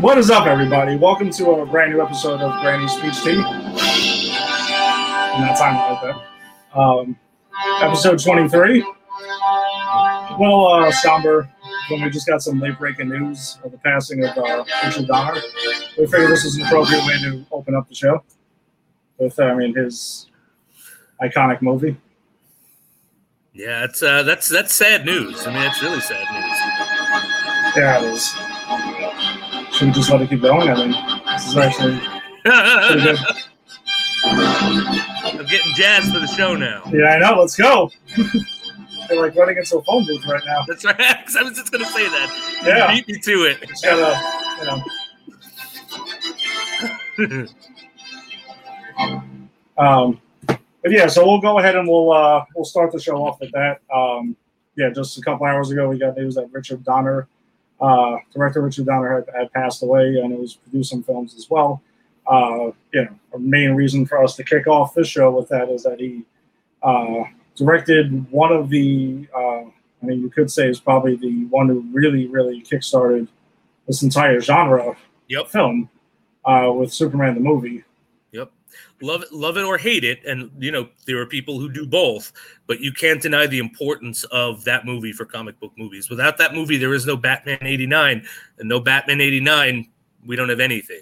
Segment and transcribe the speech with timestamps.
[0.00, 0.96] What is up, everybody?
[0.96, 3.32] Welcome to a brand new episode of Granny's Peach Tea.
[3.32, 3.44] And
[5.44, 6.16] that's time like that.
[6.74, 7.18] Um,
[7.82, 8.82] episode 23.
[10.38, 11.50] Well, uh, somber
[11.90, 15.38] when we just got some late breaking news of the passing of uh, Richard Donner.
[15.98, 18.24] We figured this was an appropriate way to open up the show
[19.18, 20.30] with, uh, I mean, his
[21.22, 21.98] iconic movie.
[23.52, 25.46] Yeah, it's uh, that's that's sad news.
[25.46, 27.76] I mean, it's really sad news.
[27.76, 28.34] Yeah, it is.
[29.80, 30.68] Should we just let it keep going?
[30.68, 30.90] I mean,
[31.32, 31.98] this is actually
[32.44, 33.18] pretty good.
[34.24, 36.82] I'm getting jazzed for the show now.
[36.92, 37.40] Yeah, I know.
[37.40, 37.90] Let's go.
[39.08, 40.64] They're like running into a phone booth right now.
[40.68, 41.00] That's right.
[41.00, 42.60] I was just gonna say that.
[42.62, 42.92] You Yeah.
[42.94, 43.66] beat me to it.
[43.66, 44.84] Just gotta,
[47.18, 47.46] you know.
[49.78, 53.40] Um, but yeah, so we'll go ahead and we'll uh, we'll start the show off
[53.40, 53.80] with that.
[53.90, 54.36] Um,
[54.76, 57.26] yeah, just a couple hours ago, we got news that Richard Donner,
[57.80, 61.82] uh, director Richard Donner, had, had passed away, and it was producing films as well.
[62.26, 65.68] Uh, you know, a main reason for us to kick off this show with that
[65.68, 66.24] is that he
[66.82, 67.24] uh,
[67.56, 71.84] directed one of the, uh, I mean, you could say is probably the one who
[71.92, 73.28] really, really kickstarted
[73.86, 74.96] this entire genre
[75.28, 75.48] Yep.
[75.48, 75.88] film
[76.44, 77.84] uh, with Superman the movie.
[79.00, 81.86] Love it, love it or hate it, and you know there are people who do
[81.86, 82.32] both,
[82.66, 86.10] but you can't deny the importance of that movie for comic book movies.
[86.10, 88.24] Without that movie, there is no Batman '89,
[88.58, 89.88] and no Batman '89,
[90.26, 91.00] we don't have anything.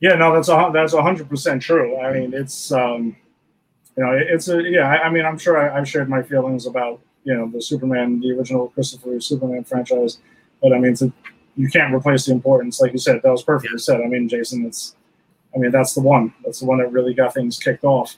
[0.00, 1.98] Yeah, no, that's a that's a hundred percent true.
[1.98, 3.16] I mean, it's um,
[3.96, 4.88] you know, it's a yeah.
[4.88, 8.20] I, I mean, I'm sure I, I've shared my feelings about you know the Superman,
[8.20, 10.18] the original Christopher Superman franchise,
[10.62, 11.12] but I mean, to,
[11.56, 13.20] you can't replace the importance, like you said.
[13.22, 14.00] That was perfectly said.
[14.02, 14.94] I mean, Jason, it's,
[15.56, 16.34] I mean, that's the one.
[16.44, 18.16] That's the one that really got things kicked off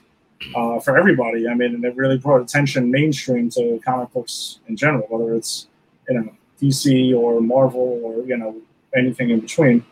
[0.55, 1.47] uh, for everybody.
[1.47, 5.67] I mean, and it really brought attention mainstream to comic books in general, whether it's
[6.09, 6.29] you know
[6.61, 8.57] DC or Marvel or you know
[8.95, 9.85] anything in between.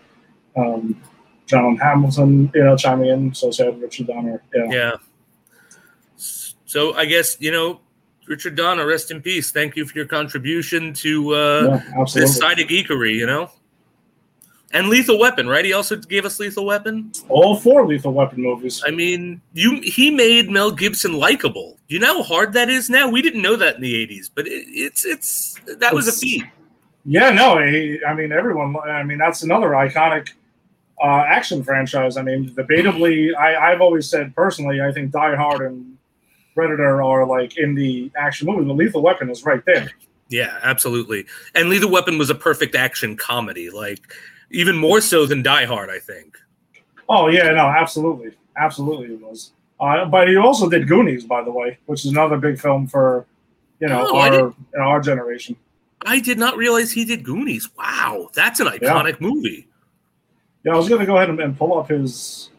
[0.57, 1.01] Um,
[1.45, 3.33] John Hamilton, you know, chiming in.
[3.33, 4.43] So said Richard Donner.
[4.53, 4.65] Yeah.
[4.69, 4.91] Yeah.
[6.17, 7.79] So I guess you know,
[8.27, 9.51] Richard Donner, rest in peace.
[9.51, 13.15] Thank you for your contribution to uh, Yeah, this side of geekery.
[13.15, 13.49] You know,
[14.71, 15.63] and Lethal Weapon, right?
[15.63, 17.11] He also gave us Lethal Weapon.
[17.29, 18.83] All four Lethal Weapon movies.
[18.85, 21.77] I mean, you he made Mel Gibson likable.
[21.87, 23.09] You know how hard that is now.
[23.09, 26.43] We didn't know that in the '80s, but it, it's it's that was a feat.
[27.05, 28.75] Yeah, no, he, I mean everyone.
[28.85, 30.29] I mean that's another iconic
[31.01, 32.17] uh, action franchise.
[32.17, 35.97] I mean, debatably, I, I've always said personally, I think Die Hard and
[36.55, 38.65] Predator are like in the action movie.
[38.65, 39.91] The Lethal Weapon is right there.
[40.29, 41.25] Yeah, absolutely.
[41.55, 44.13] And Lethal Weapon was a perfect action comedy, like
[44.51, 46.37] even more so than Die Hard, I think.
[47.09, 49.51] Oh yeah, no, absolutely, absolutely, it was.
[49.79, 53.25] Uh, but he also did Goonies, by the way, which is another big film for
[53.79, 55.55] you know Oh, our didn't- you know, our generation.
[56.05, 57.69] I did not realize he did Goonies.
[57.77, 59.67] Wow, that's an iconic movie.
[60.63, 62.49] Yeah, I was going to go ahead and, and pull up his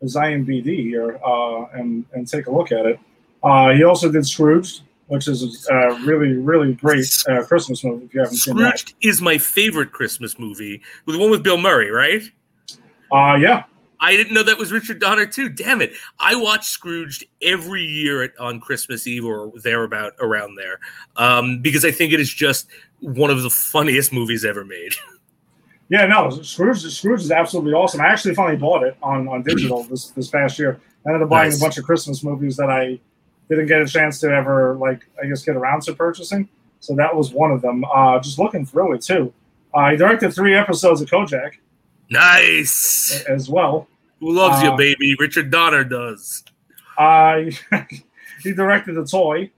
[0.00, 2.98] his IMDb here uh, and and take a look at it.
[3.42, 8.06] Uh, he also did Scrooge, which is a really really great uh, Christmas movie.
[8.06, 11.58] If you haven't seen that, Scrooged is my favorite Christmas movie, the one with Bill
[11.58, 12.22] Murray, right?
[13.12, 13.64] uh, yeah,
[14.00, 15.48] I didn't know that was Richard Donner too.
[15.48, 15.92] Damn it!
[16.20, 20.78] I watch Scrooged every year at, on Christmas Eve or thereabout around there
[21.16, 22.68] um, because I think it is just
[23.00, 24.94] one of the funniest movies ever made.
[25.88, 28.00] yeah, no, Scrooge Scrooge is absolutely awesome.
[28.00, 30.80] I actually finally bought it on on digital this this past year.
[31.06, 31.60] I ended up buying Nice.
[31.60, 33.00] a bunch of Christmas movies that I
[33.48, 36.48] didn't get a chance to ever like I guess get around to purchasing.
[36.80, 37.84] So that was one of them.
[37.84, 39.32] Uh, just looking through it too.
[39.74, 41.52] Uh, directed three episodes of Kojak
[42.10, 43.24] nice.
[43.28, 43.88] as well.
[44.20, 45.14] Who loves Uh, you, baby?
[45.18, 46.42] Richard Donner does.
[46.96, 47.42] Uh,
[48.42, 49.50] he directed the toy.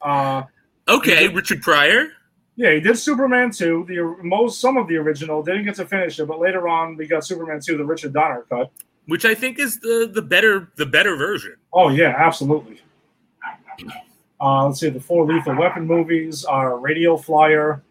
[0.00, 0.42] Uh,
[0.88, 2.08] Okay, Richard Pryor.
[2.56, 3.84] yeah, he did Superman two.
[3.86, 7.06] The most some of the original didn't get to finish it, but later on we
[7.06, 8.72] got Superman two, the Richard Donner cut.
[9.06, 11.54] which I think is the the better the better version.
[11.72, 12.80] Oh yeah, absolutely.
[14.40, 16.44] Uh, let's see the four Lethal Weapon movies.
[16.50, 17.82] Uh, Radio Flyer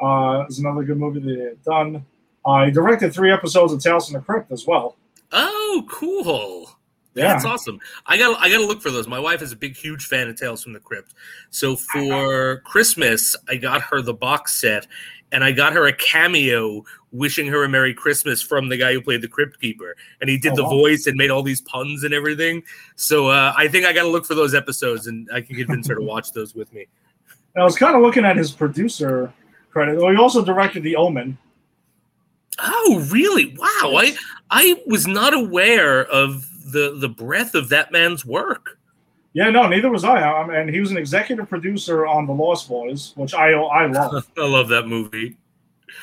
[0.00, 2.04] uh, is another good movie that they had done.
[2.44, 4.96] Uh, he directed three episodes of Tales from the Crypt as well.
[5.32, 6.68] Oh, cool.
[7.14, 7.28] Yeah.
[7.28, 7.78] That's awesome.
[8.06, 9.06] I got I got to look for those.
[9.06, 11.14] My wife is a big, huge fan of Tales from the Crypt.
[11.50, 14.86] So for Christmas, I got her the box set,
[15.30, 16.84] and I got her a cameo
[17.14, 20.36] wishing her a Merry Christmas from the guy who played the Crypt Keeper, and he
[20.36, 20.70] did Oh, the wow.
[20.70, 22.62] voice and made all these puns and everything.
[22.96, 25.88] So uh, I think I got to look for those episodes, and I can convince
[25.88, 26.86] her to watch those with me.
[27.54, 29.32] And I was kind of looking at his producer
[29.70, 29.98] credit.
[29.98, 31.38] Oh, he also directed The Omen.
[32.60, 33.56] Oh, really?
[33.58, 33.96] Wow.
[33.96, 34.16] I
[34.50, 38.78] I was not aware of the the breadth of that man's work.
[39.32, 40.22] Yeah, no, neither was I.
[40.22, 44.30] Um, and he was an executive producer on The Lost Boys, which I I love.
[44.38, 45.36] I love that movie.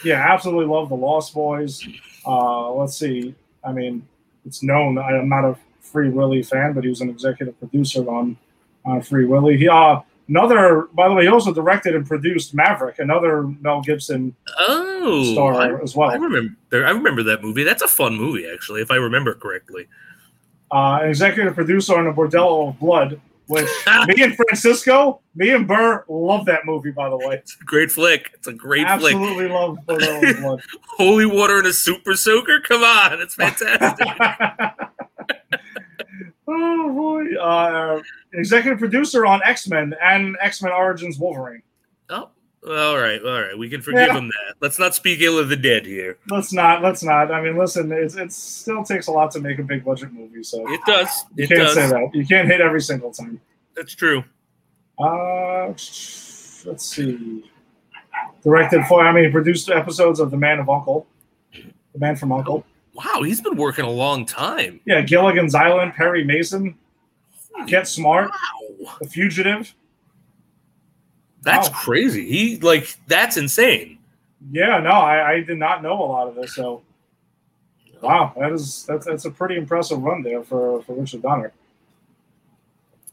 [0.04, 1.86] Yeah, absolutely love the Lost Boys.
[2.26, 3.36] Uh, let's see.
[3.64, 4.08] I mean,
[4.46, 8.08] it's known I am not a Free Willy fan, but he was an executive producer
[8.10, 8.38] on
[8.86, 9.58] on Free Willy.
[9.58, 14.36] He uh another by the way, he also directed and produced Maverick, another Mel Gibson
[14.60, 16.10] Oh, star I, as well.
[16.10, 16.56] I remember.
[16.72, 17.64] I remember that movie.
[17.64, 19.88] That's a fun movie, actually, if I remember correctly.
[20.72, 23.20] uh, an executive producer on the Bordello of Blood,
[23.52, 23.68] which
[24.08, 26.92] me and Francisco, me and Burr love that movie.
[26.92, 28.32] By the way, It's a great flick.
[28.34, 29.14] It's a great flick.
[29.16, 29.78] absolutely love
[30.98, 32.60] Holy water and a super soaker.
[32.62, 34.08] Come on, it's fantastic.
[36.48, 37.36] oh boy!
[37.40, 38.02] Uh,
[38.34, 41.62] executive producer on X Men and X Men Origins Wolverine.
[42.10, 42.30] oh,
[42.68, 43.58] all right, all right.
[43.58, 44.18] We can forgive Yeah.
[44.18, 44.56] him that.
[44.62, 46.18] Let's not speak ill of the dead here.
[46.30, 46.82] Let's not.
[46.84, 47.32] Let's not.
[47.32, 47.92] I mean, listen.
[47.92, 51.26] It's it still takes a lot to make a big budget movie, so It does.
[51.36, 51.74] you It can't does.
[51.76, 52.10] say that.
[52.14, 53.40] You can't hit every single time.
[53.76, 54.24] That's true.
[55.00, 57.50] Uh, let's see.
[58.44, 59.02] Directed for.
[59.06, 61.08] I mean, produced episodes of The Man of Uncle,
[61.94, 62.66] The Man from Uncle.
[62.94, 64.82] Wow, he's been working a long time.
[64.86, 66.76] Yeah, Gilligan's Island, Perry Mason,
[67.66, 69.74] Get Smart, Wow, The Fugitive.
[71.42, 71.76] That's Wow.
[71.76, 72.28] crazy.
[72.30, 73.98] He like that's insane.
[74.52, 76.56] Yeah, no, I, I did not know a lot of this.
[76.56, 76.82] So,
[78.02, 81.52] wow, that is that's that's a pretty impressive run there for for Richard Donner.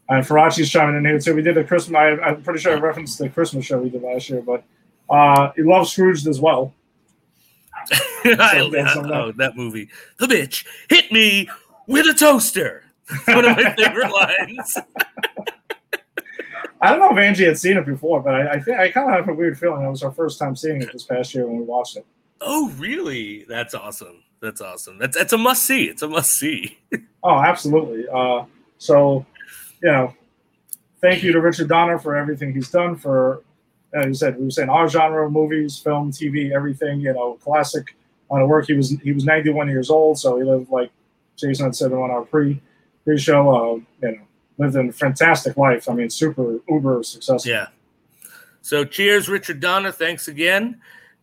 [0.09, 1.35] And Farachi's chiming in here too.
[1.35, 1.95] We did a Christmas.
[1.97, 4.63] I, I'm pretty sure I referenced the Christmas show we did last year, but
[5.09, 6.73] uh, he loves Scrooged as well.
[8.25, 9.89] I- oh, that movie.
[10.17, 11.47] The bitch hit me
[11.87, 12.83] with a toaster.
[13.25, 14.77] One of my favorite lines.
[16.81, 19.09] I don't know if Angie had seen it before, but I, I think I kind
[19.09, 21.45] of have a weird feeling it was our first time seeing it this past year
[21.45, 22.05] when we watched it.
[22.41, 23.45] Oh, really?
[23.49, 24.23] That's awesome.
[24.41, 24.97] That's awesome.
[24.97, 25.85] That's that's a must see.
[25.85, 26.77] It's a must see.
[27.21, 28.05] Oh, absolutely.
[28.07, 28.45] Uh,
[28.77, 29.25] so,
[29.83, 30.13] you know,
[31.01, 33.43] thank you to Richard Donner for everything he's done for,
[33.93, 37.01] as you said, we were saying our genre of movies, film, TV, everything.
[37.01, 37.93] You know, classic
[38.31, 38.67] on a work.
[38.67, 40.91] He was he was 91 years old, so he lived like
[41.35, 42.61] Jason had said on our pre
[43.03, 43.49] pre show.
[43.49, 44.21] Uh, you know,
[44.59, 45.89] lived a fantastic life.
[45.89, 47.49] I mean, super uber successful.
[47.49, 47.67] Yeah.
[48.61, 49.91] So cheers, Richard Donner.
[49.91, 50.81] Thanks again.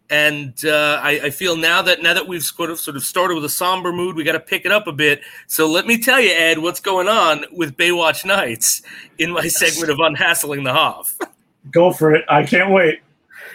[0.08, 3.34] And uh, I, I feel now that now that we've sort of sort of started
[3.34, 5.20] with a somber mood, we got to pick it up a bit.
[5.48, 8.82] So let me tell you, Ed, what's going on with Baywatch Nights
[9.18, 11.18] in my segment of unhassling the Hoff.
[11.72, 12.24] Go for it.
[12.28, 13.00] I can't wait.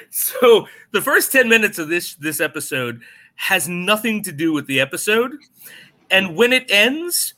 [0.10, 3.02] So the first 10 minutes of this this episode
[3.36, 5.32] has nothing to do with the episode.
[6.10, 7.34] And when it ends,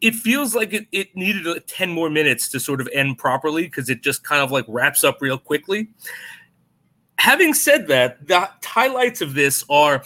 [0.00, 3.64] it feels like it, it needed uh, 10 more minutes to sort of end properly
[3.64, 5.88] because it just kind of like wraps up real quickly.
[7.18, 10.04] Having said that, the highlights of this are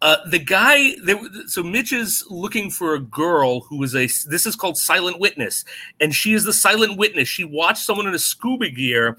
[0.00, 4.46] uh, the guy that so Mitch is looking for a girl who is a this
[4.46, 5.64] is called silent witness,
[6.00, 7.28] and she is the silent witness.
[7.28, 9.18] She watched someone in a scuba gear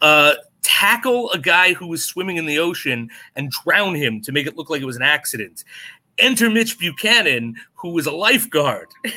[0.00, 4.46] uh, tackle a guy who was swimming in the ocean and drown him to make
[4.46, 5.64] it look like it was an accident.
[6.18, 8.88] Enter Mitch Buchanan, who was a lifeguard.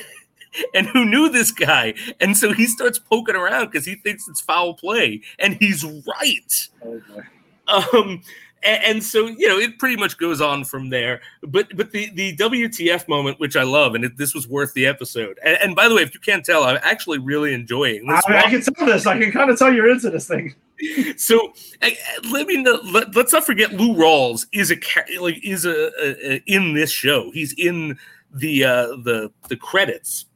[0.74, 1.94] And who knew this guy?
[2.20, 5.20] And so he starts poking around because he thinks it's foul play.
[5.38, 7.22] And he's right Oh, boy.
[7.68, 8.22] um
[8.62, 12.10] and, and so you know it pretty much goes on from there but but the
[12.14, 15.76] the wtf moment which i love and it, this was worth the episode and, and
[15.76, 18.62] by the way if you can't tell i'm actually really enjoying this I, I can
[18.62, 19.06] tell this.
[19.06, 20.54] I can kind of tell you're into this thing.
[21.16, 21.96] so I-
[22.30, 24.76] let me know, let, let's not forget lou rawls is a
[25.20, 27.98] like is a, a, a in this show he's in
[28.32, 30.26] the uh the the credits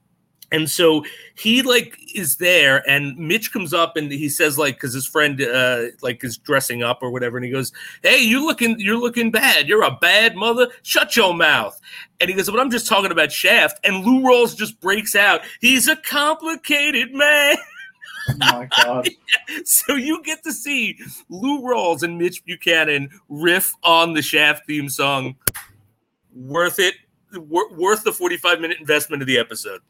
[0.50, 1.05] and so
[1.37, 5.40] he like is there and mitch comes up and he says like because his friend
[5.43, 9.31] uh like is dressing up or whatever and he goes hey you looking you're looking
[9.31, 11.78] bad you're a bad mother shut your mouth
[12.21, 15.40] and he goes but i'm just talking about shaft and lou rawls just breaks out
[15.61, 17.57] he's a complicated man
[18.31, 19.09] Oh my god.
[19.64, 20.99] so you get to see
[21.31, 25.37] Lou Rawls and Mitch Buchanan riff on the Shaft theme song.
[26.35, 26.95] Worth it.
[27.33, 29.81] Wor- worth the 45 minute investment of the episode.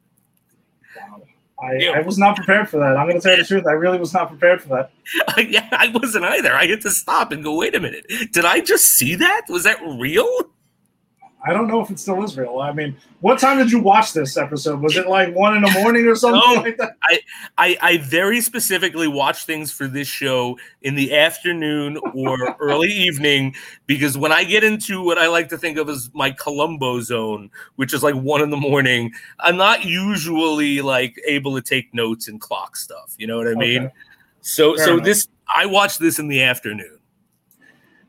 [1.61, 1.91] I, Yeah.
[1.91, 2.97] I was not prepared for that.
[2.97, 3.67] I'm going to tell you the truth.
[3.67, 4.91] I really was not prepared for that.
[5.49, 6.55] yeah, I wasn't either.
[6.55, 8.07] I had to stop and go, wait a minute.
[8.33, 9.43] Did I just see that?
[9.49, 10.27] Was that real?
[11.47, 12.59] I don't know if it still is real.
[12.59, 14.81] I mean, what time did you watch this episode?
[14.81, 16.61] Was it like one in the morning or something No.
[16.61, 16.97] like that?
[17.57, 23.55] I, I very specifically watch things for this show in the afternoon or early evening
[23.87, 27.51] because when I get into what I like to think of as my Columbo zone,
[27.77, 32.27] which is like one in the morning, I'm not usually like able to take notes
[32.27, 33.15] and clock stuff.
[33.17, 33.85] You know what I mean?
[33.85, 33.95] Okay.
[34.41, 35.05] So Fair so enough.
[35.05, 36.98] this I watch this in the afternoon.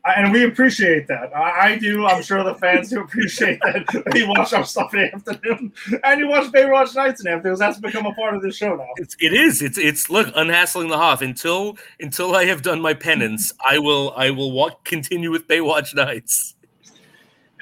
[0.04, 1.34] And we appreciate that.
[1.36, 2.06] I, I, do.
[2.06, 4.12] I'm sure the fans do appreciate that.
[4.14, 5.72] you watch our stuff in the afternoon,
[6.04, 7.58] and you watch Baywatch nights in the afternoon.
[7.58, 8.88] That's become a part of the show now.
[8.96, 9.62] It's, it is.
[9.62, 13.52] It's it's look unhassling the Hoff until until I have done my penance.
[13.64, 16.54] I will I will walk continue with Baywatch nights.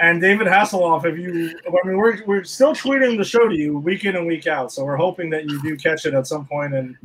[0.00, 3.78] And David Hasselhoff, if you, I mean, we're, we're still tweeting the show to you
[3.78, 4.70] week in and week out.
[4.70, 6.96] So we're hoping that you do catch it at some point and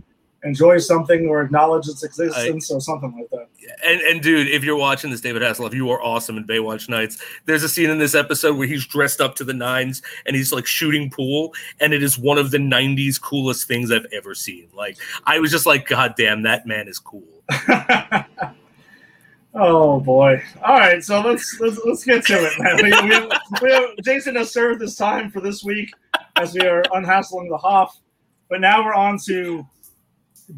[0.44, 3.48] enjoy something or acknowledge its existence I, or something like that.
[3.86, 7.24] And, and dude, if you're watching this, David Hasselhoff, you are awesome in Baywatch Nights.
[7.46, 10.52] There's a scene in this episode where he's dressed up to the nines and he's
[10.52, 14.68] like shooting pool, and it is one of the '90s coolest things I've ever seen.
[14.74, 17.24] Like, I was just like, God damn, that man is cool.
[19.54, 20.42] oh boy!
[20.64, 22.78] All right, so let's let's, let's get to it, man.
[22.78, 23.32] We, we, have,
[23.62, 25.92] we have, Jason has served his time for this week
[26.36, 28.00] as we are unhassling the Hoff,
[28.50, 29.66] but now we're on to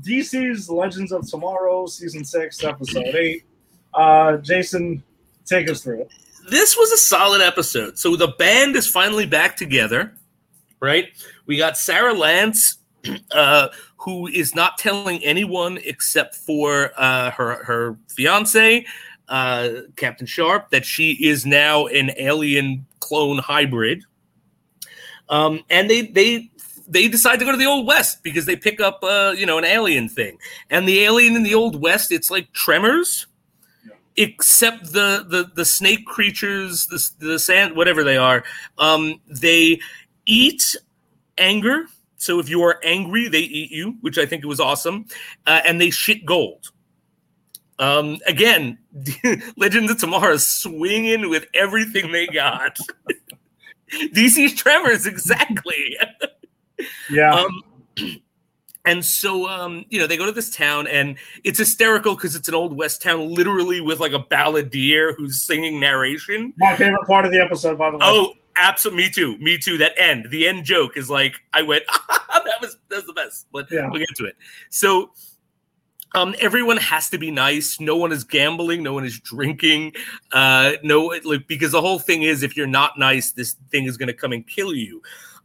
[0.01, 3.43] DC's Legends of Tomorrow, season six, episode eight.
[3.93, 5.03] Uh, Jason,
[5.45, 6.11] take us through it.
[6.49, 7.97] This was a solid episode.
[7.97, 10.13] So the band is finally back together,
[10.79, 11.07] right?
[11.45, 12.77] We got Sara Lance,
[13.31, 18.85] uh, who is not telling anyone except for uh, her her fiance,
[19.27, 24.03] uh, Captain Sharpe, that she is now an alien clone hybrid.
[25.29, 26.51] Um, and they they
[26.87, 29.57] they decide to go to the old west because they pick up uh, you know
[29.57, 30.37] an alien thing.
[30.69, 33.27] And the alien in the old west it's like tremors
[34.17, 38.43] except the the the snake creatures the, the sand whatever they are.
[38.77, 39.79] Um, they
[40.25, 40.75] eat
[41.37, 41.85] anger.
[42.17, 45.05] So if you are angry they eat you which i think was awesome.
[45.45, 46.71] Uh, and they shit gold.
[47.77, 48.77] Um, again
[49.57, 52.77] legends of tomorrow swinging with everything they got.
[54.13, 55.97] Dc's tremors exactly
[57.09, 57.33] Yeah.
[57.33, 57.63] Um,
[58.85, 62.47] and so, um, you know, they go to this town, and it's hysterical because it's
[62.47, 66.53] an old west town, literally with like a balladeer who's singing narration.
[66.57, 68.05] My favorite part of the episode, by the way.
[68.05, 69.77] Oh, absolutely, me too, me too.
[69.79, 73.47] That end, the end joke is like, I went, that was that was the best.
[73.51, 73.89] But yeah.
[73.89, 74.35] we'll get to it.
[74.69, 75.09] So,
[76.13, 77.79] um, everyone has to be nice.
[77.79, 78.83] No one is gambling.
[78.83, 79.93] No one is drinking.
[80.31, 83.97] Uh, no, like because the whole thing is, if you're not nice, this thing is
[83.97, 85.01] going to come and kill you.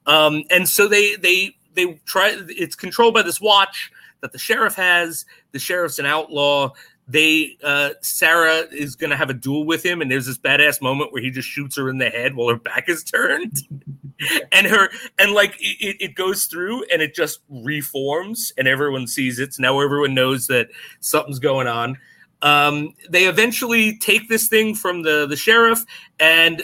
[0.06, 2.36] Um, and so they they they try.
[2.48, 3.90] It's controlled by this watch
[4.20, 5.24] that the sheriff has.
[5.52, 6.72] The sheriff's an outlaw.
[7.08, 10.80] They uh, Sara is going to have a duel with him, and there's this badass
[10.80, 13.62] moment where he just shoots her in the head while her back is turned,
[14.52, 19.40] and her and like it, it goes through and it just reforms, and everyone sees
[19.40, 19.54] it.
[19.54, 20.68] So now everyone knows that
[21.00, 21.98] something's going on.
[22.42, 25.84] Um, they eventually take this thing from the the sheriff
[26.20, 26.62] and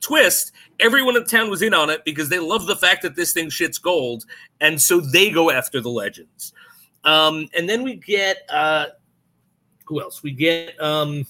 [0.00, 3.32] twist everyone in town was in on it because they love the fact that this
[3.32, 4.24] thing shits gold,
[4.60, 6.52] and so they go after the legends.
[7.04, 8.86] Um, and then we get uh,
[9.86, 10.22] who else?
[10.22, 11.26] We get um,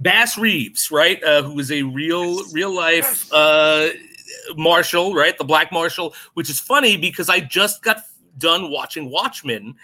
[0.00, 1.22] Bass Reeves, right?
[1.22, 3.88] Uh, who is a real, real life uh,
[4.56, 5.36] marshal, right?
[5.36, 7.98] The Black Marshal, which is funny because I just got
[8.36, 9.74] done watching Watchmen,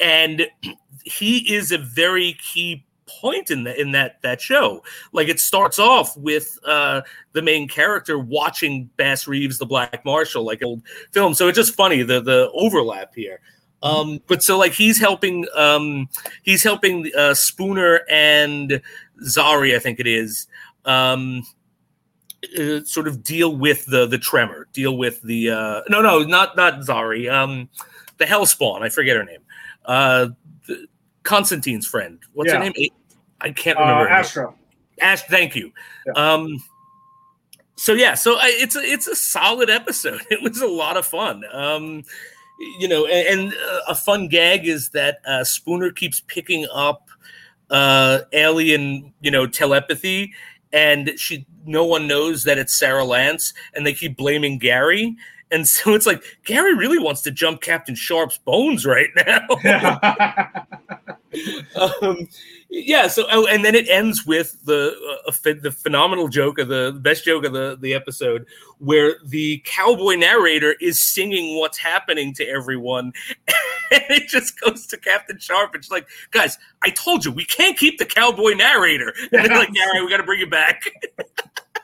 [0.00, 0.46] and
[1.04, 2.84] he is a very key
[3.20, 4.82] point in that in that that show.
[5.12, 7.02] Like it starts off with uh,
[7.32, 11.34] the main character watching Bass Reeves, the Black Marshal, like old film.
[11.34, 13.40] So it's just funny the the overlap here.
[13.82, 16.08] Um, but so like he's helping um,
[16.42, 18.80] he's helping uh, Spooner and
[19.24, 20.46] Zari, I think it is.
[20.84, 21.42] Um,
[22.58, 26.56] uh, sort of deal with the the tremor, deal with the uh, no no not
[26.56, 27.68] not Zari, um,
[28.18, 28.82] the Hellspawn.
[28.82, 29.40] I forget her name.
[29.84, 30.28] Uh,
[31.22, 32.18] Constantine's friend.
[32.32, 32.58] What's yeah.
[32.58, 32.90] her name?
[33.42, 34.08] I can't uh, remember.
[34.08, 34.54] Uh, Astra.
[35.00, 35.72] Ash, thank you.
[36.06, 36.32] Yeah.
[36.34, 36.62] Um,
[37.76, 40.20] so yeah, so I, it's a, it's a solid episode.
[40.30, 41.42] It was a lot of fun.
[41.52, 42.04] Um,
[42.78, 47.08] you know, and, and uh, a fun gag is that uh, Spooner keeps picking up
[47.70, 50.32] uh, alien, you know, telepathy,
[50.72, 55.16] and she no one knows that it's Sara Lance, and they keep blaming Gary.
[55.50, 60.66] And so it's like Gary really wants to jump Captain Sharpe's bones right now.
[61.76, 62.28] um,
[62.68, 63.08] yeah.
[63.08, 64.94] So, oh, and then it ends with the
[65.26, 68.46] uh, the phenomenal joke of the, the best joke of the the episode,
[68.78, 73.12] where the cowboy narrator is singing what's happening to everyone,
[73.90, 75.74] and it just goes to Captain Sharpe.
[75.74, 79.12] It's like, guys, I told you we can't keep the cowboy narrator.
[79.32, 80.84] And they're like, yeah, all right, we got to bring it back.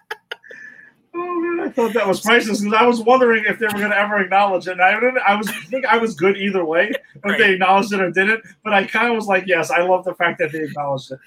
[1.20, 3.98] Oh, I thought that was priceless because I was wondering if they were going to
[3.98, 4.72] ever acknowledge it.
[4.72, 5.18] And I didn't.
[5.18, 7.38] I was I think I was good either way if right.
[7.38, 8.44] they acknowledged it or didn't.
[8.62, 11.18] But I kind of was like, yes, I love the fact that they acknowledged it.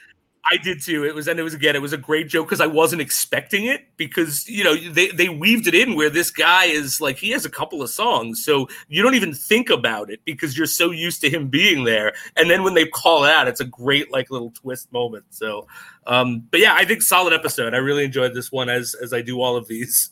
[0.43, 1.05] I did too.
[1.05, 3.65] It was, and it was again, it was a great joke because I wasn't expecting
[3.65, 7.29] it because you know they they weaved it in where this guy is like he
[7.31, 10.91] has a couple of songs, so you don't even think about it because you're so
[10.91, 14.31] used to him being there, and then when they call out, it's a great like
[14.31, 15.25] little twist moment.
[15.29, 15.67] So,
[16.07, 17.73] um, but yeah, I think solid episode.
[17.73, 20.11] I really enjoyed this one as as I do all of these.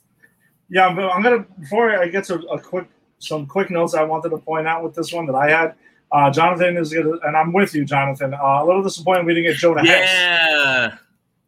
[0.69, 2.87] Yeah, but I'm gonna before I get to a quick
[3.19, 5.75] some quick notes I wanted to point out with this one that I had.
[6.11, 8.33] Uh, Jonathan is gonna, and I'm with you, Jonathan.
[8.33, 10.11] Uh, a little disappointed we didn't get Jonah yeah, Hex.
[10.13, 10.97] Yeah,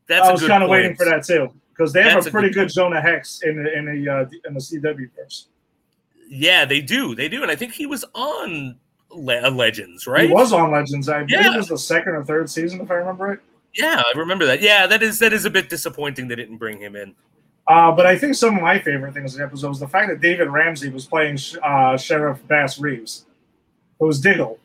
[0.07, 0.27] that's.
[0.27, 2.50] I was kind of waiting for that too because they have That's a a pretty
[2.50, 5.48] good good Jonah Hex in the in the uh, in the CW verse.
[6.29, 7.15] Yeah, they do.
[7.15, 8.77] They do, and I think he was on
[9.10, 10.27] Le- Legends, right?
[10.27, 11.10] He was on Legends.
[11.10, 13.39] I believe it was the second or third season, if I remember right.
[13.75, 14.61] Yeah, I remember that.
[14.61, 17.15] Yeah, that is that is a bit disappointing they didn't bring him in.
[17.67, 20.09] Uh, but I think some of my favorite things in the episode was the fact
[20.09, 23.25] that David Ramsey was playing uh, Sheriff Bass Reeves.
[23.99, 24.59] It was Diggle.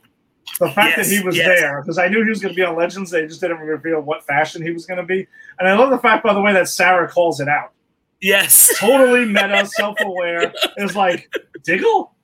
[0.58, 1.60] The fact Yes, that he was yes.
[1.60, 4.00] there, because I knew he was going to be on Legends, they just didn't reveal
[4.00, 5.26] what fashion he was going to be.
[5.58, 7.72] And I love the fact, by the way, that Sara calls it out.
[8.20, 8.75] Yes.
[8.80, 10.52] Totally meta, self aware.
[10.78, 11.30] It's like,
[11.64, 12.14] Diggle?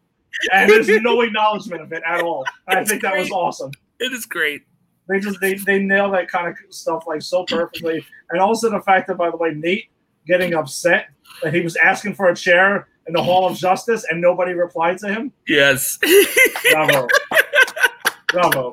[0.53, 2.45] And there's no acknowledgement of it at all.
[2.67, 3.71] I think that was awesome.
[4.01, 4.63] It is great.
[5.09, 8.81] They just they they nail that kind of stuff like so perfectly, and also the
[8.81, 9.89] fact that by the way Nate
[10.27, 11.09] getting upset
[11.43, 14.99] that he was asking for a chair in the Hall of Justice and nobody replied
[14.99, 15.33] to him.
[15.49, 15.99] Yes.
[16.71, 17.09] Bravo,
[18.29, 18.73] bravo.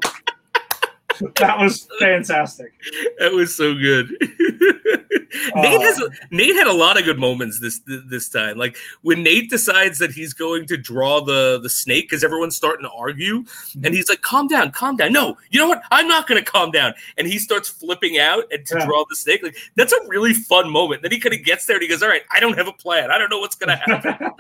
[1.35, 2.73] That was fantastic.
[3.19, 4.09] that was so good.
[5.55, 8.57] Nate uh, has Nate had a lot of good moments this this time.
[8.57, 12.85] Like when Nate decides that he's going to draw the the snake because everyone's starting
[12.85, 13.93] to argue, and mm-hmm.
[13.93, 15.81] he's like, "Calm down, calm down." No, you know what?
[15.91, 16.93] I'm not going to calm down.
[17.17, 18.85] And he starts flipping out and to Yeah.
[18.85, 19.43] draw the snake.
[19.43, 21.01] Like that's a really fun moment.
[21.01, 22.73] Then he kind of gets there and he goes, "All right, I don't have a
[22.73, 23.11] plan.
[23.11, 24.31] I don't know what's going to happen."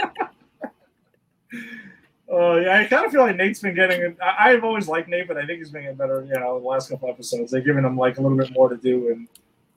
[2.31, 4.15] Oh yeah, I kind of feel like Nate's been getting.
[4.21, 6.23] I, I've always liked Nate, but I think he's been getting better.
[6.23, 8.77] You know, the last couple episodes, they've given him like a little bit more to
[8.77, 9.27] do and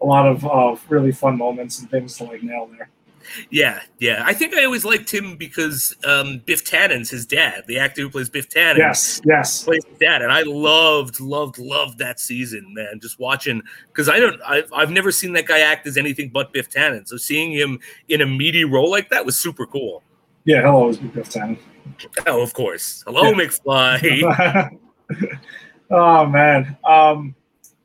[0.02, 2.90] a lot of uh, really fun moments and things to like nail there.
[3.50, 4.22] yeah, yeah.
[4.26, 8.10] I think I always liked him because um, Biff Tannen's his dad, the actor who
[8.10, 8.78] plays Biff Tannen.
[8.78, 9.64] Yes, yes.
[9.64, 13.00] plays his dad, and I loved, loved, loved that season, man.
[13.00, 16.52] Just watching because I don't, I've, I've never seen that guy act as anything but
[16.52, 17.06] Biff Tannen.
[17.06, 17.78] So seeing him
[18.08, 20.02] in a meaty role like that was super cool.
[20.44, 21.58] Yeah, he'll always be Biff Tannen.
[22.26, 23.02] Oh, of course.
[23.06, 23.34] Hello, Yeah.
[23.34, 24.78] McFly.
[25.90, 26.76] oh man.
[26.84, 27.34] Um,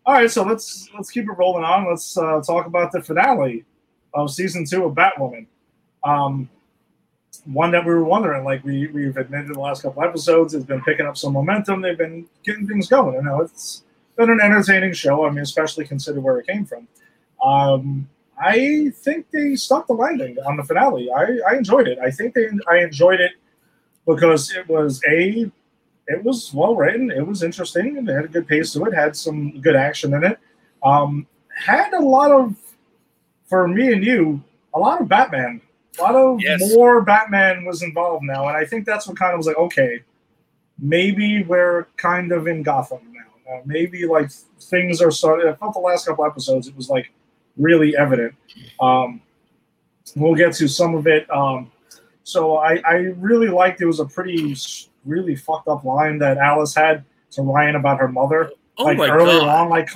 [0.05, 1.87] all right, so let's let's keep it rolling on.
[1.87, 3.65] Let's uh, talk about the finale
[4.13, 5.45] of season two of Batwoman.
[6.03, 6.49] Um,
[7.45, 10.81] one that we were wondering, like we we've admitted the last couple episodes, has been
[10.81, 11.81] picking up some momentum.
[11.81, 13.15] They've been getting things going.
[13.15, 13.83] You know, it's
[14.15, 15.25] been an entertaining show.
[15.25, 16.87] I mean, especially consider where it came from.
[17.43, 18.09] Um,
[18.41, 21.09] I think they stuck the landing on the finale.
[21.11, 21.99] I, I enjoyed it.
[21.99, 23.31] I think they I enjoyed it
[24.07, 25.51] because it was a
[26.07, 27.11] it was well written.
[27.11, 27.97] It was interesting.
[27.97, 28.93] and It had a good pace to it.
[28.93, 30.39] Had some good action in it.
[30.83, 32.55] Um, had a lot of,
[33.47, 34.41] for me and you,
[34.73, 35.59] a lot of Batman.
[35.99, 36.61] A lot of Yes.
[36.73, 40.01] more Batman was involved now, and I think that's what kind of was like, okay,
[40.79, 43.53] maybe we're kind of in Gotham now.
[43.55, 44.29] Uh, maybe like
[44.61, 45.49] things are starting.
[45.49, 47.11] I felt the last couple episodes, it was like
[47.57, 48.33] really evident.
[48.79, 49.21] Um,
[50.15, 51.29] we'll get to some of it.
[51.31, 51.71] Um,
[52.27, 54.53] so I, I really liked it was a pretty
[55.05, 58.51] really fucked up line that Alice had to Ryan about her mother.
[58.77, 59.47] oh like earlier god.
[59.63, 59.89] on, like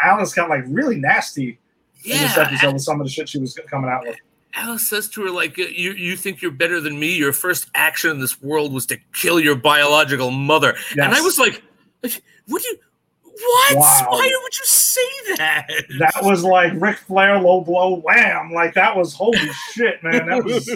[0.00, 1.58] Alice got like really nasty
[2.04, 2.44] in this Yeah.
[2.46, 4.16] episode with some of the shit she was coming out with.
[4.54, 7.16] Alice says to her, like, you, you think you're better than me?
[7.16, 10.76] Your first action in this world was to kill your biological mother.
[10.92, 11.62] And I was like,
[12.02, 12.76] what you,
[13.24, 13.76] what?
[13.76, 14.06] Wow.
[14.10, 15.00] Why would you say
[15.38, 15.66] that?
[15.98, 18.52] That was like Ric Flair low blow wham.
[18.52, 19.38] Like that was holy
[19.72, 20.26] shit, man.
[20.28, 20.70] That was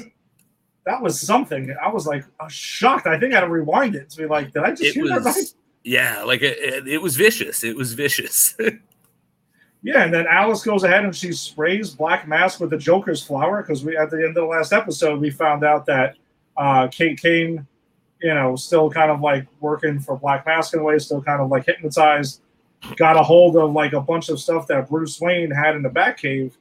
[0.87, 1.75] that was something.
[1.83, 3.07] I was like uh, shocked.
[3.07, 5.09] I think I had to rewind it to be like, did I just it hear
[5.09, 5.25] that right?
[5.25, 8.57] was yeah like it, it, it was vicious it was vicious
[9.87, 13.63] Yeah, and then Alice goes ahead and she sprays Black Mask with the Joker's flower
[13.63, 16.17] because we at the end of the last episode we found out that
[16.57, 17.65] uh, Kate Kane,
[18.21, 21.41] you know, still kind of like working for Black Mask in a way, still kind
[21.41, 22.41] of like hypnotized,
[22.97, 25.89] got a hold of like a bunch of stuff that Bruce Wayne had in the
[25.91, 26.57] Batcave,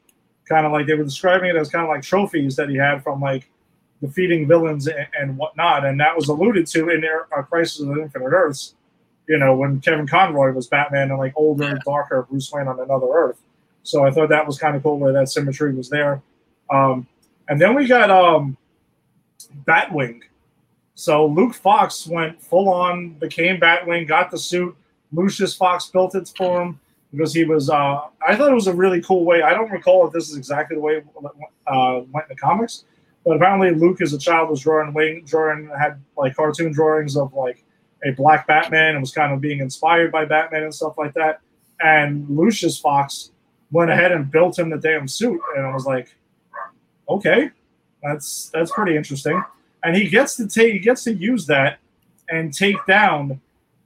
[0.48, 3.02] kind of like they were describing it as kind of like trophies that he had
[3.02, 3.50] from like
[4.06, 7.98] defeating villains and, and whatnot, and that was alluded to in their uh, Crisis of
[7.98, 8.76] Infinite Earths
[9.28, 11.78] you know, when Kevin Conroy was Batman and like older, Yeah.
[11.86, 13.38] darker Bruce Wayne on another Earth.
[13.84, 16.22] So I thought that was kind of cool where that symmetry was there.
[16.70, 17.08] Um,
[17.50, 18.58] and then we got um,
[19.66, 20.22] Batwing.
[20.96, 24.76] So Luke Fox went full on, became Batwing, got the suit.
[25.12, 26.80] Lucius Fox built it for him
[27.12, 27.70] because he was.
[27.70, 29.42] Uh, I thought it was a really cool way.
[29.42, 31.06] I don't recall if this is exactly the way it
[31.68, 32.86] uh, went in the comics,
[33.26, 37.34] but apparently Luke, as a child, was drawing Wayne, drawing had like cartoon drawings of
[37.34, 37.64] like
[38.06, 41.42] a black Batman and was kind of being inspired by Batman and stuff like that.
[41.82, 43.32] and Lucius Fox
[43.72, 46.16] went ahead and built him the damn suit, and I was like,
[47.10, 47.50] okay,
[48.04, 49.42] that's that's pretty interesting.
[49.84, 51.80] And he gets to take he gets to use that
[52.30, 53.40] and take down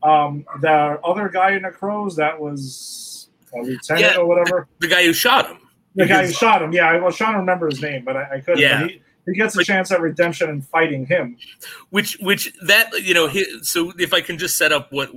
[0.04, 4.18] um, the other guy in the crows that was a lieutenant Yeah.
[4.18, 4.68] or whatever.
[4.80, 5.58] The guy who shot him.
[5.96, 6.72] The guy who shot him.
[6.72, 8.60] Yeah, I was trying to remember his name, but I, I couldn't.
[8.62, 8.88] Yeah.
[8.88, 11.38] He, he gets a chance at redemption and fighting him.
[11.90, 13.30] which which that you know
[13.62, 15.10] so if i can just set up what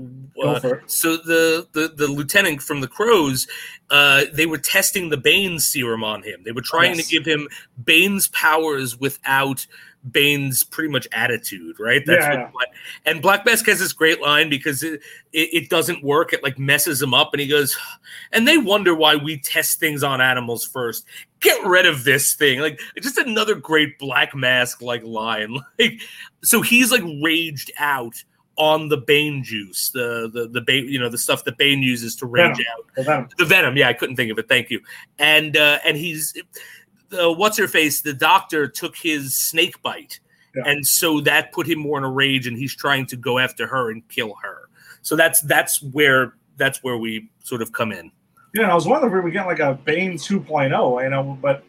[0.44, 3.46] uh, so the, the the lieutenant from the crows
[3.90, 7.06] uh they were testing the Bane serum on him they were trying Yes.
[7.06, 7.48] to give him
[7.82, 9.66] bane's powers without
[10.10, 12.02] Bane's pretty much attitude, right?
[12.04, 12.68] That's Yeah, what,
[13.04, 15.00] and Black Mask has this great line because it,
[15.32, 16.32] it, it doesn't work.
[16.32, 17.76] It like messes him up, and he goes,
[18.32, 21.04] and they wonder why we test things on animals first.
[21.40, 22.60] Get rid of this thing.
[22.60, 25.56] Like just another great Black Mask like line.
[25.78, 26.00] Like
[26.42, 28.22] so he's like raged out
[28.56, 32.14] on the Bane juice, the the the Bane, you know, the stuff that Bane uses
[32.16, 32.66] to rage Venom.
[32.78, 33.28] out The Venom.
[33.38, 34.80] the venom yeah i couldn't think of it thank you
[35.18, 36.34] and uh and he's
[37.12, 40.20] uh, what's her face the doctor took his snake bite
[40.54, 40.62] Yeah.
[40.66, 43.66] and so that put him more in a rage and he's trying to go after
[43.66, 44.68] her and kill her
[45.02, 48.10] so that's that's where that's where we sort of come in
[48.54, 51.64] Yeah, I was wondering if we were getting like a Bane 2.0, you know, but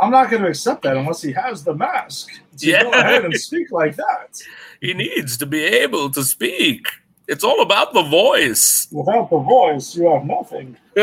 [0.00, 2.82] I'm not going to accept that unless he has the mask to Yeah.
[2.84, 4.40] go ahead and speak like that.
[4.80, 6.86] he needs to be able to speak
[7.28, 10.76] it's all about the voice Without the voice, you have nothing.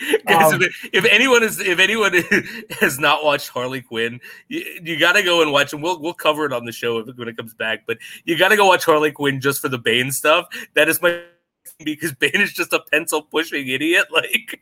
[0.26, 2.14] Guys, Um, if, if anyone is if anyone
[2.80, 6.14] has not watched Harley Quinn, you, you got to go and watch, and we'll we'll
[6.14, 7.86] cover it on the show when it comes back.
[7.86, 10.46] But you got to go watch Harley Quinn just for the Bane stuff.
[10.74, 11.22] That is my
[11.84, 14.06] because Bane is just a pencil pushing idiot.
[14.10, 14.60] Like,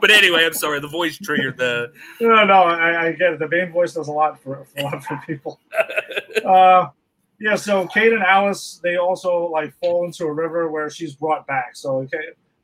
[0.00, 1.92] but anyway, I'm sorry, the voice triggered the.
[2.20, 3.38] No, no, I, I get it.
[3.38, 5.60] The Bane voice does a lot for, for a lot for people.
[6.44, 6.88] Uh,
[7.40, 11.46] yeah, so Kate and Alice, they also like fall into a river where she's brought
[11.46, 11.76] back.
[11.76, 12.18] So okay,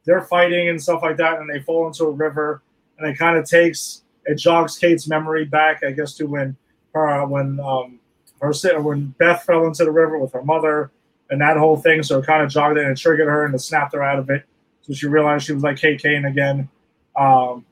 [0.05, 2.62] they're fighting and stuff like that, and they fall into a river,
[2.99, 6.57] and it kind of takes it jogs Kate's memory back, I guess, to when
[6.95, 7.99] her when um
[8.40, 10.90] her when Beth fell into the river with her mother
[11.31, 12.03] and that whole thing.
[12.03, 14.29] So it kind of jogged it and triggered her and it snapped her out of
[14.31, 14.45] it.
[14.83, 16.69] So she realized she was like Kate Kane again.
[17.17, 17.64] Um,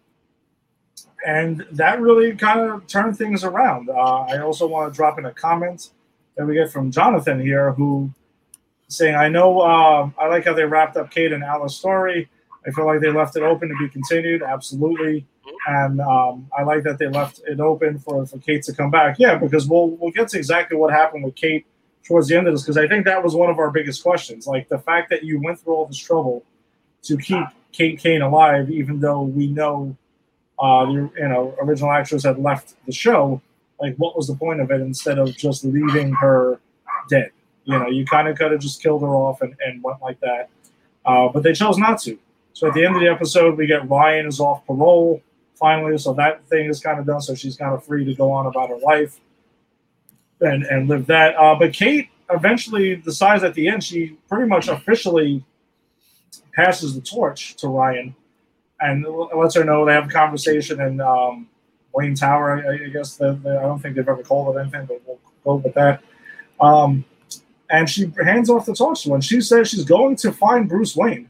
[1.27, 3.90] and that really kind of turned things around.
[3.90, 5.90] Uh, I also want to drop in a comment
[6.37, 8.11] that we get from Jonathan here, who
[8.92, 12.28] saying, "I know um, I like how they wrapped up Kate and Alice's story.
[12.66, 15.26] I feel like they left it open to be continued, absolutely,
[15.66, 19.18] and um, I like that they left it open for, for Kate to come back.
[19.18, 21.66] Yeah, because we'll we'll get to exactly what happened with Kate
[22.05, 24.46] towards the end of this, because I think that was one of our biggest questions,
[24.46, 26.44] like the fact that you went through all this trouble
[27.02, 29.96] to keep Kate Kane alive, even though we know."
[30.62, 33.42] uh, the you know original actress had left the show,
[33.81, 36.61] like what was the point of it instead of just leaving her
[37.11, 37.31] dead?
[37.64, 40.18] You know, you kind of could have just killed her off and, and went like
[40.20, 40.51] that,
[41.05, 42.18] uh, but they chose not to.
[42.55, 45.22] So at the end of the episode, we get Ryan is off parole
[45.55, 47.20] finally, so that thing is kind of done.
[47.20, 49.20] So she's kind of free to go on about her life
[50.40, 51.35] and and live that.
[51.37, 55.44] Uh, but Kate eventually decides at the end she pretty much officially
[56.55, 58.14] passes the torch to Ryan
[58.81, 61.48] and lets her know they have a conversation in um,
[61.94, 62.64] Wayne Tower.
[62.66, 65.18] I, I guess the, the, I don't think they've ever called it anything, but we'll
[65.44, 66.03] go with that.
[66.61, 67.05] Um,
[67.70, 70.94] and she hands off the torch to and she says she's going to find Bruce
[70.96, 71.29] Wayne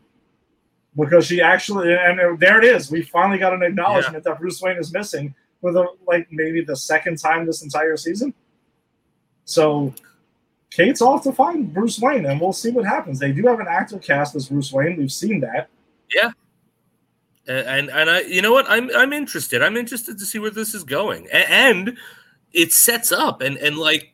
[0.99, 2.91] because she actually, and there it is.
[2.91, 6.77] We finally got an acknowledgement that Bruce Wayne is missing for the like maybe the
[6.77, 8.35] second time this entire season.
[9.45, 9.95] So
[10.71, 13.19] Kate's off to find Bruce Wayne, and we'll see what happens.
[13.19, 14.97] They do have an actor cast as Bruce Wayne.
[14.97, 15.69] We've seen that.
[16.15, 16.33] Yeah.
[17.47, 19.63] And and I, you know what, I'm I'm interested.
[19.63, 21.97] I'm interested to see where this is going, and
[22.53, 24.12] it sets up and and like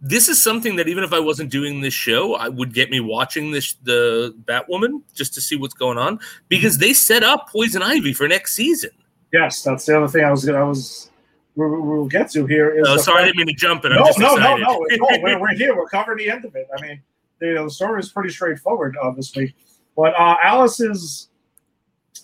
[0.00, 3.00] this is something that even if I wasn't doing this show, I would get me
[3.00, 7.82] watching this the Batwoman just to see what's going on because they set up Poison
[7.82, 8.90] Ivy for next season.
[9.32, 10.58] Yes, that's the other thing I was gonna.
[10.60, 11.10] I was.
[11.56, 12.78] We, we- we'll get to here.
[12.78, 13.92] Is Oh, sorry, I didn't mean to jump it.
[13.92, 15.08] I'm no, just no, no, no, no.
[15.22, 15.74] We're, we're here.
[15.76, 16.68] We're covering the end of it.
[16.76, 17.00] I mean,
[17.40, 19.54] you know, the story is pretty straightforward uh, this week.
[19.96, 21.28] But uh, Alice's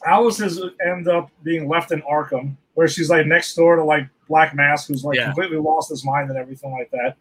[0.06, 4.54] Alice's end up being left in Arkham, where she's like next door to like Black
[4.54, 5.26] Mask, who's like Yeah.
[5.26, 7.16] completely lost his mind and everything like that.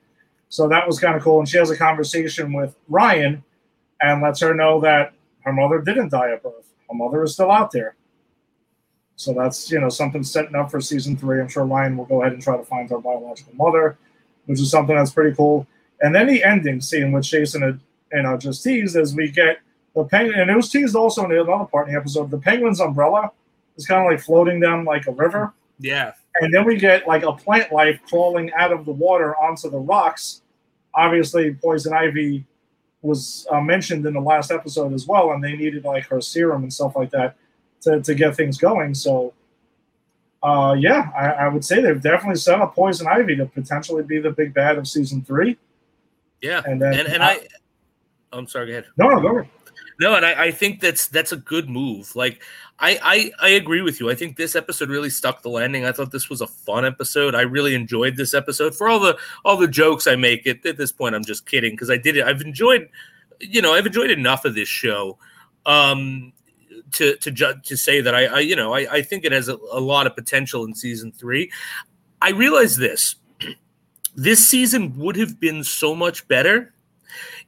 [0.51, 1.39] So that was kind of cool.
[1.39, 3.41] And she has a conversation with Ryan
[4.01, 5.13] and lets her know that
[5.45, 6.67] her mother didn't die at birth.
[6.89, 7.95] Her mother is still out there.
[9.15, 11.39] So that's you know something setting up for season three.
[11.39, 13.97] I'm sure Ryan will go ahead and try to find her biological mother,
[14.45, 15.67] which is something that's pretty cool.
[16.01, 17.79] And then the ending scene, which Jason had
[18.11, 19.59] you know just teased, is we get
[19.95, 22.31] the penguin, and it was teased also in another part in the episode.
[22.31, 23.31] The penguin's umbrella
[23.77, 27.23] is kind of like floating down like a river, Yeah, and then we get like
[27.23, 30.40] a plant life crawling out of the water onto the rocks.
[30.93, 32.45] Obviously, poison ivy
[33.01, 36.63] was uh, mentioned in the last episode as well, and they needed like her serum
[36.63, 37.36] and stuff like that
[37.82, 38.93] to, to get things going.
[38.93, 39.34] So,
[40.43, 44.19] uh, yeah, I, I would say they've definitely set up Poison Ivy to potentially be
[44.19, 45.58] the big bad of season three.
[46.41, 47.39] Yeah, And then and and I,
[48.34, 48.67] I'm sorry.
[48.67, 48.86] Go ahead.
[48.97, 49.49] No, no, go ahead.
[49.99, 52.15] No, and I, I think that's that's a good move.
[52.15, 52.41] Like
[52.82, 54.10] I, I I agree with you.
[54.10, 55.86] I think this episode really stuck the landing.
[55.86, 57.36] I thought this was a fun episode.
[57.36, 60.48] I really enjoyed this episode for all the all the jokes I make.
[60.48, 62.26] It at this point, I'm just kidding because I did it.
[62.26, 62.89] I've enjoyed,
[63.39, 65.20] you know, I've enjoyed enough of this show.
[65.65, 66.34] Um,
[66.94, 69.48] to to ju- to say that I, I you know I, I think it has
[69.48, 71.52] a, a lot of potential in season three.
[72.22, 73.15] I realize this.
[74.13, 76.74] This season would have been so much better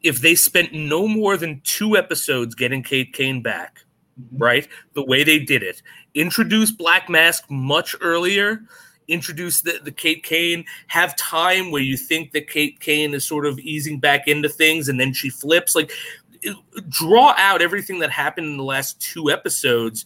[0.01, 3.83] if they spent no more than two episodes getting Kate Kane back,
[4.19, 4.25] Mhm.
[4.39, 4.67] right?
[4.93, 5.81] The way they did it.
[6.13, 8.63] Introduce Black Mask much earlier.
[9.07, 13.45] Introduce the, the Kate Kane, have time where you think that Kate Kane is sort
[13.45, 15.75] of easing back into things and then she flips.
[15.75, 15.91] Like,
[16.41, 16.55] it-
[16.89, 20.05] draw out everything that happened in the last two episodes.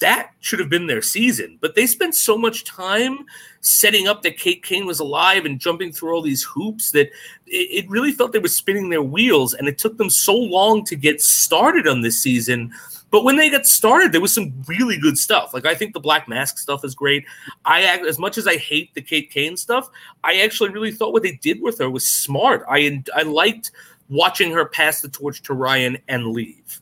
[0.00, 1.58] That should have been their season.
[1.60, 3.18] But they spent so much time
[3.62, 7.08] setting up that Kate Kane was alive and jumping through all these hoops that
[7.46, 9.54] it really felt they were spinning their wheels.
[9.54, 12.72] And it took them so long to get started on this season.
[13.10, 15.54] But when they got started, there was some really good stuff.
[15.54, 17.24] Like I think the Black Mask stuff is great.
[17.64, 19.88] I act as much as I hate the Kate Kane stuff,
[20.24, 22.64] I actually really thought what they did with her was smart.
[22.68, 23.72] I I liked
[24.08, 26.80] watching her pass the torch to Ryan and leave.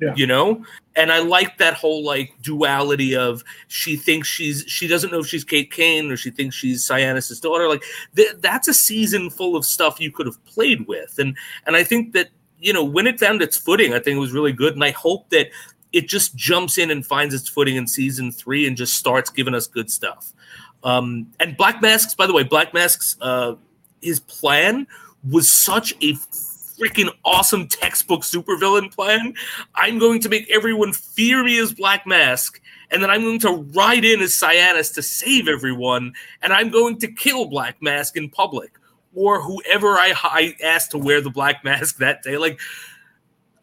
[0.00, 0.14] Yeah.
[0.16, 0.64] You know?
[0.96, 5.26] And I like that whole like duality of she thinks she's she doesn't know if
[5.26, 7.68] she's Kate Kane or she thinks she's Sionis' daughter.
[7.68, 7.84] Like
[8.16, 11.18] th- that's a season full of stuff you could have played with.
[11.18, 12.30] And and I think that
[12.62, 14.74] you know when it found its footing, I think it was really good.
[14.74, 15.48] And I hope that
[15.92, 19.54] it just jumps in and finds its footing in season three and just starts giving
[19.54, 20.32] us good stuff.
[20.84, 23.54] Um, and Black Masks, by the way, Black Masks, uh,
[24.00, 24.86] his plan
[25.30, 29.34] was such a freaking awesome textbook supervillain plan.
[29.74, 33.68] I'm going to make everyone fear me as Black Mask, and then I'm going to
[33.74, 38.30] ride in as Sionis to save everyone, and I'm going to kill Black Mask in
[38.30, 38.72] public
[39.14, 42.36] or whoever I, I asked to wear the Black Mask that day.
[42.38, 42.60] Like,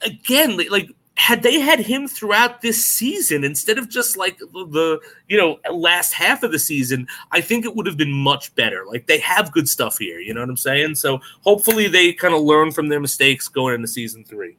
[0.01, 4.99] again, like- had they had him throughout this season instead of just like the, the
[5.27, 8.85] you know last half of the season i think it would have been much better
[8.87, 12.33] like they have good stuff here you know what i'm saying so hopefully they kind
[12.33, 14.55] of learn from their mistakes going into season three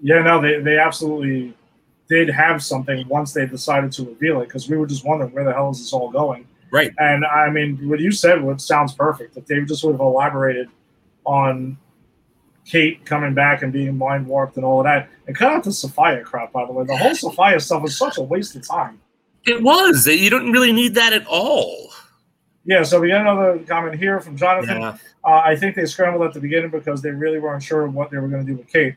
[0.00, 1.54] Yeah, no, they, they absolutely
[2.08, 5.44] did have something once they decided to reveal it because we were just wondering where
[5.44, 6.44] the hell is this all going.
[6.72, 9.36] Right And I mean, what you said what sounds perfect.
[9.36, 10.68] If they just would have elaborated
[11.24, 11.76] on
[12.64, 15.72] Kate coming back and being mind warped and all of that, and cut out the
[15.72, 16.52] Sophia crap.
[16.52, 19.00] By the way, the whole Sophia stuff was such a waste of time.
[19.44, 21.90] it was you don't really need that at all
[22.64, 24.80] Yeah, so we got another comment here from Jonathan.
[24.80, 28.10] yeah Uh, I think they scrambled at the beginning because they really weren't sure what
[28.10, 28.94] they were going to do with Kate.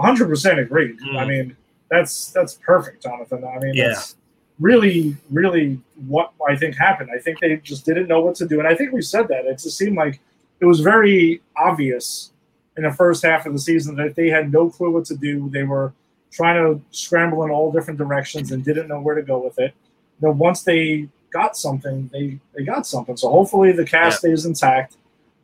[0.00, 0.96] 100% agreed.
[1.00, 1.16] Mm.
[1.16, 1.56] I mean,
[1.90, 3.44] that's that's perfect, Jonathan.
[3.44, 3.88] I mean, Yeah.
[3.88, 4.16] that's
[4.64, 7.10] really, really what I think happened.
[7.14, 8.60] I think they just didn't know what to do.
[8.60, 9.44] And I think we said that.
[9.44, 10.20] It just seemed like
[10.58, 12.32] it was very obvious
[12.78, 15.50] in the first half of the season that they had no clue what to do.
[15.50, 15.92] They were
[16.32, 19.74] trying to scramble in all different directions and didn't know where to go with it.
[20.22, 23.18] You know, once they got something, they they got something.
[23.18, 24.96] So hopefully the cast stays intact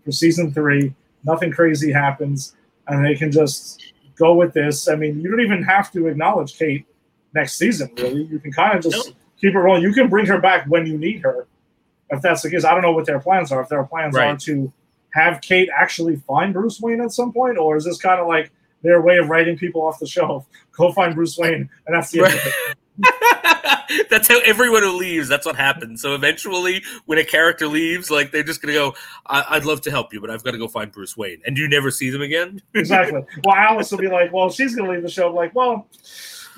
[0.03, 0.95] for season three.
[1.25, 2.57] Nothing crazy happens,
[2.89, 4.89] and they can just go with this.
[4.89, 6.87] I mean, you don't even have to acknowledge Kate
[7.35, 7.91] next season.
[7.97, 9.15] Really, you can kind of just No.
[9.41, 9.83] keep it rolling.
[9.83, 11.47] You can bring her back when you need her,
[12.11, 12.65] if that's the case.
[12.65, 13.61] I don't know what their plans are.
[13.63, 14.73] If their plans are to
[15.13, 18.51] have Kate actually find Bruce Wayne at some point, or is this kind of like
[18.83, 20.47] their way of writing people off the shelf?
[20.73, 22.77] Go find Bruce Wayne, and that's the end of it.
[24.11, 28.31] that's how everyone who leaves that's what happens so eventually when a character leaves like
[28.31, 28.95] they're just gonna go
[29.27, 31.57] I- i'd love to help you but i've got to go find bruce wayne and
[31.57, 33.23] you never see them again exactly.
[33.43, 35.31] Well, Alice will be like, well, she's going to leave the show.
[35.31, 35.87] I'm like, well,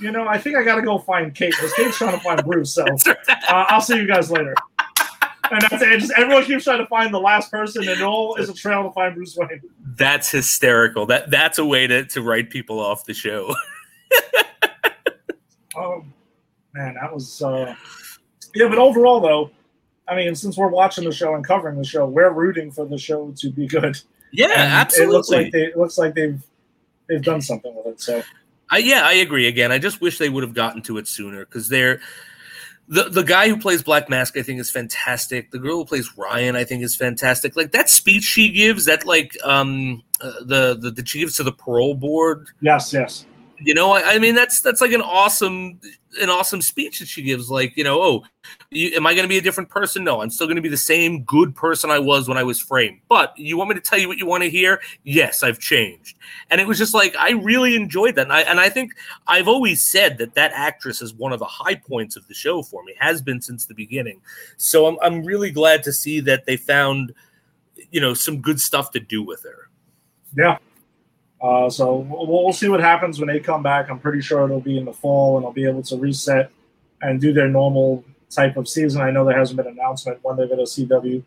[0.03, 2.43] you know, I think I got to go find Kate because Kate's trying to find
[2.45, 2.75] Bruce.
[2.75, 3.15] So uh,
[3.49, 4.55] I'll see you guys later.
[5.51, 6.01] And that's it.
[6.01, 8.93] Just everyone keeps trying to find the last person, and all is a trail to
[8.93, 9.61] find Bruce Wayne.
[9.97, 13.55] that's hysterical that that's a way to, to write people off the show
[15.77, 16.05] Oh
[16.75, 17.75] man, that was uh,
[18.55, 18.69] yeah.
[18.69, 19.51] But overall, though,
[20.09, 22.99] I mean, since we're watching the show and covering the show, we're rooting for the
[22.99, 23.99] show to be good.
[24.33, 26.43] yeah And absolutely It looks like they it looks like they've
[27.09, 28.01] they've done something with it.
[28.01, 28.23] So
[28.73, 29.47] I, yeah, I agree.
[29.47, 32.01] Again, I just wish they would have gotten to it sooner because they're
[32.89, 34.37] the the guy who plays Black Mask.
[34.39, 35.51] I think is fantastic.
[35.51, 37.55] The girl who plays Ryan, I think, is fantastic.
[37.55, 41.43] Like that speech she gives, that like um uh, the, the that she gives to
[41.43, 42.49] the parole board.
[42.61, 43.27] yes, yes,
[43.65, 45.81] You know, I, I, mean, that's that's like an awesome
[46.21, 47.51] an awesome speech that she gives.
[47.51, 48.25] Like, you know, oh,
[48.71, 50.05] you, am I going to be a different person?
[50.05, 52.61] No, I'm still going to be the same good person I was when I was
[52.61, 53.01] framed.
[53.09, 54.81] But you want me to tell you what you want to hear?
[55.05, 56.19] Yes, I've changed.
[56.51, 58.93] And it was just like I really enjoyed that, and I and I think
[59.27, 62.63] I've always said that that actress is one of the high points of the show
[62.63, 62.95] for me.
[62.99, 64.21] Has been since the beginning.
[64.57, 67.15] So I'm I'm really glad to see that they found,
[67.91, 69.69] you know, some good stuff to do with her.
[70.37, 70.59] Yeah,
[71.43, 73.91] uh, so we'll, we'll, see what happens when they come back.
[73.91, 76.53] I'm pretty sure it'll be in the fall and they'll be able to reset
[77.01, 79.01] and do their normal type of season.
[79.03, 81.23] I know there hasn't been an announcement when they're going to CW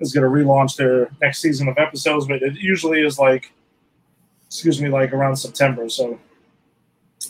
[0.00, 3.52] is going to relaunch their next season of episodes, but it usually is like,
[4.46, 5.88] excuse me, like around September.
[5.88, 6.18] So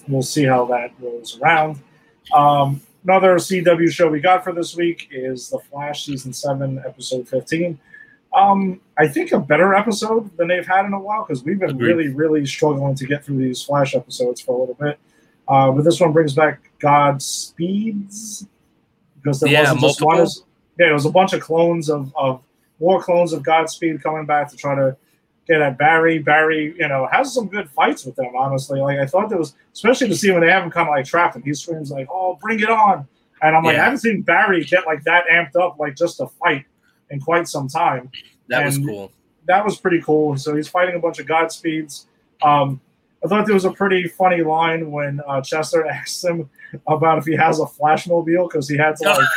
[0.09, 1.81] we'll see how that rolls around.
[2.33, 7.29] Um, another CW show we got for this week is The Flash season seven, episode
[7.29, 7.79] 15.
[8.35, 11.71] Um, I think a better episode than they've had in a while because we've been
[11.71, 11.87] Agreed.
[11.87, 14.99] really, really struggling to get through these Flash episodes for a little bit.
[15.47, 18.47] Uh, but this one brings back Godspeeds
[19.23, 20.27] because there yeah, wasn't just one.
[20.79, 22.43] Yeah, it was a bunch of clones of, of
[22.81, 24.97] more clones of Godspeed coming back to try to
[25.47, 26.19] get at Barry.
[26.19, 28.33] Barry, you know, has some good fights with them.
[28.37, 30.93] Honestly, like I thought there was, especially to see when they have him kind of
[30.93, 33.07] like trapped and He screams like, "Oh, bring it on!"
[33.43, 36.29] And I'm like, I haven't seen Barry get like that amped up, like just to
[36.43, 36.65] fight
[37.11, 38.11] in quite some time.
[38.49, 39.13] That and was cool.
[39.47, 40.37] That was pretty cool.
[40.37, 42.07] So he's fighting a bunch of Godspeeds.
[42.43, 42.81] Um,
[43.25, 46.49] I thought there was a pretty funny line when uh, Chester asked him
[46.87, 49.29] about if he has a flashmobile because he had to like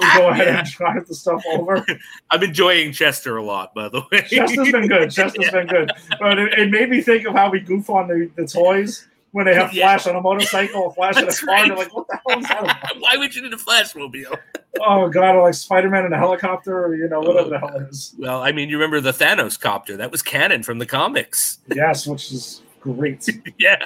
[0.16, 0.58] go ahead yeah.
[0.60, 1.84] and drive the stuff over.
[2.30, 4.22] I'm enjoying Chester a lot, by the way.
[4.22, 5.10] Chester's been good.
[5.10, 5.50] Chester's yeah.
[5.50, 8.46] been good, but it, it, made me think of how we goof on the, the
[8.46, 10.12] toys when they have Flash yeah.
[10.12, 11.46] on a motorcycle, Flash in a car.
[11.46, 11.68] Right.
[11.68, 12.98] They're like, what the hell is that about?
[13.00, 14.38] Why would you need a Flashmobile?
[14.80, 17.74] oh god, or like Spider Man in a helicopter, or you know, whatever the hell
[17.76, 18.14] it is.
[18.18, 19.96] Well, I mean, you remember the Thanos copter?
[19.96, 21.58] That was canon from the comics.
[21.74, 23.28] Yes, which is great.
[23.58, 23.78] yeah,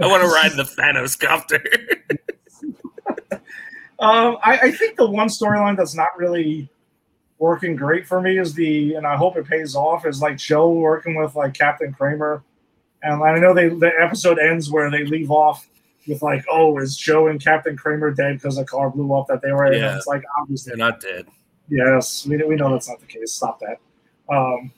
[0.00, 1.62] I want to ride the Thanos copter.
[3.98, 6.68] um, I, I think the one storyline that's not really
[7.38, 10.70] working great for me is the, and I hope it pays off, is like Joe
[10.70, 12.42] working with like Captain Kramer
[13.04, 15.68] and I know they the episode ends where they leave off
[16.08, 19.42] with like, oh, is Joe and Captain Kramer dead because the car blew up that
[19.42, 19.80] they were in?
[19.80, 19.96] Yeah.
[19.96, 21.26] it's like obviously they're not dead.
[21.68, 23.32] Yes, we, we know that's not the case.
[23.32, 23.78] Stop that.
[24.34, 24.72] Um,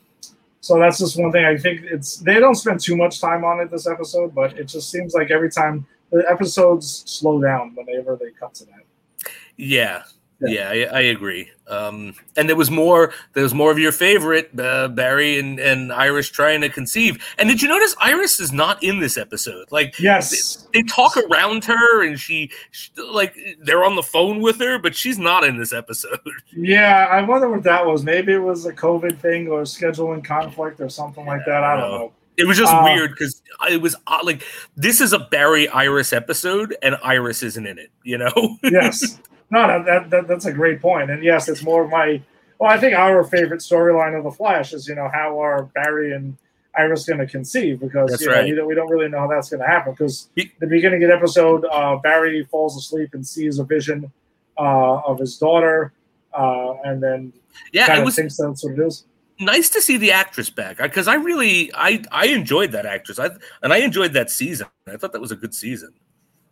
[0.60, 1.44] so that's just one thing.
[1.44, 4.64] I think it's they don't spend too much time on it this episode, but it
[4.64, 9.30] just seems like every time the episodes slow down whenever they cut to that.
[9.56, 10.02] Yeah,
[10.40, 11.50] yeah, yeah I, I, agree.
[11.66, 13.12] Um, and there was more.
[13.32, 17.24] There was more of your favorite uh, Barry and, and Iris trying to conceive.
[17.38, 19.70] And did you notice Iris is not in this episode?
[19.70, 24.40] Like, yes, they, they talk around her, and she, she, like they're on the phone
[24.40, 26.20] with her, but she's not in this episode.
[26.58, 28.02] Yeah, I wonder what that was.
[28.02, 31.62] Maybe it was a COVID thing or scheduling conflict or something like that.
[31.62, 32.12] I don't know.
[32.36, 34.42] It was just uh, weird because it was uh, like
[34.76, 37.90] this is a Barry Iris episode, and Iris isn't in it.
[38.02, 38.58] You know?
[38.62, 39.20] yes.
[39.50, 41.10] No, that, that that's a great point.
[41.10, 42.20] And yes, it's more of my.
[42.58, 46.14] Well, I think our favorite storyline of the Flash is you know how are Barry
[46.14, 46.36] and
[46.76, 48.44] Iris going to conceive because you know, right.
[48.44, 51.10] we, don't, we don't really know how that's going to happen because the beginning of
[51.10, 54.10] the episode, uh, Barry falls asleep and sees a vision
[54.58, 55.92] uh, of his daughter,
[56.34, 57.32] uh, and then
[57.72, 59.04] yeah, of was, thinks that's what it is.
[59.38, 63.30] Nice to see the actress back because I really I I enjoyed that actress I
[63.62, 64.66] and I enjoyed that season.
[64.86, 65.92] I thought that was a good season.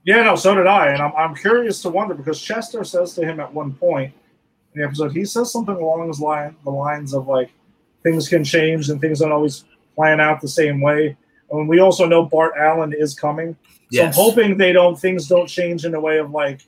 [0.05, 0.88] Yeah, no, so did I.
[0.88, 4.12] And I'm, I'm curious to wonder because Chester says to him at one point
[4.75, 7.51] in the episode, he says something along his line, the lines of like,
[8.03, 9.64] things can change and things don't always
[9.95, 11.17] plan out the same way.
[11.51, 13.57] And we also know Bart Allen is coming.
[13.64, 14.07] So yes.
[14.07, 16.61] I'm hoping they don't, things don't change in the way of like,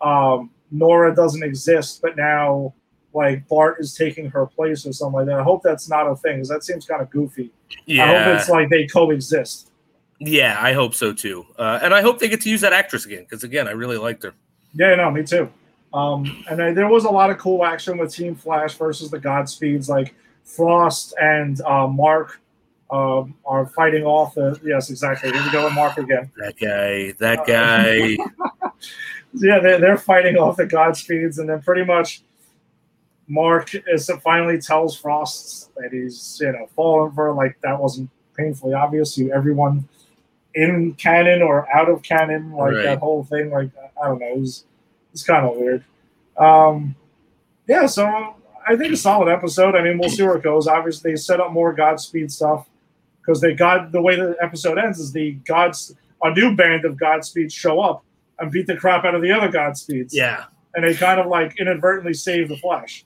[0.00, 2.74] um, Nora doesn't exist, but now
[3.12, 5.40] like Bart is taking her place or something like that.
[5.40, 7.50] I hope that's not a thing because that seems kind of goofy.
[7.86, 8.04] Yeah.
[8.04, 9.70] I hope it's like they coexist.
[10.26, 13.06] Yeah, I hope so too, uh, and I hope they get to use that actress
[13.06, 14.34] again because again, I really liked her.
[14.74, 15.50] Yeah, no, me too.
[15.92, 19.18] Um, and I, there was a lot of cool action with Team Flash versus the
[19.18, 22.40] Godspeeds, like Frost and uh, Mark
[22.90, 24.58] um, are fighting off the.
[24.64, 25.30] Yes, exactly.
[25.32, 26.30] Here we go with Mark again.
[26.36, 27.12] That guy.
[27.18, 28.16] That guy.
[29.36, 32.22] Yeah, they're, they're fighting off the Godspeeds, and then pretty much
[33.26, 38.74] Mark is finally tells Frost that he's you know fallen for like that wasn't painfully
[38.74, 39.88] obvious to everyone
[40.54, 42.82] in canon or out of canon, like right.
[42.84, 43.50] that whole thing.
[43.50, 43.70] Like
[44.02, 44.64] I don't know, it's
[45.12, 45.84] it's kind of weird.
[46.36, 46.94] Um,
[47.66, 48.34] yeah, so
[48.66, 49.74] I think a solid episode.
[49.74, 50.66] I mean, we'll see where it goes.
[50.66, 52.66] Obviously, they set up more Godspeed stuff
[53.20, 56.96] because they got the way the episode ends is the gods a new band of
[56.96, 58.04] Godspeeds show up
[58.38, 60.10] and beat the crap out of the other Godspeeds.
[60.12, 63.04] Yeah, and they kind of like inadvertently save the Flash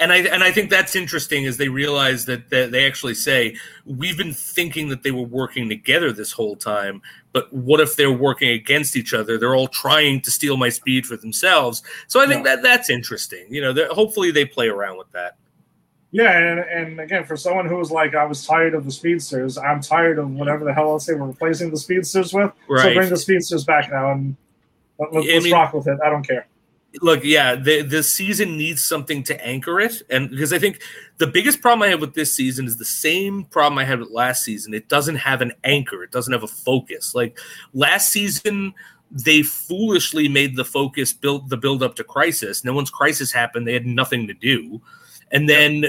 [0.00, 3.56] and I and I think that's interesting as they realize that, that they actually say
[3.84, 7.02] we've been thinking that they were working together this whole time,
[7.32, 9.38] but what if they're working against each other?
[9.38, 11.82] They're all trying to steal my speed for themselves.
[12.08, 12.56] So I think Yeah.
[12.56, 13.46] that that's interesting.
[13.50, 15.36] You know, hopefully they play around with that.
[16.14, 19.56] Yeah, and, and again, for someone who was like, I was tired of the speedsters,
[19.56, 22.52] I'm tired of whatever the hell else they were replacing the speedsters with.
[22.68, 24.36] So bring the speedsters back now and
[24.98, 25.98] let, I us mean- rock with it.
[26.04, 26.46] I don't care.
[27.00, 30.02] Look yeah the the season needs something to anchor it.
[30.10, 30.82] And because i think
[31.18, 34.10] the biggest problem i have with this season is the same problem i had with
[34.10, 34.74] last season.
[34.74, 36.02] It doesn't have an anchor.
[36.04, 37.14] It doesn't have a focus.
[37.14, 37.38] Like
[37.72, 38.74] last season
[39.10, 42.60] they foolishly made the focus build the build up to crisis.
[42.60, 43.66] And then once crisis happened.
[43.66, 44.80] They had nothing to do.
[45.30, 45.84] And then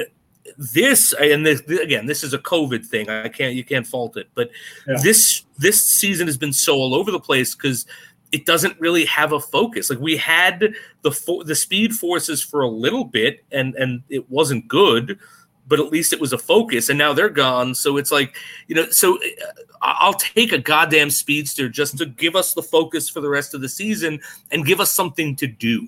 [0.58, 3.10] this and this again this is a covid thing.
[3.10, 4.28] I can't you can't fault it.
[4.36, 4.52] But
[4.88, 4.98] Yeah.
[5.02, 7.86] this this season has been so all over the place because
[8.34, 10.74] it doesn't really have a focus like we had
[11.04, 15.18] the fo- the speed forces for a little bit and and it wasn't good
[15.66, 18.36] but at least it was a focus and now they're gone so it's like
[18.68, 23.08] you know so uh, i'll take a goddamn speedster just to give us the focus
[23.10, 24.20] for the rest of the season
[24.52, 25.88] and give us something to do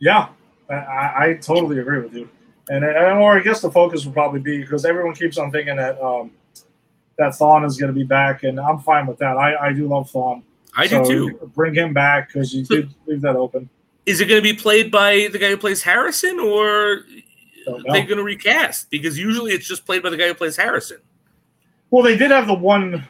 [0.00, 0.28] Yeah,
[0.68, 2.28] I, I totally agree with you.
[2.68, 6.00] And, or I guess the focus would probably be because everyone keeps on thinking that
[6.00, 6.30] um,
[7.18, 9.36] that Thawne is going to be back, and I'm fine with that.
[9.36, 10.42] I, I do love Thawne.
[10.76, 13.68] I So do too Bring him back because you did leave that open.
[14.06, 17.04] is it going to be played by the guy who plays harrison or
[17.68, 20.56] are they going to recast because usually it's just played by the guy who plays
[20.56, 20.98] harrison
[21.90, 23.06] Well, they did have the one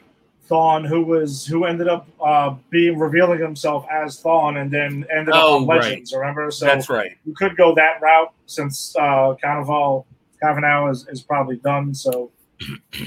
[0.50, 5.32] Thawne who was who ended up uh, being revealing himself as Thawne, and then ended
[5.32, 5.80] up Oh, on right.
[5.82, 6.12] Legends.
[6.12, 6.50] Remember?
[6.50, 10.06] So that's right you could go that route since uh, Carnival
[10.42, 11.94] Carnival is, is probably done.
[11.94, 12.32] So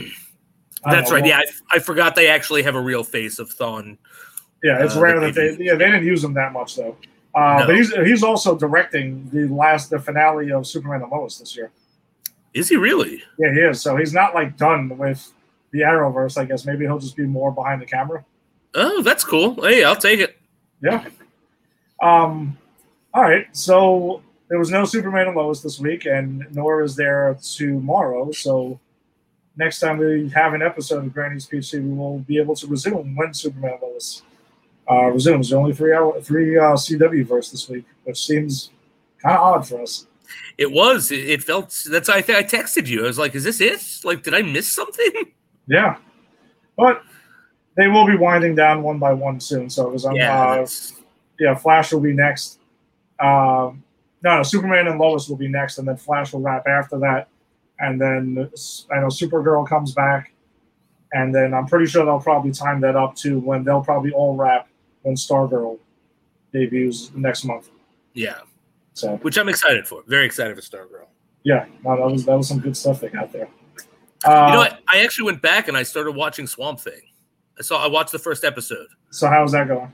[0.86, 1.16] that's know.
[1.18, 1.40] right yeah
[1.72, 3.98] I, I forgot they actually have a real face of thawne
[4.64, 6.96] Yeah, it's Uh, rare that they they yeah they didn't use him that much though.
[7.36, 7.66] Uh, No.
[7.68, 11.72] But he's he's also directing the last the finale of Superman and Lois this year.
[12.54, 13.82] is he really Yeah, he is.
[13.82, 15.32] So he's not like done with
[15.72, 16.38] the Arrowverse.
[16.38, 18.24] I guess maybe he'll just be more behind the camera.
[18.76, 20.38] oh that's cool hey i'll take it
[20.82, 21.06] Yeah.
[22.02, 22.58] Um.
[23.14, 23.46] All right.
[23.56, 28.32] So there was no Superman and Lois this week, and nor is there tomorrow.
[28.32, 28.80] So
[29.56, 33.16] next time we have an episode of Granny's PC, we will be able to resume
[33.16, 34.22] when Superman and Lois
[34.90, 35.50] uh, resumes.
[35.50, 38.72] The only three hour three uh, CW verse this week, which seems
[39.22, 40.08] kind of odd for us.
[40.58, 41.12] It was.
[41.12, 41.84] It, felt.
[41.90, 42.10] That's.
[42.10, 43.04] I think I texted you.
[43.04, 43.82] I was like, "Is this it?
[44.04, 45.12] Like, did I miss something?"
[45.66, 45.96] Yeah,
[46.76, 47.04] but
[47.78, 49.70] they will be winding down one by one soon.
[49.70, 50.14] So it was on.
[50.14, 50.46] yeah.
[50.46, 50.68] uh,
[51.40, 52.60] yeah, Flash will be next.
[53.18, 53.82] Um,
[54.24, 57.30] no, no, Superman and Lois will be next, and then Flash will wrap after that.
[57.80, 58.50] And then
[58.92, 60.34] I know Supergirl comes back,
[61.14, 64.36] and then I'm pretty sure they'll probably time that up to when they'll probably all
[64.36, 64.68] wrap
[65.04, 65.78] when Stargirl
[66.52, 67.70] debuts next month.
[68.14, 68.40] yeah.
[68.96, 70.04] So Which I'm excited for.
[70.06, 71.08] Very excited for Stargirl.
[71.44, 73.48] yeah, no, that was that was some good stuff they got there.
[74.26, 74.82] Uh, you know what?
[74.88, 77.02] I actually went back and I started watching Swamp Thing.
[77.58, 77.84] I saw.
[77.84, 78.86] I watched the first episode.
[79.10, 79.92] So how's that going?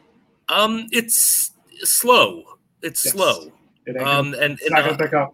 [0.50, 1.52] Um, it's
[1.84, 2.44] slow.
[2.82, 3.14] It's Yes.
[3.14, 3.52] slow.
[3.86, 5.34] It Um, gonna- and, it's and not uh, gonna pick up.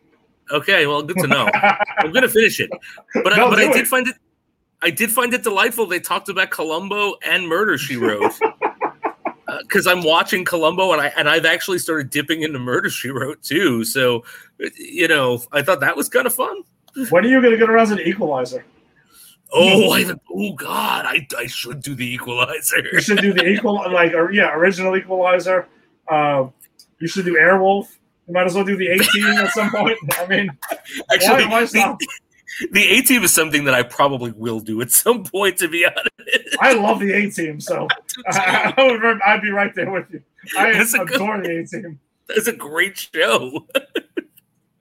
[0.52, 1.50] okay, well, good to know.
[1.98, 2.70] I'm gonna finish it,
[3.16, 3.88] but I, but I did it.
[3.88, 4.16] find it.
[4.84, 5.88] I did find it delightful.
[5.88, 8.34] They talked about Columbo and Murder She Wrote.
[9.62, 13.42] Because I'm watching Columbo and I and I've actually started dipping into Murder She Wrote
[13.42, 13.84] too.
[13.84, 14.24] So,
[14.78, 16.64] you know, I thought that was kind of fun.
[17.10, 18.66] when are you gonna get around to the Equalizer?
[19.54, 20.06] Oh, I.
[20.32, 22.84] Oh God, I, I should do the Equalizer.
[22.92, 25.68] You should do the equal, like, or, yeah, original Equalizer.
[26.10, 26.48] Uh,
[27.00, 27.88] you should do Airwolf.
[28.28, 29.98] You might as well do the A team at some point.
[30.18, 30.50] I mean,
[31.14, 32.08] Actually, why, why the,
[32.72, 35.58] the A team is something that I probably will do at some point.
[35.60, 37.88] To be honest, I love the A team, so
[38.28, 40.22] I, I would, I'd be right there with you.
[40.58, 42.00] I That's a good- adore the A team.
[42.28, 43.66] That's a great show.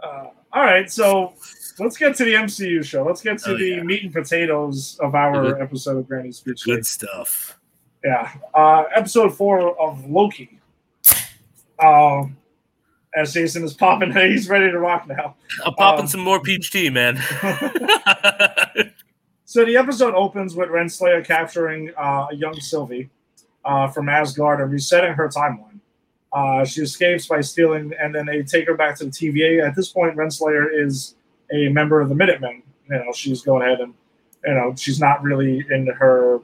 [0.02, 1.34] Uh, all right, so
[1.78, 3.04] let's get to the MCU show.
[3.04, 3.82] Let's get to Oh, the yeah.
[3.82, 5.60] meat and potatoes of our Good.
[5.62, 6.64] episode of Granny's Speech.
[6.64, 7.58] Good stuff.
[8.04, 8.30] Yeah.
[8.54, 10.60] Uh, episode four of Loki.
[11.82, 12.36] Um,
[13.16, 15.36] as Jason is popping, he's ready to rock now.
[15.64, 17.18] I'm popping Um, some more peach tea, man.
[19.46, 23.10] So the episode opens with Renslayer capturing uh, a young Sylvie
[23.64, 25.78] uh, from Asgard and resetting her timeline.
[26.32, 29.64] Uh, she escapes by stealing, and then they take her back to the TVA.
[29.64, 31.14] At this point, Renslayer is
[31.52, 32.62] a member of the Minutemen.
[32.90, 33.94] You know, she's going ahead and,
[34.44, 36.40] you know, she's not really in her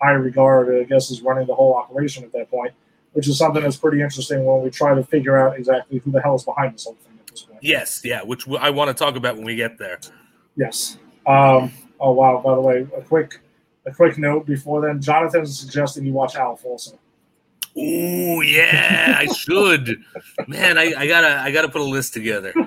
[0.00, 0.74] high regard.
[0.74, 2.72] I guess is running the whole operation at that point,
[3.14, 6.20] which is something that's pretty interesting when we try to figure out exactly who the
[6.20, 7.58] hell is behind this whole thing at this point.
[7.62, 9.98] yes, yeah, which I want to talk about when we get there.
[10.56, 10.98] Yes.
[11.26, 12.40] Um, oh wow!
[12.44, 13.40] By the way, a quick
[13.86, 15.00] a quick note before then.
[15.00, 16.98] Jonathan is suggesting you watch Alf also.
[17.76, 20.00] Oh yeah, I should.
[20.46, 22.52] Man, I, I gotta I gotta put a list together.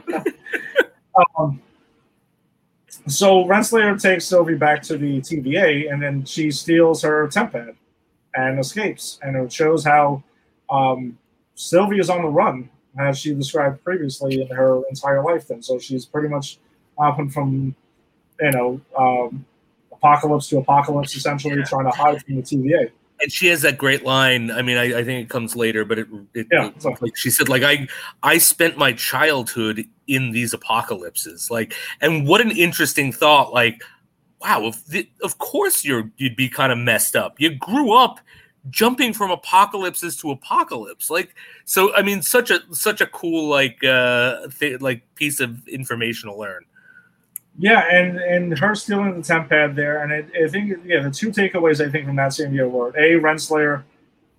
[1.39, 1.61] Um,
[3.07, 7.75] so Renslayer takes Sylvie back to the TVA, and then she steals her temp pad.
[8.35, 9.17] and escapes.
[9.23, 10.21] And it shows how
[10.69, 11.17] um,
[11.55, 15.47] Sylvie is on the run, as she described previously in her entire life.
[15.47, 16.57] Then, so she's pretty much
[16.97, 17.75] hopping from,
[18.39, 19.45] you know, um,
[19.91, 21.63] apocalypse to apocalypse, essentially Yeah.
[21.63, 22.91] trying to hide from the TVA.
[23.19, 24.51] and she has that great line.
[24.51, 27.15] I mean, I, I think it comes later, but it, it, Yeah, it- so- like
[27.17, 27.87] she said, like I
[28.21, 33.51] I spent my childhood in these apocalypses, like, and what an interesting thought.
[33.53, 33.81] Like,
[34.39, 37.39] wow, if the, of course you're you'd be kind of messed up.
[37.39, 38.19] You grew up
[38.69, 41.93] jumping from apocalypses to apocalypse, like so.
[41.95, 46.35] I mean, such a such a cool like uh th- like piece of information to
[46.35, 46.63] learn.
[47.57, 51.11] Yeah, and and her stealing the temp pad there, and I, I think yeah, the
[51.11, 53.83] two takeaways I think from that scene here were a Renslayer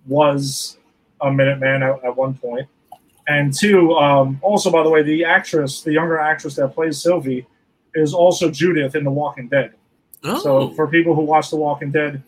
[0.07, 0.77] was
[1.21, 2.67] a Minuteman at, at one point,
[3.27, 7.45] and two, um, also by the way, the actress, the younger actress that plays Sylvie,
[7.93, 9.73] is also Judith in The Walking Dead.
[10.23, 12.23] Oh, So for people who watch The Walking Dead,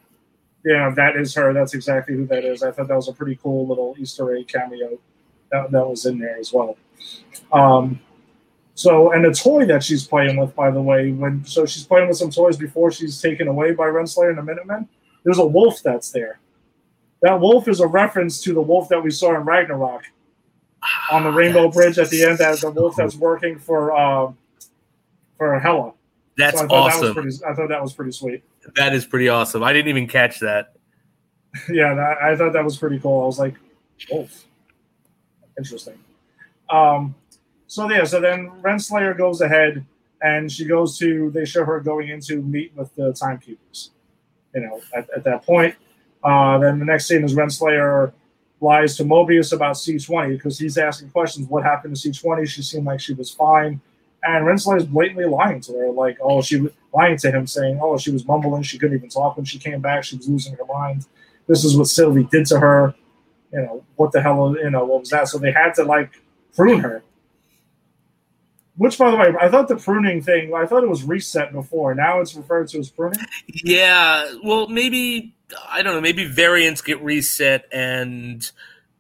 [0.66, 1.53] yeah, that is her.
[1.53, 2.64] That's exactly who that is.
[2.64, 4.99] I thought that was a pretty cool little Easter egg cameo
[5.51, 6.78] that, that was in there as well.
[7.51, 7.99] Um,
[8.76, 12.07] so and the toy that she's playing with, by the way, when so she's playing
[12.07, 14.88] with some toys before she's taken away by Renslayer and the Minutemen.
[15.24, 16.39] There's a wolf that's there.
[17.22, 20.05] That wolf is a reference to the wolf that we saw in Ragnarok
[21.12, 22.39] on the Rainbow Bridge at the end.
[22.39, 24.32] That the wolf that's working for uh,
[25.38, 25.93] for Hela.
[26.38, 27.14] that's So I thought That was awesome.
[27.14, 28.43] pretty, I thought that was pretty sweet.
[28.76, 29.64] That is pretty awesome.
[29.64, 30.76] I didn't even catch that.
[31.70, 33.24] yeah, that, I thought that was pretty cool.
[33.24, 33.55] I was like,
[34.09, 34.45] wolf,
[35.57, 35.97] interesting.
[36.70, 37.16] Um,
[37.68, 39.86] so yeah, so then Renslayer goes ahead
[40.22, 41.30] and she goes to.
[41.32, 43.91] They show her going in to meet with the timekeepers.
[44.53, 45.76] You know, at, at that point,
[46.24, 48.14] uh, then the next scene is Renslayer
[48.59, 51.47] lies to Mobius about C20 because he's asking questions.
[51.47, 52.47] What happened to C20?
[52.47, 53.82] She seemed like she was fine.
[54.24, 57.79] And Renslayer is blatantly lying to her, like, oh, she was lying to him, saying,
[57.81, 60.55] oh, she was mumbling, she couldn't even talk when she came back, she was losing
[60.55, 61.05] her mind
[61.51, 62.95] this is what Sylvie did to her.
[63.51, 65.27] You know, what the hell, you know, what was that?
[65.27, 66.11] So they had to like
[66.55, 67.03] prune her.
[68.77, 71.93] Which, by the way, I thought the pruning thing, I thought it was reset before.
[71.93, 73.19] Now it's referred to as pruning.
[73.47, 75.35] Yeah, well, maybe
[75.69, 76.01] I don't know.
[76.01, 78.49] Maybe variants get reset and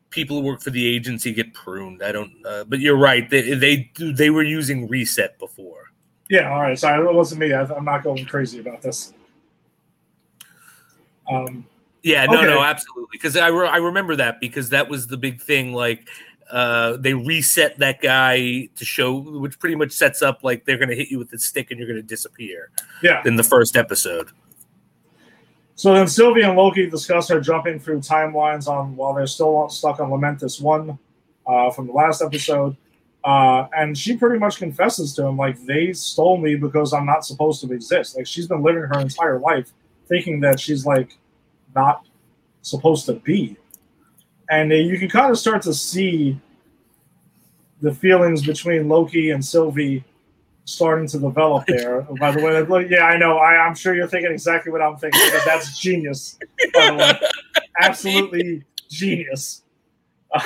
[0.09, 2.03] people who work for the agency get pruned.
[2.03, 2.33] I don't.
[2.45, 3.27] Uh, but you're right.
[3.29, 5.90] They they they were using reset before.
[6.31, 6.79] Yeah, all right.
[6.79, 7.51] Sorry, it wasn't me.
[7.51, 9.13] I, I'm not going crazy about this.
[11.29, 11.65] Um,
[12.03, 12.47] Yeah, no, Okay.
[12.47, 13.09] no, absolutely.
[13.11, 15.73] Because I re- I remember that because that was the big thing.
[15.73, 16.07] Like.
[16.49, 20.89] Uh, they reset that guy to show, which pretty much sets up like they're going
[20.89, 22.71] to hit you with the stick and you're going to disappear
[23.01, 23.21] yeah.
[23.23, 24.31] in the first episode.
[25.75, 30.01] So then Sylvie and Loki discuss her jumping through timelines on while they're still stuck
[30.01, 30.99] on Lamentis One
[31.47, 32.75] uh, from the last episode.
[33.23, 37.25] Uh, and she pretty much confesses to him, like, they stole me because I'm not
[37.25, 38.17] supposed to exist.
[38.17, 39.71] Like, she's been living her entire life
[40.07, 41.17] thinking that she's, like,
[41.75, 42.05] not
[42.61, 43.57] supposed to be.
[44.49, 46.39] And uh, you can kind of start to see
[47.81, 50.03] the feelings between Loki and Sylvie
[50.65, 52.01] starting to develop there.
[52.19, 53.37] By the way, like, yeah, I know.
[53.37, 55.21] I, I'm sure you're thinking exactly what I'm thinking.
[55.25, 56.39] Because that's genius.
[56.73, 57.19] By the way,
[57.79, 59.63] absolutely genius.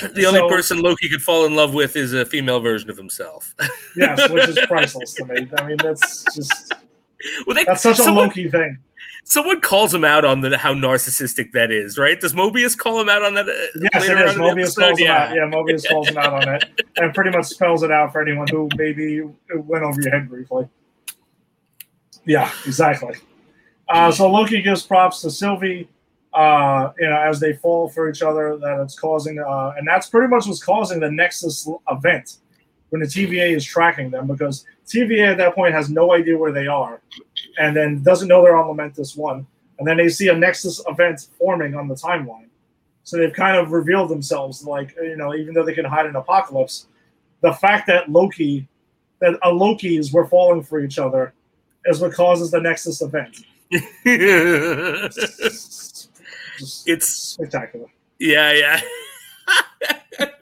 [0.14, 2.96] The only So- person Loki could fall in love with is a female version of
[2.96, 3.54] himself.
[3.96, 5.48] yes, which is priceless to me.
[5.58, 6.72] I mean, that's just
[7.46, 8.78] well, they, that's such a Loki thing.
[9.24, 12.18] someone calls him out on the how narcissistic that is, right?
[12.20, 13.48] Does Mobius call him out on that?
[13.48, 13.52] uh,
[13.92, 14.34] Yes, it is.
[14.36, 15.34] on Mobius calls him out.
[15.34, 16.64] Yeah, Mobius calls him out on it,
[16.96, 19.20] and pretty much spells it out for anyone who maybe
[19.54, 20.66] went over your head briefly.
[22.24, 23.14] Yeah, exactly.
[23.88, 25.88] Uh, so Loki gives props to Sylvie,
[26.32, 28.56] uh, you know, as they fall for each other.
[28.56, 32.36] That it's causing, uh, and that's pretty much what's causing the Nexus event
[32.90, 36.52] when the TVA is tracking them because TVA at that point has no idea where
[36.52, 37.00] they are,
[37.58, 39.46] and then doesn't know they're on Lamentis One,
[39.78, 42.46] and then they see a Nexus event forming on the timeline.
[43.02, 46.16] So they've kind of revealed themselves, like you know, even though they can hide in
[46.16, 46.86] Apocalypse,
[47.40, 48.68] the fact that Loki,
[49.20, 51.32] that a Loki's were falling for each other,
[51.86, 53.36] is what causes the Nexus event.
[56.86, 57.86] It's spectacular.
[58.18, 60.26] yeah, yeah.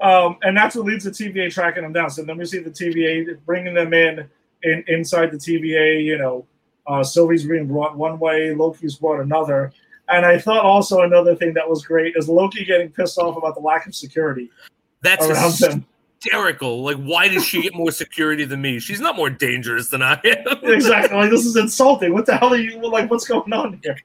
[0.00, 2.10] Um, and that's what leads to TVA tracking them down.
[2.10, 4.28] So then we see the TVA bringing them in,
[4.62, 6.04] in inside the TVA.
[6.04, 6.46] You know,
[6.86, 9.72] uh, Sylvie's being brought one way, Loki's brought another.
[10.08, 13.54] And I thought also another thing that was great is Loki getting pissed off about
[13.54, 14.50] the lack of security
[15.02, 15.86] That's around them.
[16.20, 16.82] Hysterical.
[16.82, 18.78] Like, why does she get more security than me?
[18.78, 20.58] She's not more dangerous than I am.
[20.62, 21.16] exactly.
[21.16, 22.12] Like this is insulting.
[22.12, 23.10] What the hell are you like?
[23.10, 23.96] What's going on here?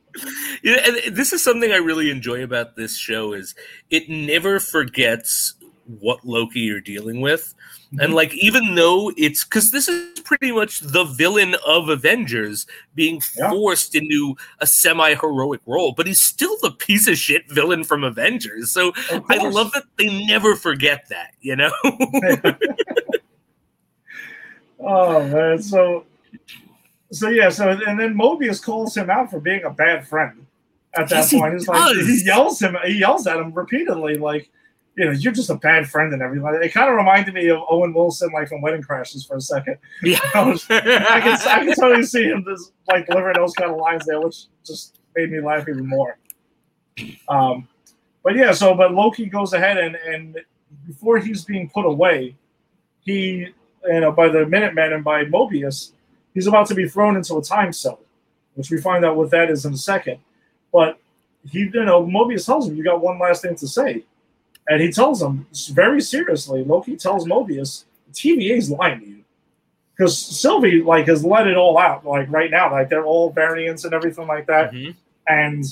[0.63, 3.55] Yeah, and this is something I really enjoy about this show is
[3.89, 5.55] it never forgets
[5.85, 7.53] what Loki you're dealing with.
[7.87, 7.99] Mm-hmm.
[7.99, 12.65] And like, even though it's because this is pretty much the villain of Avengers
[12.95, 13.49] being Yeah.
[13.49, 18.03] forced into a semi heroic role, but he's still the piece of shit villain from
[18.03, 18.71] Avengers.
[18.71, 18.93] So
[19.29, 21.71] I love that they never forget that, you know?
[24.79, 26.05] oh man, so
[27.11, 30.45] so yeah, so and then Mobius calls him out for being a bad friend.
[30.95, 34.49] At that Yes, point, he's like he yells him, he yells at him repeatedly, like
[34.95, 36.47] you know, you're just a bad friend and everything.
[36.61, 39.77] It kind of reminded me of Owen Wilson, like from Wedding Crashers, for a second.
[40.03, 40.19] yeah.
[40.35, 40.79] I, was, I
[41.19, 44.45] can I can totally see him just like delivering those kind of lines there, which
[44.63, 46.17] just made me laugh even more.
[47.27, 47.67] Um,
[48.23, 50.39] but yeah, so but Loki goes ahead and and
[50.85, 52.35] before he's being put away,
[53.01, 53.47] he
[53.85, 55.91] you know by the Minutemen and by Mobius,
[56.35, 57.99] he's about to be thrown into a time cell,
[58.53, 60.19] which we find out what that is in a second.
[60.71, 60.99] But
[61.49, 64.03] he, you know, Mobius tells him, "You got one last thing to say,"
[64.69, 66.63] and he tells him very seriously.
[66.63, 69.13] Loki tells Mobius, "TVA's lying to you."
[69.95, 73.85] because Sylvie like has let it all out like right now, like they're all variants
[73.85, 74.95] and everything like that, Mhm.
[75.27, 75.63] and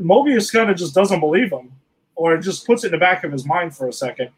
[0.00, 1.72] Mobius kind of just doesn't believe him,
[2.16, 4.30] or just puts it in the back of his mind for a second,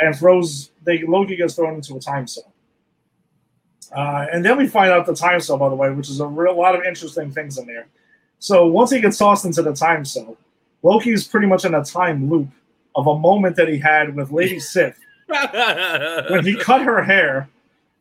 [0.00, 0.70] and throws.
[0.82, 2.50] They Loki gets thrown into a time cell,
[3.94, 6.26] uh, and then we find out the time cell, by the way, which is a
[6.26, 7.86] real lot of interesting things in there.
[8.38, 10.36] So once he gets tossed into the time cell,
[10.82, 12.48] Loki's pretty much in a time loop
[12.98, 14.98] of a moment that he had with Lady Sif
[16.30, 17.48] when he cut her hair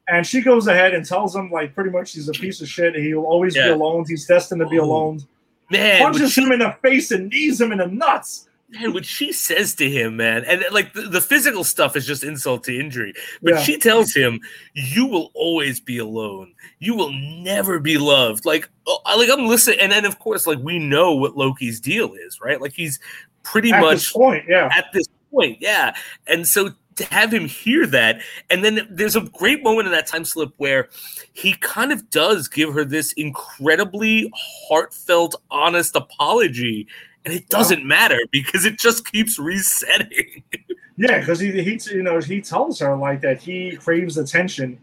[0.07, 2.95] and she goes ahead and tells him like pretty much he's a piece of shit
[2.95, 5.21] he will always be alone he's destined to be Oh, alone
[5.69, 9.05] Man, punches she, him in the face and knees him in the nuts man, what
[9.05, 12.77] she says to him, man, and like the, the physical stuff is just insult to
[12.77, 13.13] injury.
[13.41, 13.59] But Yeah.
[13.61, 14.39] she tells him,
[14.73, 16.53] "You will always be alone.
[16.79, 20.45] You will never be loved." Like, oh, I- like I'm listening, and then of course,
[20.47, 22.61] like we know what Loki's deal is, right?
[22.61, 22.99] Like he's
[23.43, 25.95] pretty at much this point yeah at this point, yeah.
[26.27, 30.07] And so to have him hear that, and then there's a great moment in that
[30.07, 30.89] time slip where
[31.33, 36.87] he kind of does give her this incredibly heartfelt, honest apology,
[37.23, 40.43] and it doesn't matter because it just keeps resetting.
[40.97, 44.79] yeah because he, he you know he tells her like that he craves attention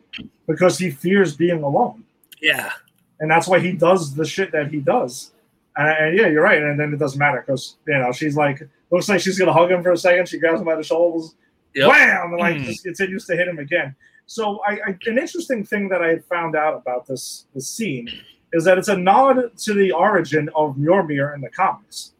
[0.46, 2.04] because he fears being alone
[2.42, 2.72] yeah,
[3.20, 5.32] and that's why he does the shit that he does
[5.76, 8.68] and, and yeah you're right and then it doesn't matter because you know she's like
[8.90, 11.34] looks like she's gonna hug him for a second she grabs him by the shoulders
[11.76, 11.88] Yep.
[11.88, 12.64] wham, and like Mm.
[12.66, 13.96] just continues to hit him again.
[14.26, 18.08] So I, I an interesting thing that I had found out about this this scene
[18.52, 22.12] is that it's a nod to the origin of Mjolnir in the comics.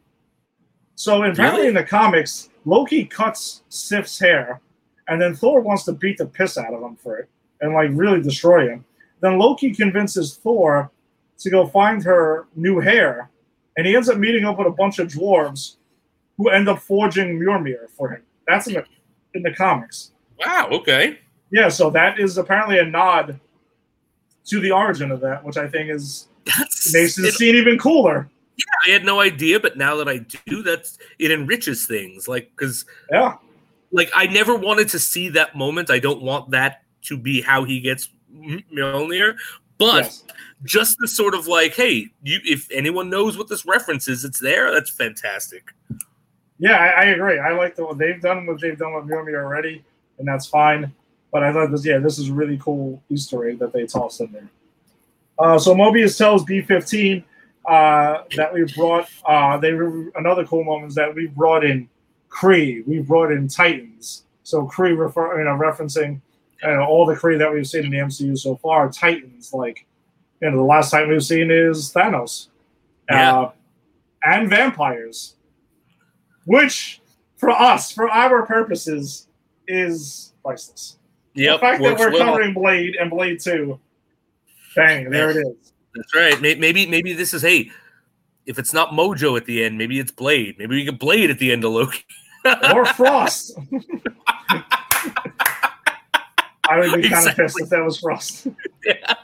[0.95, 1.67] So apparently Really?
[1.69, 4.61] in the comics, Loki cuts Sif's hair,
[5.07, 7.29] and then Thor wants to beat the piss out of him for it
[7.61, 8.85] and like really destroy him.
[9.21, 10.91] Then Loki convinces Thor
[11.37, 13.29] to go find her new hair,
[13.77, 15.75] and he ends up meeting up with a bunch of dwarves
[16.37, 18.21] who end up forging Mjolnir for him.
[18.47, 18.83] That's in the
[19.33, 20.11] in the comics.
[20.39, 21.19] wow, okay,
[21.51, 23.39] Yeah, so that is apparently a nod
[24.45, 27.77] to the origin of that, which I think is that's makes the it- scene even
[27.77, 28.29] cooler.
[28.85, 32.27] I had no idea, but now that I do, that's it enriches things.
[32.27, 33.35] Like because Yeah,
[33.91, 35.89] like I never wanted to see that moment.
[35.89, 39.35] I don't want that to be how he gets Mjolnir,
[39.77, 40.03] but.
[40.03, 40.23] yes.
[40.63, 44.39] just the sort of like, hey, you if anyone knows what this reference is, it's
[44.39, 44.71] there.
[44.71, 45.71] That's fantastic.
[46.57, 47.39] yeah, I, I agree.
[47.39, 49.83] I like the they've done what they've done with Mjolnir already,
[50.17, 50.91] and that's fine.
[51.31, 54.21] But I thought this, yeah, this is a really cool Easter egg that they tossed
[54.21, 54.49] in there.
[55.37, 57.23] Uh, so Mobius tells B15
[57.67, 59.07] uh, that we brought.
[59.25, 61.89] Uh, they were another cool moment is that we brought in
[62.29, 62.85] Kree.
[62.87, 64.23] We brought in Titans.
[64.43, 66.21] So Kree, refer, you know, referencing
[66.63, 68.89] you know, all the Kree that we've seen in the MCU so far.
[68.91, 69.85] Titans, like
[70.41, 72.47] you know, the last time we've seen is Thanos,
[73.09, 73.39] Yeah.
[73.39, 73.51] uh,
[74.23, 75.35] and vampires,
[76.45, 77.01] which
[77.37, 79.27] for us, for our purposes,
[79.67, 80.97] is priceless.
[81.35, 82.25] Yep, the fact that we're well.
[82.25, 83.79] covering Blade and Blade Two,
[84.75, 85.73] bang, there it is.
[85.95, 86.41] That's right.
[86.41, 87.71] Maybe maybe this is hey,
[88.45, 90.57] if it's not Mojo at the end, maybe it's Blade.
[90.59, 92.05] Maybe we get Blade at the end of Loki.
[92.73, 93.57] or Frost.
[96.67, 98.47] I would be kind of pissed if that was Frost.
[98.83, 99.13] Yeah.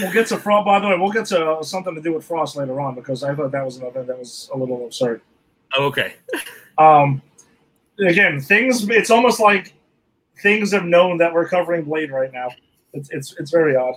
[0.00, 0.66] We'll get to Frost.
[0.66, 3.24] By the way, we'll get to uh, something to do with Frost later on because
[3.24, 5.22] I thought that was another that was a little absurd.
[5.76, 6.14] Oh, okay.
[6.76, 7.22] Um,
[7.98, 8.88] again, things.
[8.90, 9.72] It's almost like
[10.42, 12.50] things have known that we're covering Blade right now.
[12.98, 13.94] It's it's it's very odd.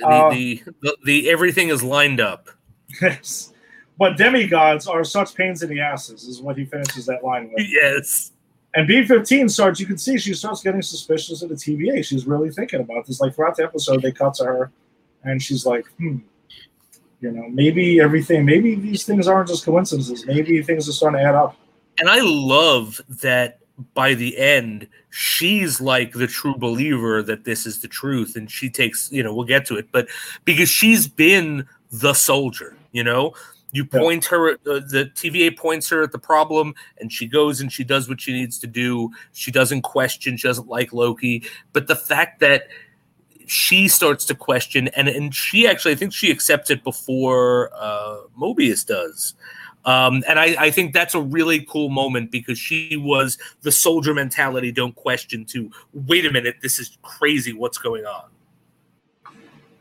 [0.00, 2.48] The, Uh, the, the the everything is lined up.
[3.00, 3.52] Yes.
[4.00, 7.66] But demigods are such pains in the asses, is what he finishes that line with.
[7.68, 8.32] Yes.
[8.74, 12.04] And B15 starts, you can see she starts getting suspicious of the TVA.
[12.04, 13.20] She's really thinking about this.
[13.20, 14.72] Like throughout the episode, they cut to her
[15.22, 16.16] and she's like, hmm,
[17.20, 20.24] you know, maybe everything, maybe these things aren't just coincidences.
[20.26, 21.56] Maybe things are starting to add up.
[21.98, 23.59] And I love that
[23.94, 28.36] by the end, she's like the true believer that this is the truth.
[28.36, 30.08] And she takes, you know, we'll get to it, but
[30.44, 33.34] because she's been the soldier, you know,
[33.72, 34.30] you point yeah.
[34.30, 38.08] her, uh, the TVA points her at the problem, and she goes and she does
[38.08, 39.10] what she needs to do.
[39.32, 41.44] She doesn't question, she doesn't like Loki.
[41.72, 42.66] But the fact that
[43.46, 48.18] she starts to question, and, and she actually, I think she accepts it before uh,
[48.38, 49.34] Mobius does.
[49.84, 54.12] Um, and I, I, think that's a really cool moment because she was the soldier
[54.12, 58.24] mentality, don't question, to wait a minute, this is crazy, what's going on?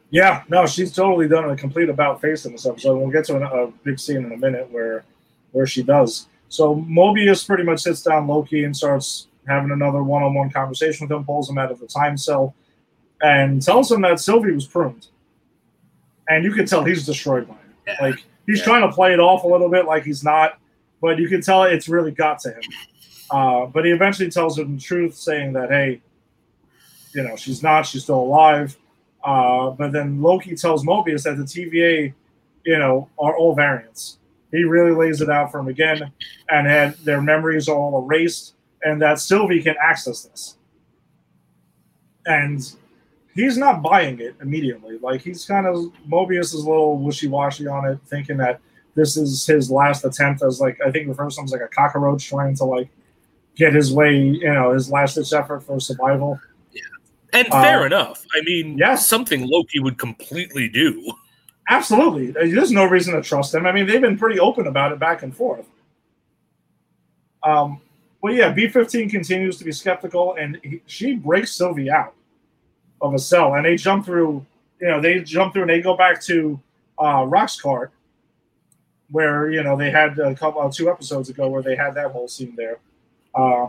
[0.10, 2.98] Yeah, no, she's totally done a complete about face in this episode.
[2.98, 5.04] We'll get to a, a big scene in a minute where
[5.52, 6.28] where she does.
[6.48, 11.26] So Mobius pretty much sits down Loki and starts having another one-on-one conversation with him,
[11.26, 12.56] pulls him out of the time cell,
[13.22, 15.08] and tells him that Sylvie was pruned.
[16.28, 17.60] And you can tell he's destroyed by it.
[17.88, 17.98] Yeah.
[18.02, 20.60] Like he's trying to play it off a little bit like he's not,
[21.02, 22.62] but you can tell it's really got to him.
[23.30, 26.02] Uh, but he eventually tells him the truth, saying that, hey,
[27.14, 28.76] you know, she's not, she's still alive.
[29.24, 32.12] Uh, but then Loki tells Mobius that the TVA,
[32.66, 34.18] you know, are all variants.
[34.52, 36.12] He really lays it out for him again,
[36.50, 40.58] and had their memories all erased, and that Sylvie can access this.
[42.26, 42.60] And
[43.40, 44.98] he's not buying it immediately.
[44.98, 45.76] Like he's kind of
[46.08, 48.60] Mobius is a little wishy washy on it, thinking that
[48.96, 51.68] this is his last attempt as like I think the first one was like a
[51.68, 52.90] cockroach trying to like
[53.56, 56.40] get his way, you know, his last ditch effort for survival.
[56.72, 56.82] Yeah,
[57.34, 58.26] and fair uh, enough.
[58.36, 61.12] I mean, yeah, something Loki would completely do.
[61.70, 62.32] Absolutely.
[62.32, 63.68] There's no reason to trust him.
[63.68, 65.68] I mean, they've been pretty open about it back and forth.
[67.44, 67.80] Um,
[68.24, 72.16] well, yeah, B15 continues to be skeptical, and he, she breaks Sylvie out
[73.02, 74.46] of a cell, and they jump through.
[74.80, 76.60] You know, they jump through, and they go back to
[76.98, 77.90] uh, Roxxcart,
[79.12, 82.12] where you know they had a couple uh, two episodes ago where they had that
[82.12, 82.80] whole scene there.
[83.36, 83.68] Uh,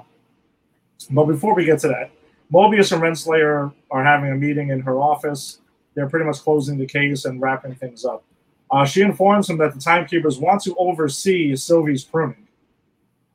[1.11, 2.11] but before we get to that,
[2.53, 5.59] Mobius and Renslayer are having a meeting in her office.
[5.95, 8.23] They're pretty much closing the case and wrapping things up.
[8.71, 12.47] Uh, she informs him that the timekeepers want to oversee Sylvie's pruning,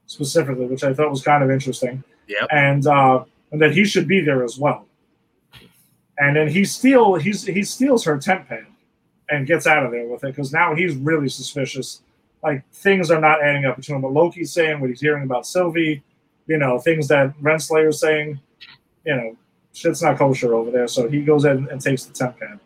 [0.05, 2.03] specifically, which I thought was kind of interesting.
[2.27, 2.45] Yeah.
[2.51, 4.87] And uh, and that he should be there as well.
[6.17, 8.65] And then he steal he's he steals her temp pad
[9.29, 12.01] and gets out of there with it because now he's really suspicious.
[12.43, 16.03] Like things are not adding up between what Loki's saying, what he's hearing about Sylvie,
[16.47, 18.39] you know, things that Renslayer's saying
[19.05, 19.37] you know,
[19.73, 20.87] shit's not kosher over there.
[20.87, 22.59] So he goes in and takes the temp pad.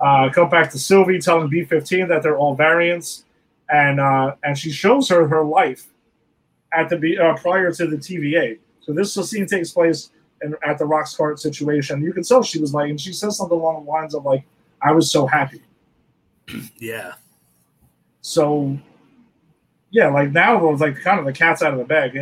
[0.00, 3.24] Uh, cut back to Sylvie telling B15 that they're all variants,
[3.70, 5.86] and uh, and she shows her her life
[6.72, 8.58] at the uh, prior to the TVA.
[8.80, 10.10] So this scene takes place
[10.42, 12.02] in, at the Roxxcart situation.
[12.02, 14.44] You can tell she was like, and she says something along the lines of like,
[14.80, 15.62] "I was so happy."
[16.78, 17.14] Yeah.
[18.20, 18.78] So,
[19.90, 22.16] yeah, like now it's like kind of the cat's out of the bag,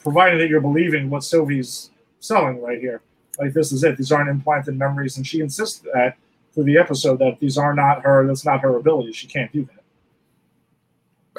[0.00, 1.90] provided that you're believing what Sylvie's
[2.20, 3.00] selling right here.
[3.38, 3.96] Like this is it.
[3.96, 6.16] These aren't implanted memories, and she insists that
[6.52, 8.26] through the episode that these are not her.
[8.26, 9.12] That's not her ability.
[9.12, 9.81] She can't do that.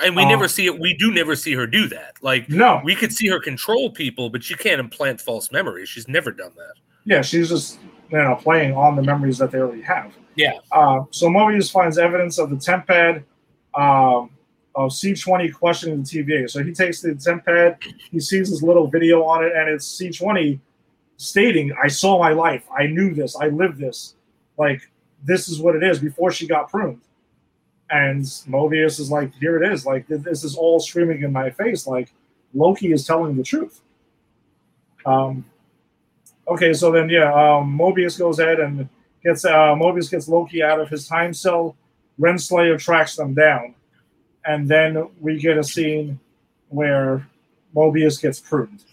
[0.02, 0.80] And we um, never see it.
[0.80, 2.16] We do never see her do that.
[2.22, 5.90] Like no, we could see her control people, but she can't implant false memories.
[5.90, 6.74] She's never done that.
[7.06, 7.80] Yeah, she's just
[8.10, 10.14] you know playing on the memories that they already have.
[10.36, 10.54] Yeah.
[10.72, 13.24] Uh, so Mobius finds evidence of the temp pad.
[13.76, 14.30] Um,
[14.76, 16.50] of C20 questioning the TVA.
[16.50, 17.78] So he takes the temp pad,
[18.12, 20.60] he sees this little video on it, and it's C20
[21.18, 22.66] stating, I saw my life.
[22.76, 23.36] I knew this.
[23.36, 24.16] I lived this.
[24.58, 24.82] Like,
[25.24, 27.02] this is what it is before she got pruned.
[27.90, 29.86] And Mobius is like, here it is.
[29.86, 31.86] Like, this is all screaming in my face.
[31.86, 32.12] Like,
[32.54, 33.82] Loki is telling the truth.
[35.06, 35.46] Um,
[36.48, 38.88] okay, so then, yeah, um, Mobius goes ahead and
[39.24, 41.76] gets, uh, Mobius gets Loki out of his time cell.
[42.20, 43.76] Renslayer tracks them down.
[44.46, 46.20] And then we get a scene
[46.70, 47.28] where
[47.76, 48.84] Mobius gets pruned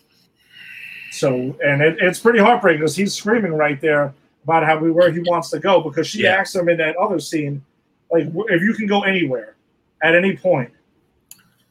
[1.11, 4.15] so, and it, it's pretty heartbreaking because he's screaming right there
[4.45, 6.37] about how we where he wants to go because she yeah.
[6.37, 7.65] asked him in that other scene,
[8.11, 9.57] like, if you can go anywhere
[10.03, 10.71] at any point,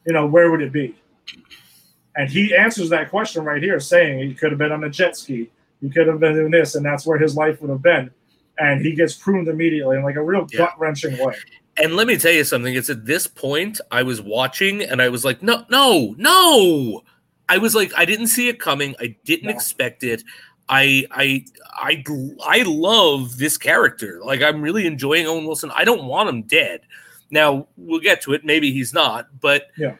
[0.06, 0.96] you know, where would it be?
[2.16, 5.16] And he answers that question right here, saying he could have been on a jet
[5.16, 5.50] ski,
[5.82, 8.12] he could have been doing this, and that's where his life would have been.
[8.58, 10.58] And he gets pruned immediately in like a real yeah.
[10.58, 11.36] gut wrenching way.
[11.78, 12.74] And let me tell you something.
[12.76, 17.04] It's at this point I was watching and I was like, no, no, no.
[17.48, 18.96] I was like, I didn't see it coming.
[19.00, 19.52] I didn't no.
[19.52, 20.22] expect it.
[20.70, 22.04] I I I
[22.46, 24.20] I love this character.
[24.24, 25.72] Like I'm really enjoying Owen Wilson.
[25.76, 26.82] I don't want him dead.
[27.32, 28.46] Now we'll get to it.
[28.46, 29.96] Maybe he's not, but yeah,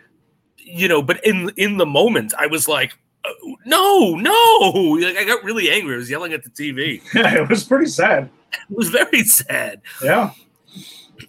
[0.58, 1.02] you know.
[1.02, 2.94] But in in the moment, I was like,
[3.26, 4.98] oh, no, no.
[5.06, 5.96] Like I got really angry.
[5.96, 7.02] I was yelling at the TV.
[7.14, 8.30] Yeah, it was pretty sad.
[8.70, 9.82] It was very sad.
[10.04, 10.32] Yeah.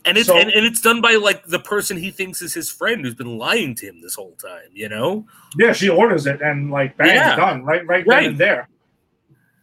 [0.07, 2.71] and it's So- and, and it's done by like the person he thinks is his
[2.71, 4.69] friend who's been lying to him this whole time.
[4.73, 5.27] You know?
[5.59, 7.37] Yeah, she orders it and like bang, Yeah.
[7.37, 8.27] done right, right, then Right.
[8.29, 8.69] and there.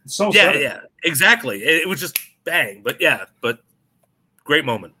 [0.08, 0.62] It's so yeah, sudden.
[0.62, 1.58] yeah, exactly.
[1.58, 3.58] It, it was just bang, but yeah, but
[4.42, 4.94] great moment.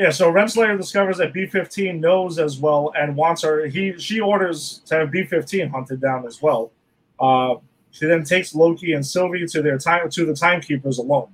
[0.00, 3.66] Yeah, so Renslayer discovers that B15 knows as well and wants her.
[3.66, 6.72] He she orders to have B15 hunted down as well.
[7.20, 7.56] Uh,
[7.92, 11.28] she then takes Loki and Sylvie to their time to the timekeepers alone.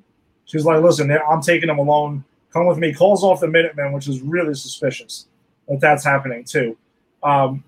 [0.44, 2.22] She's like, "Listen, I'm taking them alone.
[2.52, 5.26] Come with me." Calls off the Minutemen, which is really suspicious
[5.68, 6.76] that that's happening too.
[7.22, 7.64] Um,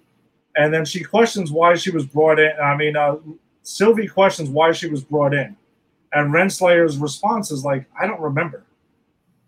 [0.57, 2.53] and then she questions why she was brought in.
[2.63, 3.17] I mean, uh,
[3.69, 5.55] Sylvie questions why she was brought in,
[6.15, 8.65] and Renslayer's response is like, "I don't remember."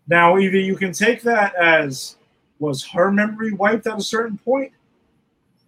[0.09, 2.17] Now, either you can take that as
[2.59, 4.73] was her memory wiped at a certain point,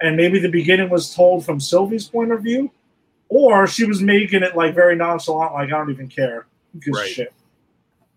[0.02, 2.70] and maybe the beginning was told from Sylvie's point of view,
[3.30, 6.46] or she was making it like very nonchalant, like I don't even care.
[6.74, 7.08] A Right.
[7.08, 7.32] shit?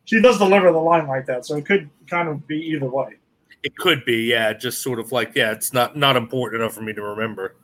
[0.04, 3.16] She does deliver the line like that, so it could kind of be either way.
[3.64, 6.82] It could be, yeah, just sort of like, yeah, it's not not important enough for
[6.82, 7.56] me to remember.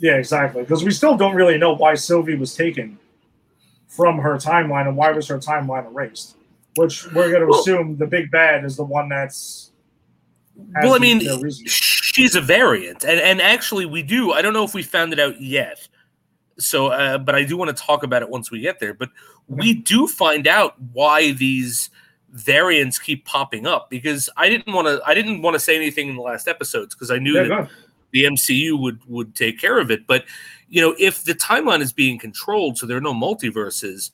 [0.00, 0.62] Yeah, exactly.
[0.62, 2.98] Because we still don't really know why Sylvie was taken
[3.86, 6.36] from her timeline and why was her timeline erased.
[6.76, 9.70] Which we're going to Well- assume the big bad is the one that's.
[10.82, 11.20] Well, I mean,
[11.66, 14.32] she's a variant, and and actually, we do.
[14.32, 15.88] I don't know if we found it out yet.
[16.58, 18.92] So, uh, but I do want to talk about it once we get there.
[18.92, 19.08] But
[19.48, 21.88] we do find out why these
[22.30, 25.00] variants keep popping up because I didn't want to.
[25.06, 27.70] I didn't want to say anything in the last episodes because I knew Yeah, that.
[28.12, 30.06] The MCU would would take care of it.
[30.06, 30.24] But
[30.68, 34.10] you know, if the timeline is being controlled, so there are no multiverses,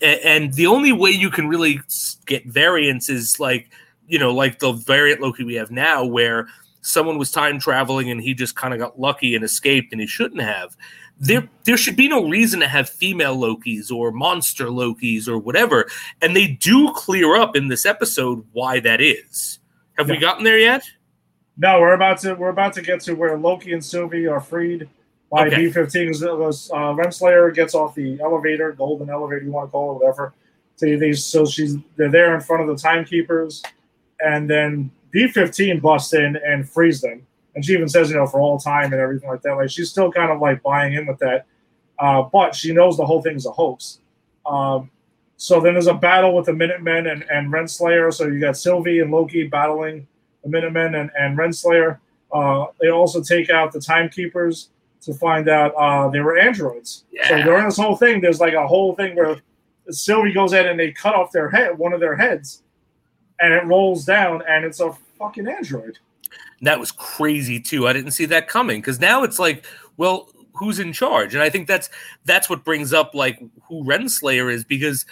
[0.00, 1.80] and, and the only way you can really
[2.26, 3.70] get variants is like
[4.06, 6.48] you know, like the variant Loki we have now, where
[6.82, 10.06] someone was time traveling and he just kind of got lucky and escaped, and he
[10.06, 10.76] shouldn't have.
[11.18, 15.88] There, there should be no reason to have female Lokis or monster Lokis or whatever,
[16.20, 19.60] and they do clear up in this episode why that is.
[19.96, 20.82] Have we gotten there yet?
[21.56, 24.88] No, we're about to we're about to get to where Loki and Sylvie are freed
[25.30, 25.56] by Okay.
[25.66, 26.08] B fifteen.
[26.08, 30.34] Because uh, Renslayer gets off the elevator, golden elevator, you want to call it, whatever.
[30.76, 33.62] So they so she's they're there in front of the timekeepers,
[34.20, 37.24] and then B fifteen busts in and frees them.
[37.54, 39.54] And she even says, you know, for all time and everything like that.
[39.54, 41.46] Like she's still kind of like buying in with that,
[42.00, 44.00] uh, but she knows the whole thing is a hoax.
[44.44, 44.90] Um,
[45.36, 48.12] so then there's a battle with the Minutemen and and Renslayer.
[48.12, 50.08] So you got Sylvie and Loki battling
[50.44, 51.98] the Minutemen and, and Renslayer.
[52.32, 54.70] Uh, they also take out the Timekeepers
[55.02, 57.04] to find out uh, they were androids.
[57.10, 57.28] Yeah.
[57.28, 59.36] So during this whole thing, there's like a whole thing where
[59.90, 62.62] Sylvie goes in and they cut off their head, one of their heads,
[63.40, 65.98] and it rolls down, and it's a fucking android.
[66.62, 67.86] that was crazy too.
[67.86, 69.64] I didn't see that coming because now it's like,
[69.96, 71.34] well, who's in charge?
[71.34, 71.90] And I think that's
[72.24, 75.04] that's what brings up like who Renslayer is because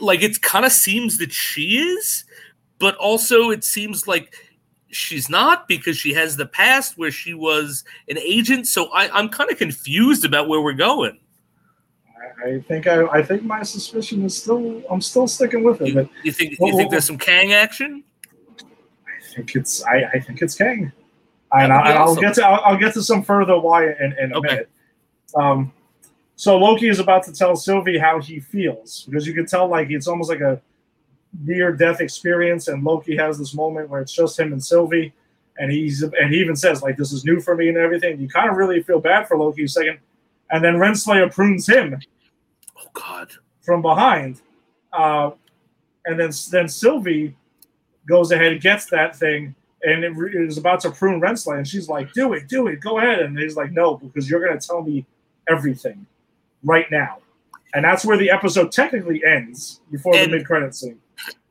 [0.00, 2.24] like it kind of seems that she is,
[2.78, 4.34] but also it seems like
[4.90, 8.66] she's not because she has the past where she was an agent.
[8.66, 11.18] So I, I'm kind of confused about where we're going.
[12.44, 15.94] I, think I, I think my suspicion is still I'm still sticking with it, You,
[15.94, 18.04] but you think Well, you think there's some Kang action?
[19.06, 20.92] I think it's I, I think it's Kang,
[21.52, 24.38] and, I, I'll get to I'll, I'll get to some further why in, in a
[24.38, 24.48] Okay.
[24.48, 24.70] minute.
[25.34, 25.72] Um,
[26.36, 29.90] so Loki is about to tell Sylvie how he feels because you can tell like
[29.90, 30.60] it's almost like a
[31.44, 35.12] near death experience, and Loki has this moment where it's just him and Sylvie,
[35.58, 38.20] and he's and he even says like this is new for me and everything.
[38.20, 39.98] You kind of really feel bad for Loki a second,
[40.50, 41.98] and then Renslayer prunes him
[42.76, 43.30] Oh God.
[43.62, 44.40] from behind,
[44.92, 45.30] uh,
[46.06, 47.36] and then then Sylvie
[48.08, 51.66] goes ahead and gets that thing and it re- is about to prune Renslayer, and
[51.68, 54.58] she's like, "Do it, do it, go ahead." And he's like, "No, because you're going
[54.58, 55.06] to tell me
[55.48, 56.04] everything
[56.64, 57.18] right now."
[57.72, 60.98] And that's where the episode technically ends before And- the mid credit scene.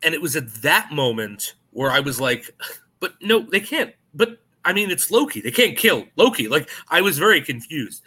[0.03, 2.49] And it was at that moment where I was like,
[2.99, 3.93] but no, they can't.
[4.13, 5.41] But I mean, it's Loki.
[5.41, 6.47] They can't kill Loki.
[6.47, 8.03] Like, I was very confused.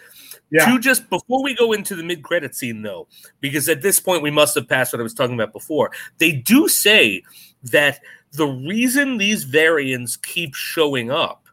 [0.50, 3.08] Yeah, To just before we go into the mid credit scene, though,
[3.40, 6.30] because at this point we must have passed what I was talking about before, they
[6.30, 7.22] do say
[7.62, 8.00] that
[8.32, 11.46] the reason these variants keep showing up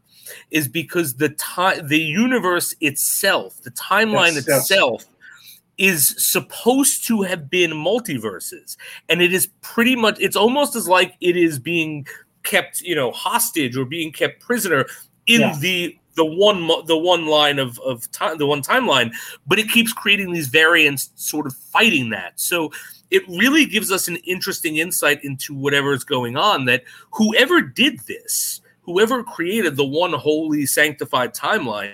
[0.51, 4.35] is because the time, the universe itself, the timeline Yes,
[4.99, 5.05] yes.
[5.79, 8.77] Is supposed to have been multiverses,
[9.07, 10.19] and it is pretty much.
[10.19, 12.05] It's almost as like it is being
[12.43, 14.85] kept, you know, hostage or being kept prisoner
[15.25, 15.57] in Yeah.
[15.59, 19.13] the the one the one line of of time the one timeline
[19.47, 22.69] but it keeps creating these variants sort of fighting that so
[23.09, 27.99] it really gives us an interesting insight into whatever is going on that whoever did
[28.01, 31.93] this whoever created the one holy sanctified timeline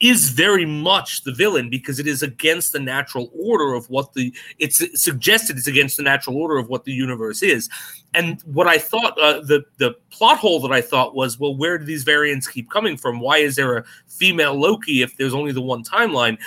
[0.00, 4.34] is very much the villain because it is against the natural order of what the
[4.58, 7.68] it's suggested it's against the natural order of what the universe is
[8.14, 11.76] and what i thought uh, the the plot hole that i thought was well where
[11.76, 15.52] do these variants keep coming from why is there a female loki if there's only
[15.52, 16.38] the one timeline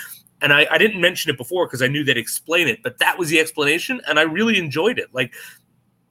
[0.42, 3.18] and I, I didn't mention it before because I knew they'd explain it, but that
[3.18, 5.08] was the explanation, and I really enjoyed it.
[5.14, 5.34] Like,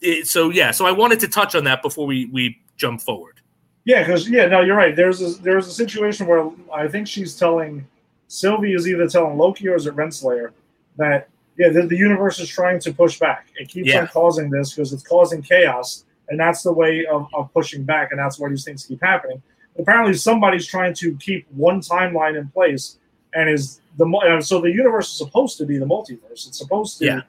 [0.01, 3.42] it, so yeah, so I wanted to touch on that before we we jump forward.
[3.85, 4.95] Yeah, because yeah, no, you're right.
[4.95, 7.87] There's a, there's a situation where I think she's telling
[8.29, 10.53] Sylvie is either telling Loki or is it Renslayer
[10.97, 11.29] that
[11.59, 13.49] yeah, the, the universe is trying to push back.
[13.57, 14.03] It keeps Yeah.
[14.03, 18.11] on causing this because it's causing chaos, and that's the way of, of pushing back,
[18.11, 19.43] and that's why these things keep happening.
[19.79, 22.99] Apparently, somebody's trying to keep one timeline in place,
[23.35, 26.47] and is the so the universe is supposed to be the multiverse.
[26.47, 27.21] It's supposed to Yeah.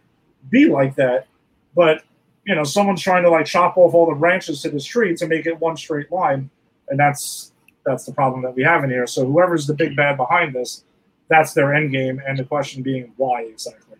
[0.50, 1.28] be like that,
[1.76, 2.04] but
[2.46, 5.28] you know, someone's trying to like chop off all the branches to this tree to
[5.28, 6.50] make it one straight line,
[6.90, 7.52] and that's
[7.86, 9.08] that's the problem that we have in here.
[9.08, 10.84] So whoever's the big bad behind this,
[11.30, 13.98] that's their end game, and the question being why exactly.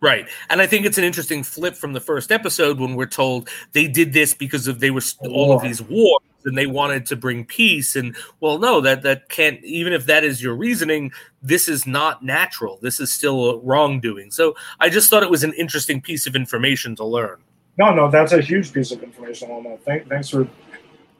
[0.00, 0.28] Right.
[0.50, 3.88] And I think it's an interesting flip from the first episode when we're told they
[3.88, 7.16] did this because of they were st- all of these wars and they wanted to
[7.16, 11.70] bring peace and well no that that can't even if that is your reasoning this
[11.70, 15.54] is not natural this is still a wrongdoing so i just thought it was an
[15.54, 17.38] interesting piece of information to learn
[17.76, 19.78] No, no, that's a huge piece of information.
[19.84, 20.48] Thank, thanks for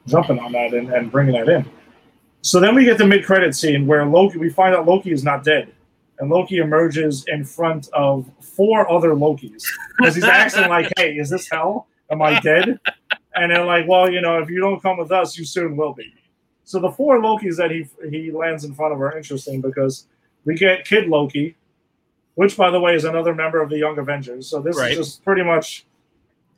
[0.07, 1.69] jumping on that and, and bringing that in.
[2.41, 4.37] So then we get the mid-credit scene where Loki.
[4.37, 5.73] We find out Loki is not dead,
[6.19, 9.63] and Loki emerges in front of four other Lokis
[9.97, 11.87] because he's asking like, "Hey, is this hell?
[12.11, 12.79] Am I dead?"
[13.35, 15.93] And they're like, "Well, you know, if you don't come with us, you soon will
[15.93, 16.13] be."
[16.63, 20.07] So the four Lokis that he he lands in front of are interesting because
[20.45, 21.55] we get Kid Loki,
[22.35, 24.47] which by the way is another member of the Young Avengers.
[24.47, 24.91] So this Right.
[24.91, 25.85] is just pretty much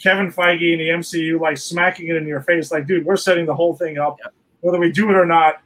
[0.02, 3.46] Kevin Feige and the MCU like smacking it in your face, like, dude, we're setting
[3.46, 4.18] the whole thing up.
[4.62, 5.62] Whether we do it or not,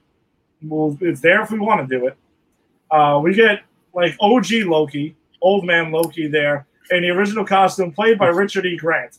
[0.61, 2.17] we'll, it's there if we want to do it.
[2.89, 3.63] Uh, we get
[3.93, 8.77] like OG Loki, old man Loki there in the original costume, played by Richard E.
[8.77, 9.17] Grant.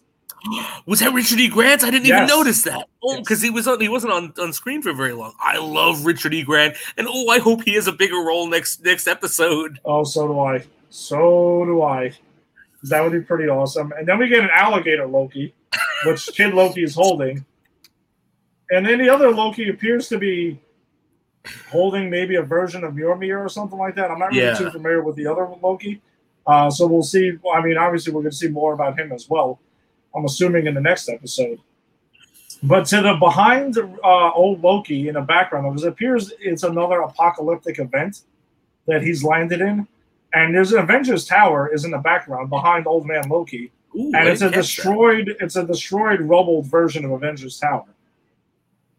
[0.87, 3.21] was that richard e grant i didn't even notice that oh Yes.
[3.21, 6.35] because he was on he wasn't on, on screen for very long i love richard
[6.35, 10.03] e grant and oh i hope he has a bigger role next next episode Oh,
[10.03, 10.65] so do I.
[10.91, 12.13] So do I.
[12.85, 13.93] That would be pretty awesome.
[13.97, 15.55] And then we get an alligator Loki,
[16.07, 17.45] which Kid Loki is holding.
[18.71, 20.61] And then the other Loki appears to be
[21.71, 24.11] holding maybe a version of Mjolnir or something like that.
[24.11, 24.55] I'm not really Yeah.
[24.55, 26.01] too familiar with the other Loki.
[26.47, 27.33] Uh, so we'll see.
[27.55, 29.61] I mean, obviously, we're going to see more about him as well.
[30.15, 31.59] I'm assuming in the next episode.
[32.65, 37.79] But to the behind uh, old Loki in the background, it appears it's another apocalyptic
[37.79, 38.23] event
[38.87, 39.87] that he's landed in.
[40.35, 44.27] And there's an Avengers Tower is in the background behind Old Man Loki, Ooh, and
[44.29, 44.63] it's a didn't that.
[44.63, 47.85] destroyed it's a destroyed rubbled version of Avengers Tower.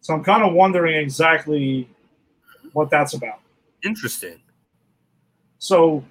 [0.00, 1.88] So I'm kind of wondering exactly
[2.72, 3.40] what that's about.
[3.84, 4.38] interesting
[5.58, 6.04] So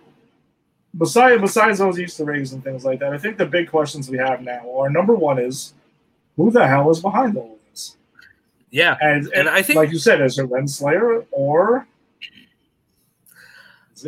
[0.98, 4.18] besides besides those Easter eggs and things like that, I think the big questions we
[4.18, 5.74] have now are number one is
[6.36, 7.96] who the hell is behind all of this?
[8.72, 11.88] yeah And, And I think- like you said, is it Renslayer or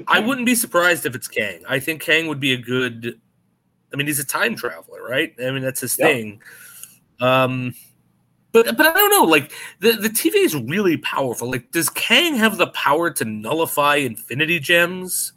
[0.07, 1.63] I wouldn't be surprised if it's Kang.
[1.67, 3.19] I think Kang would be a good.
[3.93, 5.33] I mean, he's a time traveler, right?
[5.39, 6.09] I mean, that's his Yep.
[6.09, 6.41] thing.
[7.19, 7.73] Um,
[8.51, 9.23] but but I don't know.
[9.23, 11.51] Like the the TVA is really powerful.
[11.51, 15.33] Like, does Kang have the power to nullify Infinity Gems?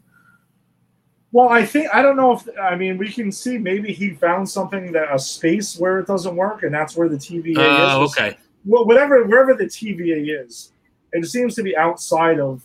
[1.33, 4.49] Well, I think I don't know if I mean we can see maybe he found
[4.49, 8.11] something that a space where it doesn't work, and that's where the TVA Oh, is.
[8.13, 8.39] okay.
[8.65, 10.73] Well, whatever wherever the TVA is,
[11.13, 12.63] it seems to be outside of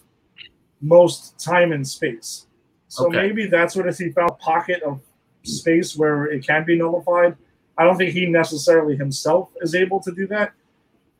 [0.83, 2.47] most time and space.
[2.89, 3.17] So Okay.
[3.17, 5.01] maybe that's what if He found a pocket of
[5.43, 7.35] space where it can be nullified.
[7.77, 10.51] I don't think he necessarily himself is able to do that.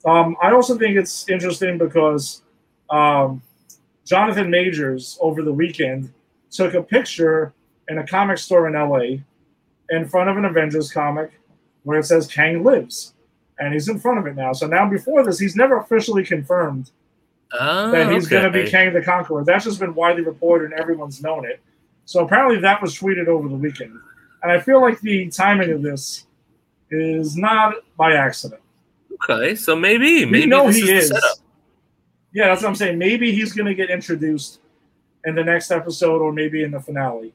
[0.06, 2.44] Um, I also think it's interesting because
[2.90, 3.42] um,
[4.06, 6.14] Jonathan Majors over the weekend
[6.52, 7.54] took a picture
[7.90, 9.24] in a comic store in LA
[9.90, 11.32] in front of an Avengers comic
[11.84, 13.14] where it says Kang lives.
[13.60, 14.54] And he's in front of it now.
[14.54, 16.92] So now before this, he's never officially confirmed
[17.60, 18.72] Oh, that he's going to be okay.
[18.72, 19.44] Kang the Conqueror.
[19.44, 21.60] That's just been widely reported and everyone's known it.
[22.06, 23.98] So apparently that was tweeted over the weekend.
[24.42, 26.26] And I feel like the timing of this
[26.90, 28.62] is not by accident.
[29.30, 31.10] Okay, so maybe We maybe know this he is, is.
[31.12, 31.38] setup.
[32.34, 32.98] Yeah, that's what I'm saying.
[32.98, 34.60] Maybe he's going to get introduced
[35.26, 37.34] in the next episode or maybe in the finale.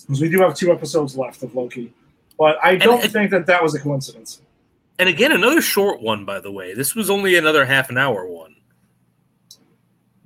[0.00, 1.92] Because we do have two episodes left of Loki.
[2.38, 4.42] But I don't and- think that that was a coincidence.
[4.98, 6.74] And again, another short one, by the way.
[6.74, 8.56] This was only another half an hour one.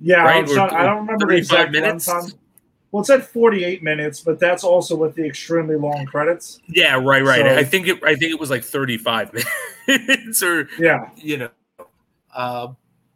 [0.05, 2.07] Yeah, Right, or I don't remember the exact minutes?
[2.91, 6.59] Well, it said 48 minutes, but that's also with the extremely long credits.
[6.67, 7.41] Yeah, right, right.
[7.41, 8.03] So- I think it.
[8.03, 9.33] I think it was like thirty-five
[9.87, 11.49] minutes, or Yeah, you know.
[12.33, 12.67] Uh,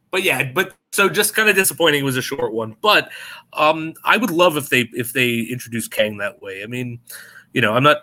[0.09, 2.01] but yeah, but so just kind of disappointing.
[2.01, 3.11] It was a short one, but
[3.53, 6.63] um, I would love if they if they introduced Kang that way.
[6.63, 6.99] I mean,
[7.53, 7.97] you know, I'm not.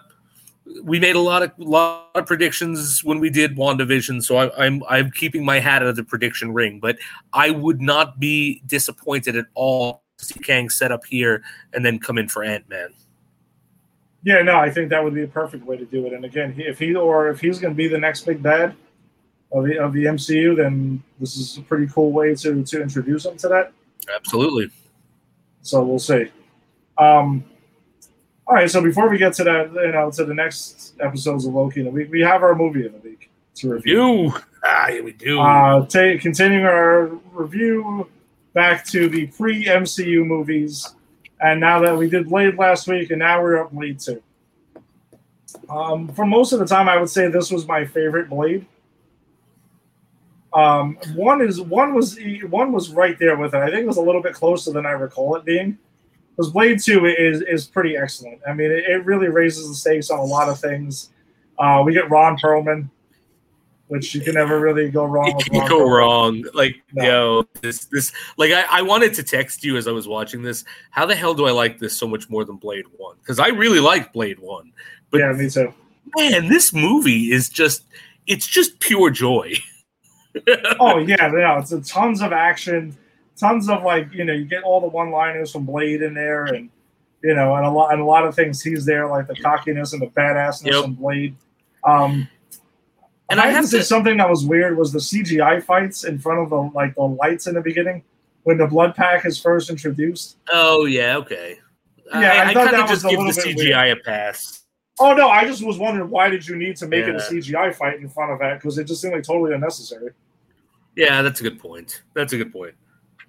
[0.83, 4.83] We made a lot of lot of predictions when we did WandaVision, so I, I'm
[4.89, 6.81] I'm keeping my hat out of the prediction ring.
[6.81, 6.99] But
[7.33, 11.43] I would not be disappointed at all to see Kang set up here
[11.73, 12.89] and then come in for Ant Man.
[14.25, 16.13] Yeah, no, I think that would be a perfect way to do it.
[16.13, 18.75] And again, if he or if he's going to be the next big bad
[19.53, 23.25] of the of the MCU, then this is a pretty cool way to to introduce
[23.25, 23.73] him to that.
[24.13, 24.71] Absolutely.
[25.63, 26.31] So we'll see.
[26.99, 27.45] Um,
[28.49, 31.55] all right, so before we get to that, you know, to the next episodes of
[31.55, 34.33] Loki, we we have our movie of the week to review.
[34.69, 35.41] Ah, yeah, we do.
[35.41, 38.09] Uh, ta- continuing our review
[38.53, 40.97] back to the pre MCU movies,
[41.41, 44.21] and now that we did Blade last week, and now we're at Blade two.
[45.71, 48.67] Um, for most of the time, I would say this was my favorite Blade.
[50.53, 52.19] Um, one is one was
[52.49, 53.59] one was right there with it.
[53.59, 55.79] I think it was a little bit closer than I recall it being.
[56.37, 58.41] Because Blade Two is is pretty excellent.
[58.47, 61.11] I mean, it, it really raises the stakes on a lot of things.
[61.59, 62.91] Uh, we get Ron Perlman,
[63.89, 65.29] which you can never really go wrong.
[65.53, 65.97] You can't go Perlman.
[65.97, 66.45] wrong.
[66.53, 67.05] Like, No.
[67.05, 70.65] yo, this, this, like, I, I wanted to text you as I was watching this.
[70.91, 73.17] How the hell do I like this so much more than Blade One?
[73.23, 74.71] Because I really like Blade One,
[75.11, 75.73] but yeah, me too.
[76.17, 77.85] man, this movie is just,
[78.27, 79.55] it's just pure joy.
[80.79, 81.59] Oh yeah, yeah.
[81.59, 82.95] It's a tons of action,
[83.39, 86.71] tons of like you know you get all the one-liners from Blade in there, and
[87.23, 89.93] you know, and a lot and a lot of things he's there like the cockiness
[89.93, 90.83] and the badassness Yep.
[90.83, 91.37] from Blade.
[91.85, 92.29] Um,
[93.29, 96.19] And I I have to say something that was weird was the CGI fights in
[96.19, 98.05] front of the like the lights in the beginning
[98.45, 100.37] when the blood pack is first introduced.
[100.53, 101.59] Oh yeah, okay.
[102.13, 104.63] Yeah, I I, I, thought kind that of was just give the CGI a pass.
[105.01, 107.75] Oh no, I just was wondering why did you need to make it a CGI
[107.75, 110.13] fight in front of that because it just seemed like totally unnecessary.
[110.95, 112.03] Yeah, that's a good point.
[112.15, 112.75] That's a good point.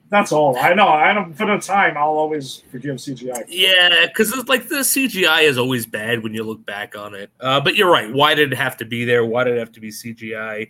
[0.09, 0.57] That's all.
[0.57, 0.87] I know.
[0.87, 1.33] I don't.
[1.33, 3.43] For the time, I'll always forgive CGI.
[3.49, 7.29] Yeah, because it's like the CGI is always bad when you look back on it.
[7.41, 8.11] Uh, but you're right.
[8.13, 9.25] Why did it have to be there?
[9.25, 10.69] Why did it have to be CGI?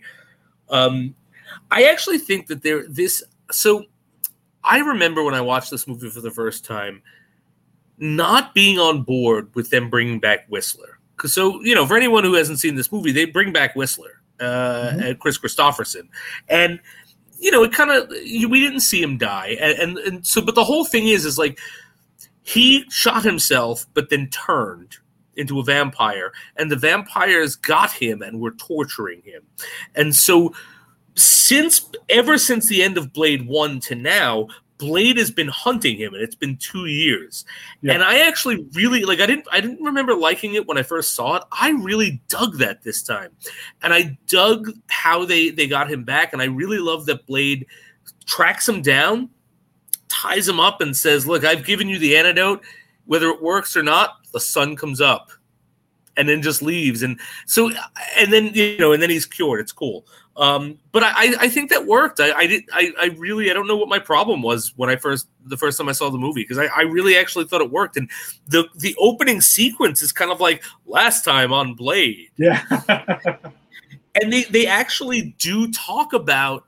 [0.70, 1.14] Um,
[1.70, 3.22] I actually think that there this.
[3.52, 3.84] So
[4.64, 7.00] I remember when I watched this movie for the first time,
[7.98, 10.98] not being on board with them bringing back Whistler.
[11.16, 14.20] Because so you know, for anyone who hasn't seen this movie, they bring back Whistler,
[14.40, 14.44] uh,
[14.94, 15.04] Mhm.
[15.10, 16.08] and Kris Kristofferson,
[16.48, 16.80] and
[17.38, 20.54] you know, it kind of we didn't see him die, and, and and so, but
[20.54, 21.58] the whole thing is, is like
[22.42, 24.96] he shot himself, but then turned
[25.36, 29.42] into a vampire, and the vampires got him and were torturing him,
[29.94, 30.52] and so
[31.14, 34.48] since ever since the end of Blade One to now.
[34.78, 37.44] Blade has been hunting him, and it's been two years.
[37.82, 37.94] Yeah.
[37.94, 39.20] And I actually really like.
[39.20, 39.46] I didn't.
[39.50, 41.42] I didn't remember liking it when I first saw it.
[41.50, 43.30] I really dug that this time,
[43.82, 46.32] and I dug how they they got him back.
[46.32, 47.66] And I really love that Blade
[48.26, 49.30] tracks him down,
[50.08, 52.62] ties him up, and says, "Look, I've given you the antidote.
[53.06, 55.30] Whether it works or not, the sun comes up."
[56.16, 57.70] And then just leaves, and so,
[58.16, 59.60] and then you know, and then he's cured.
[59.60, 60.04] It's cool.
[60.38, 62.20] Um, but I, I- think that worked.
[62.20, 62.64] I, I did.
[62.72, 65.76] I, I really, I don't know what my problem was when I first, the first
[65.76, 67.96] time I saw the movie, because I, I really actually thought it worked.
[67.96, 68.08] And
[68.46, 72.62] the the opening sequence is kind of like last time on Blade, Yeah.
[74.14, 76.64] and they they actually do talk about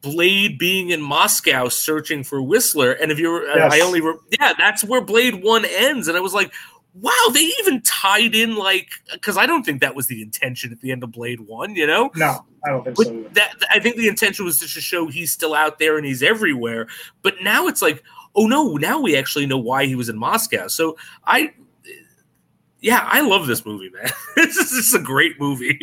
[0.00, 2.92] Blade being in Moscow searching for Whistler.
[2.92, 3.72] And if you're, Yes.
[3.72, 6.08] I only, re- yeah, that's where Blade One ends.
[6.08, 6.52] And I was like.
[6.98, 10.80] Wow, they even tied in like because I don't think that was the intention at
[10.80, 12.10] the end of Blade One, you know.
[12.16, 13.12] no, I don't think But so.
[13.14, 13.28] Either.
[13.34, 16.22] that I think the intention was just to show he's still out there and he's
[16.22, 16.86] everywhere.
[17.22, 18.02] But now it's like,
[18.34, 20.68] oh no, now we actually know why he was in Moscow.
[20.68, 21.52] So I,
[22.80, 24.08] yeah, I love this movie, man.
[24.36, 25.78] this is just a great movie.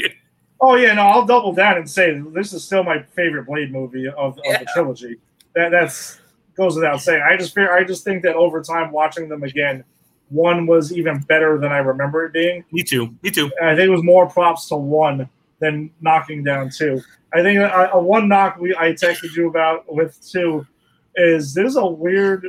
[0.61, 4.07] Oh yeah, no, I'll double down and say this is still my favorite Blade movie
[4.07, 4.59] of, of Yeah.
[4.59, 5.18] the trilogy.
[5.55, 6.20] That that's
[6.55, 7.22] goes without saying.
[7.28, 9.84] I just fear, I just think that over time watching them again,
[10.30, 12.63] one was even better than I remember it being.
[12.71, 13.15] Me too.
[13.21, 13.51] Me too.
[13.59, 17.01] And I think it was more props to one than knocking down two.
[17.34, 20.65] I think a, a one knock we I texted you about with two
[21.15, 22.47] is there's a weird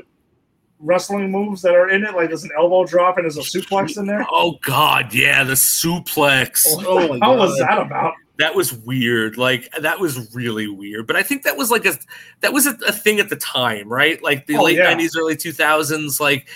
[0.81, 2.15] wrestling moves that are in it.
[2.15, 4.27] Like there's an elbow drop and there's a suplex in there.
[4.31, 6.63] Oh God, yeah, the suplex.
[6.67, 8.15] Oh, oh my How was that about?
[8.39, 9.39] That was weird.
[9.39, 11.07] Like that was really weird.
[11.07, 11.95] But I think that was like a
[12.41, 14.21] that was a, a thing at the time, right?
[14.23, 14.85] Like the Oh, late yeah.
[14.85, 16.21] nineties, early two thousands.
[16.21, 16.49] Like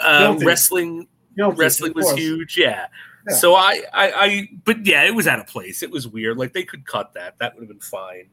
[0.00, 2.56] uh, wrestling Guilty, wrestling was huge.
[2.58, 2.86] Yeah.
[3.28, 3.34] Yeah.
[3.34, 5.82] So I, I, I, but yeah, it was out of place.
[5.82, 6.38] It was weird.
[6.38, 7.38] Like they could cut that.
[7.38, 8.28] That would have been fine.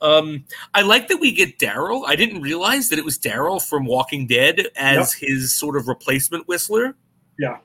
[0.00, 0.44] Um,
[0.74, 2.04] I like that we get Daryl.
[2.06, 6.46] I didn't realize that it was Daryl from Walking Dead as his sort of replacement
[6.46, 6.94] Whistler.
[7.38, 7.58] Yeah.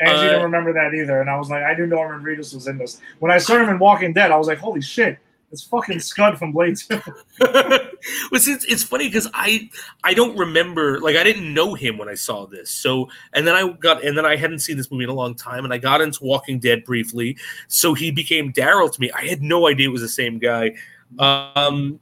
[0.00, 2.68] Angie Uh, didn't remember that either, and I was like, I knew Norman Reedus was
[2.68, 3.00] in this.
[3.18, 5.18] When I saw him in Walking Dead, I was like, holy shit,
[5.50, 7.00] It's fucking Scud from Blade Two.
[7.40, 7.90] well,
[8.32, 9.70] it's, it's funny because I
[10.04, 12.70] I don't remember like I didn't know him when I saw this.
[12.70, 15.34] So and then I got and then I hadn't seen this movie in a long
[15.34, 17.38] time, and I got into Walking Dead briefly.
[17.66, 19.10] So he became Daryl to me.
[19.12, 20.74] I had no idea it was the same guy.
[21.18, 21.98] Um,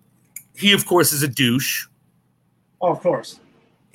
[0.56, 1.86] he of course is a douche.
[2.80, 3.38] Oh, of course.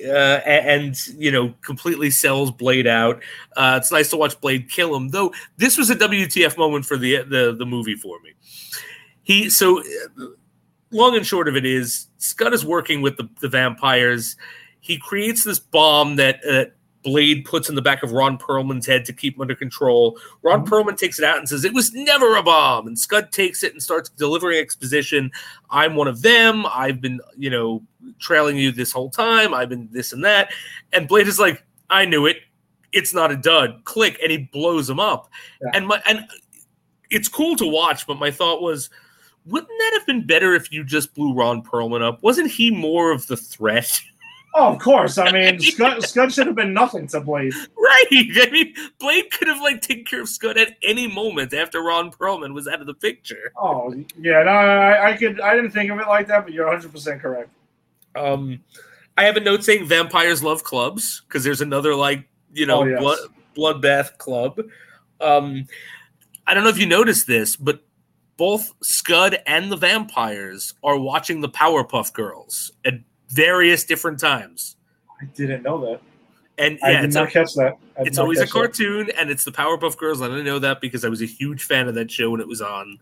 [0.03, 3.21] Uh, and, you know completely sells Blade out.
[3.55, 5.33] Uh, it's nice to watch Blade kill him, though.
[5.57, 8.31] This was a WTF moment for the the, the movie for me.
[9.23, 10.25] He so uh,
[10.91, 14.35] long and short of it is Scud is working with the, the vampires.
[14.79, 16.65] He creates this bomb that uh,
[17.03, 20.19] Blade puts in the back of Ron Perlman's head to keep him under control.
[20.43, 20.73] Ron mm-hmm.
[20.73, 22.87] Perlman takes it out and says, It was never a bomb.
[22.87, 25.31] And Scud takes it and starts delivering exposition.
[25.69, 26.65] I'm one of them.
[26.67, 27.83] I've been, you know,
[28.19, 29.53] trailing you this whole time.
[29.53, 30.51] I've been this and that.
[30.93, 32.37] And Blade is like, I knew it.
[32.91, 33.83] It's not a dud.
[33.85, 34.19] Click.
[34.21, 35.29] And he blows him up.
[35.61, 35.71] Yeah.
[35.73, 36.25] And my and
[37.09, 38.89] it's cool to watch, but my thought was,
[39.45, 42.21] wouldn't that have been better if you just blew Ron Perlman up?
[42.21, 44.01] Wasn't he more of the threat?
[44.53, 45.17] Oh, of course.
[45.17, 47.53] I mean, Scud, Scud should have been nothing to Blade.
[47.77, 48.05] Right.
[48.11, 52.11] I mean, Blade could have like taken care of Scud at any moment after Ron
[52.11, 53.53] Perlman was out of the picture.
[53.55, 54.43] Oh, yeah.
[54.43, 55.39] No, I, I could.
[55.39, 57.49] I didn't think of it like that, but you're 100 percent correct.
[58.13, 58.59] Um,
[59.17, 62.85] I have a note saying vampires love clubs because there's another like you know oh,
[62.85, 62.99] yes.
[62.99, 63.19] blood
[63.55, 64.59] bloodbath club.
[65.21, 65.67] Um,
[66.45, 67.81] I don't know if you noticed this, but
[68.37, 72.95] both Scud and the vampires are watching the Powerpuff Girls at
[73.29, 74.77] various different times.
[75.21, 76.01] I didn't know that.
[76.57, 77.77] And yeah, I did not a, catch that.
[77.97, 79.19] It's always a cartoon, that.
[79.19, 80.21] and it's the Powerpuff Girls.
[80.21, 82.47] I didn't know that because I was a huge fan of that show when it
[82.47, 82.99] was on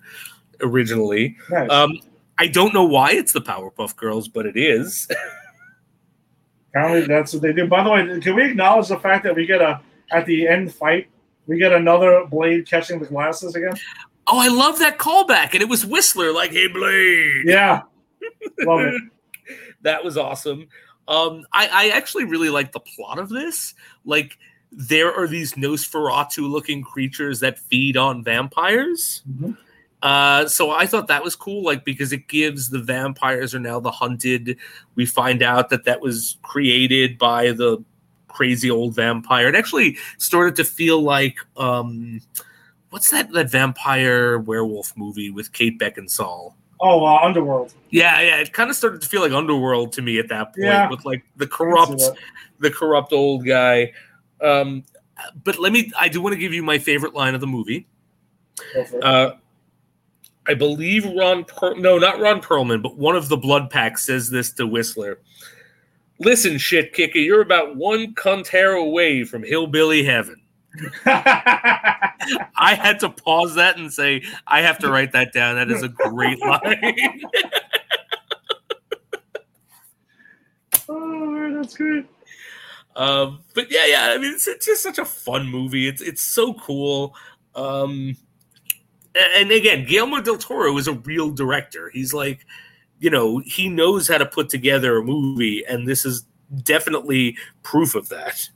[0.62, 1.36] originally.
[1.50, 1.70] Nice.
[1.70, 2.00] Um,
[2.38, 5.08] I don't know why it's the Powerpuff Girls, but it is.
[6.70, 7.68] Apparently, that's what they do.
[7.68, 9.82] By the way, can we acknowledge the fact that we get a
[10.12, 11.08] at the end fight,
[11.48, 13.74] we get another Blade catching the glasses again?
[14.32, 17.82] Oh, I love that callback, and it was Whistler, like, "Hey, Blade." Yeah,
[18.60, 19.02] love it.
[19.82, 20.68] that was awesome.
[21.08, 23.74] Um, I, I actually really like the plot of this.
[24.06, 24.38] Like,
[24.72, 29.24] there are these Nosferatu looking creatures that feed on vampires.
[29.28, 29.54] Mm-hmm.
[30.02, 33.80] Uh, so I thought that was cool, like because it gives the vampires are now
[33.80, 34.58] the hunted.
[34.96, 37.84] We find out that that was created by the
[38.28, 39.50] crazy old vampire.
[39.50, 42.22] It actually started to feel like um,
[42.90, 46.54] what's that that vampire werewolf movie with Kate Beckinsale?
[46.82, 47.74] Oh, uh, Underworld.
[47.90, 48.38] Yeah, yeah.
[48.38, 50.90] It kind of started to feel like Underworld to me at that point, yeah.
[50.90, 52.02] with like the corrupt,
[52.60, 53.92] the corrupt old guy.
[54.42, 54.84] Um,
[55.44, 55.92] but let me.
[56.00, 57.88] I do want to give you my favorite line of the movie.
[59.02, 59.32] Uh,
[60.48, 61.44] I believe Ron.
[61.44, 65.20] Per- no, not Ron Perlman, but one of the Blood Pack says this to Whistler.
[66.20, 70.39] Listen, shit kicker, you're about one cunt hair away from hillbilly heaven.
[71.06, 75.56] I had to pause that and say, I have to write that down.
[75.56, 77.22] That is a great line.
[80.90, 82.06] oh, that's great.
[82.96, 84.12] Um, but yeah, yeah.
[84.12, 85.88] I mean, it's, it's, just such a fun movie.
[85.88, 87.16] It's it's so cool.
[87.56, 88.18] Um,
[89.36, 91.90] and again, Guillermo del Toro is a real director.
[91.94, 92.46] He's like,
[93.00, 96.26] you know, he knows how to put together a movie, and this is
[96.64, 98.50] definitely proof of that.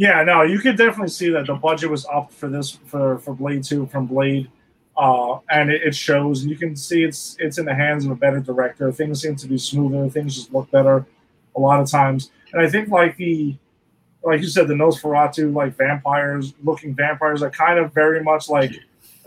[0.00, 3.34] Yeah, no, you could definitely see that the budget was up for this for for
[3.34, 4.50] Blade Two from Blade,
[4.96, 6.40] uh, and it, it, shows.
[6.40, 8.90] And you can see it's it's in the hands of a better director.
[8.92, 10.08] Things seem to be smoother.
[10.08, 11.04] Things just look better
[11.54, 12.30] a lot of times.
[12.54, 13.54] And I think like the
[14.22, 18.72] like you said, the Nosferatu like vampires looking vampires are kind of very much like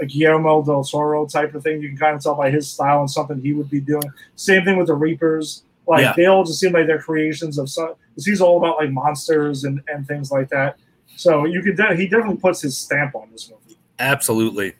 [0.01, 1.83] a Guillermo del Toro type of thing.
[1.83, 4.09] You can kind of tell by his style and something he would be doing.
[4.37, 5.65] Same thing with the Reapers.
[5.85, 6.13] Like yeah.
[6.17, 7.93] they all just seem like they're creations of some.
[8.17, 10.77] He's all about like monsters and and things like that.
[11.15, 13.77] So you could de- he definitely puts his stamp on this movie.
[13.99, 14.73] Absolutely.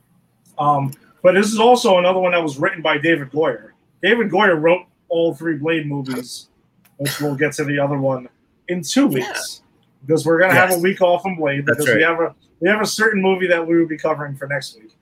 [0.58, 3.72] Um, but this is also another one that was written by David Goyer.
[4.02, 6.50] David Goyer wrote all three Blade movies,
[6.98, 8.28] which we'll get to the other one
[8.68, 10.06] in two weeks yeah.
[10.06, 10.70] because we're gonna yes.
[10.70, 11.98] have a week off from Blade because right.
[11.98, 14.78] we have a we have a certain movie that we will be covering for next
[14.80, 14.96] week.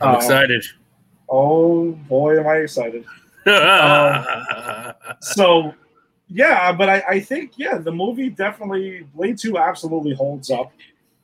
[0.00, 0.64] I'm um, excited.
[1.28, 3.04] Oh boy, am I excited!
[3.46, 5.74] um, so
[6.32, 10.72] yeah, but I, I, think yeah, the movie definitely Blade Two absolutely holds up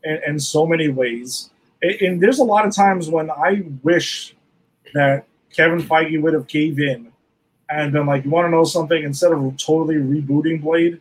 [0.04, 1.50] in, in so many ways.
[1.82, 4.34] And, and, there's a lot of times when I wish
[4.94, 7.10] that Kevin Feige would have gave in
[7.70, 9.02] and been like, "You want to know something?
[9.02, 11.00] Instead of totally rebooting Blade,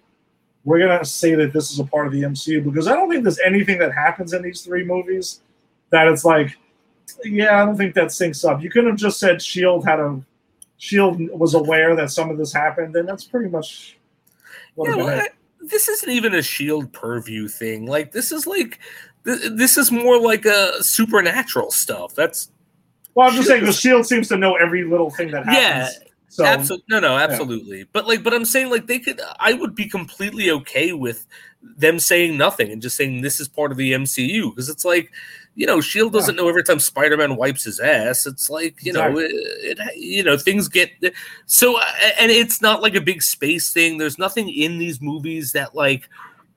[0.64, 3.24] we're gonna say that this is a part of the MCU because I don't think
[3.24, 5.42] there's anything that happens in these three movies
[5.90, 6.58] that it's like,
[7.24, 8.62] yeah, I don't think that syncs up.
[8.62, 10.22] You could have just said Shield had a
[10.78, 13.97] Shield was aware that some of this happened, and that's pretty much
[14.78, 15.28] what yeah, well,
[15.62, 17.86] this isn't even a Shield purview thing.
[17.86, 18.80] Like this is like
[19.24, 22.16] this is more like a supernatural stuff.
[22.16, 22.52] That's
[23.16, 25.58] Well, I'm just saying the Shield seems to know every little thing that happens.
[25.58, 25.90] Yeah.
[26.30, 26.86] So absolutely.
[26.90, 27.86] No, no, absolutely.
[27.92, 29.20] But like, but I'm saying like they could.
[29.40, 31.26] I would be completely okay with
[31.62, 35.12] them saying nothing and just saying this is part of the MCU because it's like,
[35.58, 38.28] you know, Shield doesn't know every time Spider-Man wipes his ass.
[38.28, 40.92] It's like you know, it, it, you know, things get
[41.48, 41.84] so, uh,
[42.20, 43.98] and it's not like a big space thing.
[43.98, 46.08] There's nothing in these movies that like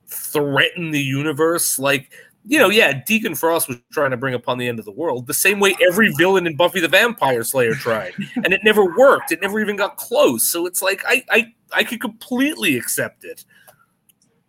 [0.07, 1.79] threaten the universe.
[1.79, 2.13] Like,
[2.45, 5.27] you know, yeah, Deacon Frost was trying to bring upon the end of the world
[5.27, 9.33] the same way every villain in Buffy the Vampire Slayer tried, and it never worked.
[9.33, 10.43] It never even got close.
[10.43, 13.47] So it's like I I I could completely accept it.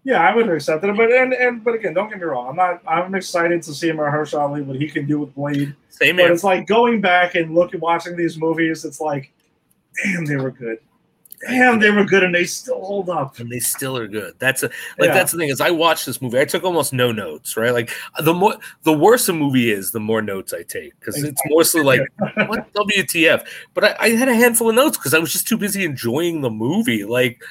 [0.04, 2.50] Yeah, I would accept it, but and, and but again, don't get me wrong.
[2.50, 2.82] I'm not.
[2.88, 5.76] I'm excited to see Mahershala Ali what he can do with Blade.
[5.90, 6.34] Same But here.
[6.34, 8.84] it's like going back and looking, watching these movies.
[8.84, 9.32] It's like,
[10.04, 10.80] damn, they were good.
[11.48, 13.38] Damn, they were good, and they still hold up.
[13.40, 14.34] and they still are good.
[14.40, 14.68] That's a
[14.98, 15.14] like Yeah.
[15.14, 16.40] that's the thing is I watched this movie.
[16.40, 17.72] I took almost no notes, right?
[17.74, 17.92] Like
[18.24, 21.84] the more the worse a movie is, the more notes I take because it's mostly
[21.84, 22.02] like
[22.48, 23.46] what WTF.
[23.76, 26.42] But I, I had a handful of notes because I was just too busy enjoying
[26.42, 27.06] the movie.
[27.06, 27.42] Like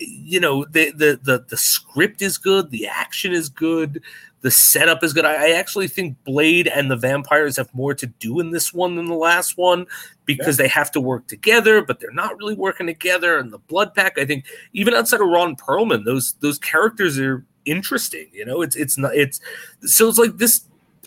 [0.00, 4.02] you know the, the the the script is good, the action is good,
[4.42, 5.24] the setup is good.
[5.24, 8.96] I, I actually think Blade and the vampires have more to do in this one
[8.96, 9.86] than the last one
[10.24, 13.38] because they have to work together, but they're not really working together.
[13.38, 17.44] And the Blood Pack, I think, even outside of Ron Perlman, those those characters are
[17.64, 18.28] interesting.
[18.32, 19.40] You know, it's it's not it's
[19.82, 20.62] so it's like this.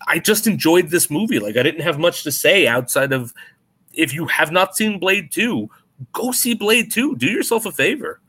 [0.08, 1.40] I just enjoyed this movie.
[1.40, 3.34] Like I didn't have much to say outside of
[3.94, 5.70] if you have not seen Blade two,
[6.12, 7.16] go see Blade two.
[7.16, 8.20] Do yourself a favor.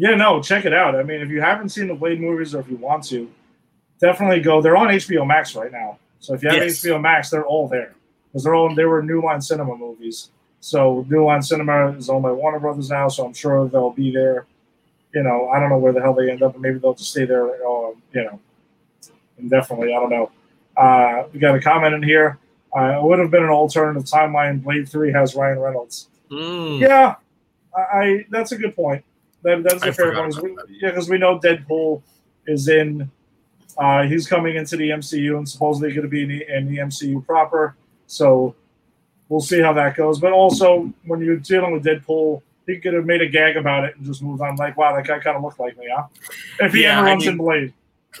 [0.00, 0.96] Yeah, no, check it out.
[0.96, 3.30] I mean, if you haven't seen the Blade movies or if you want to,
[4.00, 4.62] definitely go.
[4.62, 5.98] They're on HBO Max right now.
[6.20, 6.82] So if you have Yes.
[6.82, 7.92] HBO Max, they're all there
[8.26, 10.30] because they're all they were New Line Cinema movies.
[10.60, 14.10] So New Line Cinema is owned by Warner Brothers now, so I'm sure they'll be
[14.10, 14.46] there.
[15.14, 17.10] You know, I don't know where the hell they end up, but maybe they'll just
[17.10, 17.44] stay there.
[17.46, 18.40] Uh, you know,
[19.36, 19.94] indefinitely.
[19.94, 20.30] I don't know.
[20.78, 22.38] Uh, we got a comment in here.
[22.74, 24.62] Uh, it would have been an alternative timeline.
[24.62, 26.08] Blade Three has Ryan Reynolds.
[26.30, 26.80] Mm.
[26.80, 27.16] Yeah,
[27.76, 29.04] I, I that's a good point.
[29.42, 30.36] That that's a I fair point.
[30.42, 32.02] We, yeah, because we know Deadpool
[32.46, 33.10] is in.
[33.78, 36.78] Uh, he's coming into the MCU and supposedly going to be in the, in the
[36.78, 37.76] MCU proper.
[38.08, 38.54] So
[39.28, 40.18] we'll see how that goes.
[40.20, 43.96] But also, when you're dealing with Deadpool, he could have made a gag about it
[43.96, 44.56] and just moved on.
[44.56, 46.04] Like, wow, that guy kind of looked like me, huh?
[46.58, 47.72] If he Yeah, ever I runs mean- in Blade.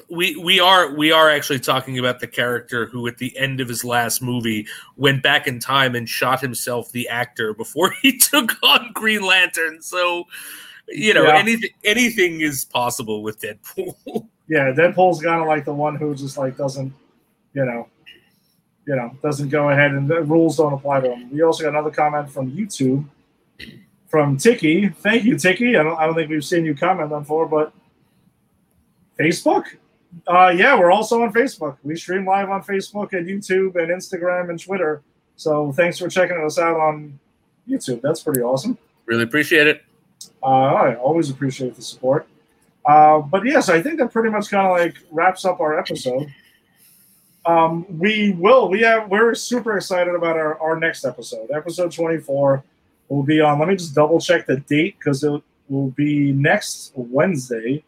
[0.08, 3.66] we we are we are actually talking about the character who at the end of
[3.68, 4.64] his last movie
[4.96, 9.82] went back in time and shot himself the actor before he took on green lantern
[9.82, 10.24] so
[10.90, 11.38] you know Yeah.
[11.38, 13.94] anything anything is possible with deadpool
[14.48, 16.92] Yeah, Deadpool's kind of like the one who just like doesn't,
[17.54, 17.86] you know,
[18.84, 21.30] you know, doesn't go ahead and the rules don't apply to him.
[21.30, 23.04] We also got another comment from YouTube
[24.08, 24.88] from Tiki.
[24.88, 25.76] Thank you, Tiki.
[25.76, 27.72] I don't, I don't think we've seen you comment on before, but
[29.16, 29.66] Facebook.
[30.26, 31.76] Uh, yeah, we're also on Facebook.
[31.84, 35.02] We stream live on Facebook and YouTube and Instagram and Twitter.
[35.36, 37.20] So thanks for checking us out on
[37.68, 38.00] YouTube.
[38.02, 38.76] That's pretty awesome.
[39.06, 39.84] really appreciate it
[40.42, 42.26] I always appreciate the support.
[42.84, 46.32] Uh, but yes, I think that pretty much kind of like wraps up our episode.
[47.46, 48.68] Um, we will.
[48.68, 49.10] We have.
[49.10, 51.50] We're super excited about our, our next episode.
[51.50, 52.64] Episode twenty four
[53.08, 53.58] will be on.
[53.58, 57.84] Let me just double check the date because it will be next Wednesday,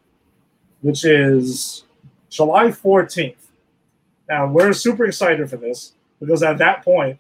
[0.80, 1.84] which is
[2.30, 3.48] July fourteenth.
[4.28, 7.18] Now we're super excited for this because at that point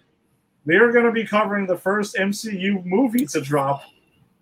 [0.64, 3.82] we are going to be covering the first MCU movie to drop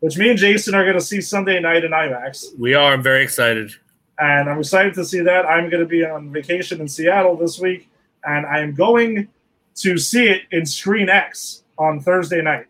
[0.00, 2.58] which me and Jason are going to see Sunday night in IMAX.
[2.58, 3.70] we are i'm very excited
[4.18, 5.46] And I'm excited to see that.
[5.46, 7.88] I'm going to be on vacation in Seattle this week,
[8.24, 9.28] and I'm going
[9.76, 12.66] to see it in Screen X on Thursday night.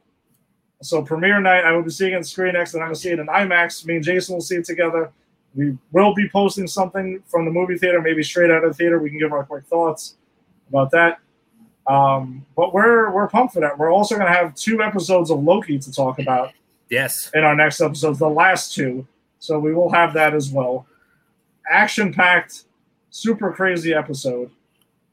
[0.83, 3.01] So premiere night, I will be seeing it in Screen X, and I'm going to
[3.01, 3.85] see it in IMAX.
[3.85, 5.11] Me and Jason will see it together.
[5.57, 9.01] We will be posting something from the movie theater, maybe straight out of the theater.
[9.01, 10.17] We can give our quick thoughts
[10.69, 11.19] about that.
[11.89, 13.77] Um, but we're we're pumped for that.
[13.77, 16.53] We're also going to have two episodes of Loki to talk about
[16.91, 19.07] yes in our next episodes, the last two.
[19.39, 20.87] So we will have that as well.
[21.71, 22.65] Action packed,
[23.11, 24.51] super crazy episode.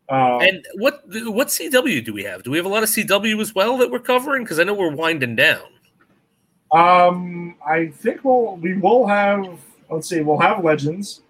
[0.09, 3.41] Um, and what what cw do we have do we have a lot of cw
[3.41, 5.67] as well that we're covering because i know we're winding down
[6.71, 9.59] um, I think we'll we will have.
[9.89, 11.21] Let's see, we'll have Legends,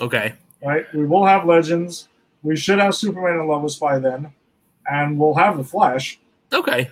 [0.00, 0.34] okay
[0.64, 0.86] right?
[0.94, 2.08] We will have Legends.
[2.42, 4.32] We should have Superman and Lois by then,
[4.90, 6.18] and we'll have the Flash.
[6.52, 6.90] okay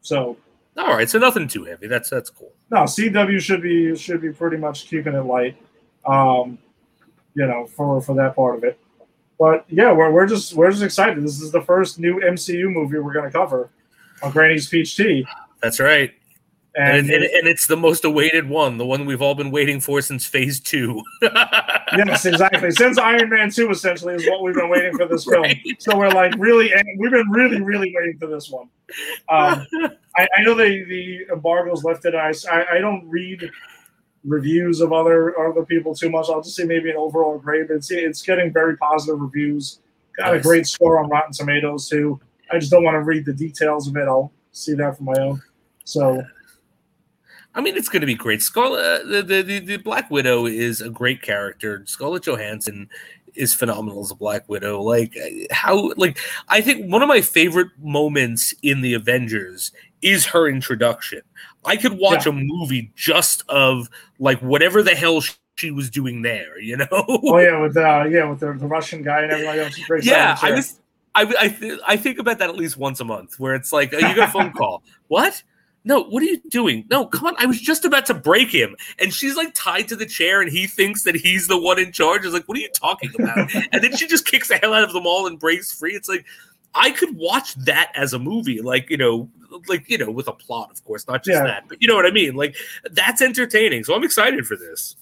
[0.00, 0.36] So
[0.76, 4.32] all right so nothing too heavy that's that's cool no, CW should be should be
[4.32, 5.56] pretty much keeping it light.
[6.06, 6.58] Um,
[7.34, 8.78] you know, for for that part of it.
[9.38, 11.22] But yeah, we're, we're just we're just excited.
[11.22, 13.68] This is the first new MCU movie we're going to cover
[14.22, 15.26] on Granny's Peach Tea.
[15.60, 16.12] that's right
[16.74, 20.00] And, and, and, it's the most awaited one, the one we've all been waiting for
[20.00, 21.02] since phase two.
[21.22, 22.70] yes, exactly.
[22.70, 25.44] Since Iron Man 2, essentially, is what we've been waiting for this film.
[25.78, 28.68] So we're like, really, we've been really, really waiting for this one.
[29.28, 29.66] Um,
[30.16, 32.14] I, I, know the, the embargo's lifted.
[32.14, 33.50] I, I, I don't read
[34.24, 36.28] reviews of other other people too much.
[36.30, 39.80] I'll just say maybe an overall grade, but it's, it's getting very positive reviews.
[40.16, 40.40] Got nice.
[40.40, 42.18] a great score on Rotten Tomatoes, too.
[42.50, 44.08] I just don't want to read the details of it.
[44.08, 45.42] I'll see that for my own.
[45.84, 46.22] So
[47.54, 48.42] I mean, it's going to be great.
[48.42, 51.82] Scarlett, uh, the, the, the Black Widow is a great character.
[51.86, 52.88] Scarlett Johansson
[53.34, 54.80] is phenomenal as a Black Widow.
[54.80, 55.16] Like
[55.50, 56.18] how, like
[56.48, 61.20] I think one of my favorite moments in the Avengers is her introduction.
[61.64, 62.32] I could watch yeah.
[62.32, 63.88] a movie just of
[64.18, 65.22] like whatever the hell
[65.56, 66.60] she was doing there.
[66.60, 66.86] You know?
[66.90, 69.78] Oh yeah, with uh, yeah, with the, the Russian guy and everything else.
[69.86, 70.78] Great yeah, I was.
[71.14, 73.92] I I, th- I think about that at least once a month, where it's like
[73.92, 74.82] oh, you get a phone call.
[75.08, 75.42] What?
[75.84, 76.86] No, what are you doing?
[76.90, 77.34] No, come on.
[77.38, 78.76] I was just about to break him.
[79.00, 81.90] And she's like tied to the chair and he thinks that he's the one in
[81.90, 82.24] charge.
[82.24, 83.52] Is like, what are you talking about?
[83.72, 85.94] and then she just kicks the hell out of them all and breaks free.
[85.94, 86.24] It's like,
[86.74, 89.28] I could watch that as a movie, like, you know,
[89.68, 91.44] like, you know, with a plot, of course, not just yeah.
[91.44, 92.34] that, but you know what I mean?
[92.34, 92.56] Like,
[92.92, 93.84] that's entertaining.
[93.84, 94.96] So I'm excited for this.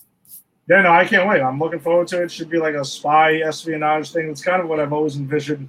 [0.69, 1.41] Yeah, no, I can't wait.
[1.41, 2.25] I'm looking forward to it.
[2.25, 4.31] it should be like a spy espionage thing.
[4.31, 5.69] It's kind of what I've always envisioned,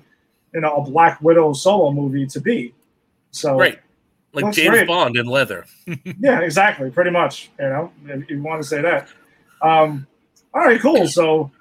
[0.53, 2.73] you know, a Black Widow solo movie to be.
[3.31, 3.79] So, right
[4.33, 4.87] like James great.
[4.87, 5.65] Bond in leather.
[6.19, 6.89] yeah, exactly.
[6.89, 7.51] Pretty much.
[7.59, 9.09] You know, if you want to say that.
[9.61, 10.07] Um,
[10.53, 11.07] all right, cool.
[11.07, 11.51] So,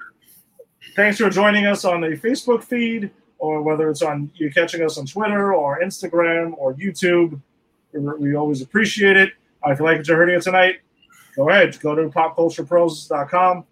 [0.97, 4.98] thanks for joining us on the Facebook feed, or whether it's on you're catching us
[4.98, 7.40] on Twitter or Instagram or YouTube.
[7.92, 9.32] We, we always appreciate it.
[9.66, 10.80] Uh, if you like what you're hearing tonight,
[11.36, 11.78] go ahead.
[11.80, 13.64] Go to popculturepros.com,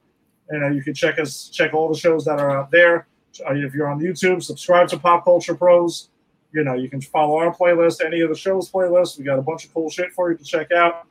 [0.50, 3.06] and uh, you can check us check all the shows that are out there.
[3.48, 6.08] Uh, if you're on YouTube, subscribe to Pop Culture Pros
[6.52, 9.18] you know, you can follow our playlist, any of the shows playlist.
[9.18, 11.06] We got a bunch of cool shit for you to check out.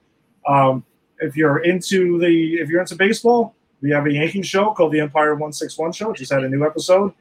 [0.47, 0.83] Um,
[1.19, 4.99] if you're into the if you're into baseball, we have a Yankee show called the
[4.99, 6.13] Empire One Six One Show.
[6.13, 7.13] Just had a new episode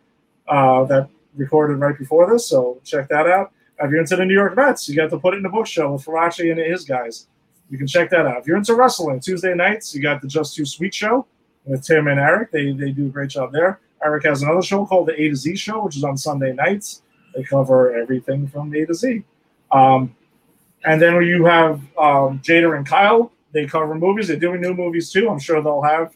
[0.48, 3.52] uh, that recorded right before this, so check that out.
[3.78, 5.66] If you're into the New York Mets, you got to put it in the book
[5.66, 7.26] show with Farachi and his guys.
[7.68, 8.38] You can check that out.
[8.38, 11.26] If you're into wrestling, Tuesday nights, you got the Just Too Sweet show
[11.64, 12.52] with Tim and Eric.
[12.52, 13.80] They they do a great job there.
[14.04, 17.02] Eric has another show called the A to Z show, which is on Sunday nights.
[17.36, 19.22] They cover everything from A to Z.
[19.70, 20.16] Um,
[20.84, 23.30] and then you have um, Jada and Kyle.
[23.52, 24.28] They cover movies.
[24.28, 25.28] They're doing new movies too.
[25.28, 26.14] I'm sure they'll have.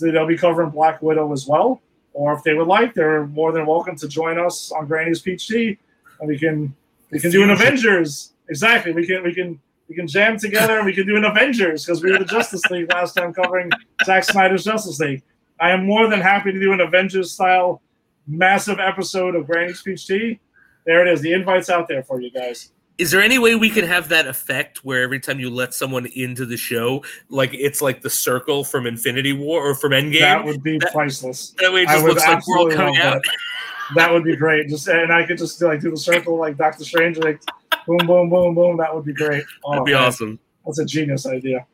[0.00, 1.80] They'll be covering Black Widow as well.
[2.12, 5.46] Or if they would like, they're more than welcome to join us on Granny's Peach
[5.46, 5.78] Tea,
[6.18, 6.74] and we can
[7.10, 8.32] we can do an Avengers.
[8.48, 8.92] Exactly.
[8.92, 12.02] We can we can we can jam together and we can do an Avengers because
[12.02, 13.70] we were the Justice League last time covering
[14.04, 15.22] Zack Snyder's Justice League.
[15.60, 17.80] I am more than happy to do an Avengers style
[18.26, 20.40] massive episode of Granny's Peach Tea
[20.86, 21.20] there it is.
[21.20, 22.70] The invite's out there for you guys.
[22.98, 26.06] Is there any way we can have that effect where every time you let someone
[26.14, 30.20] into the show, like it's like the circle from Infinity War or from Endgame?
[30.20, 31.50] That would be that, priceless.
[31.58, 33.22] That way it just looks like we're all coming out.
[33.22, 33.96] That.
[33.96, 34.12] that.
[34.12, 34.68] would be great.
[34.68, 37.42] Just and I could just like do the circle like Doctor Strange, like
[37.86, 38.78] boom, boom, boom, boom.
[38.78, 39.44] That would be great.
[39.64, 40.04] Oh, That'd be man.
[40.04, 40.38] awesome.
[40.64, 41.66] That's a genius idea.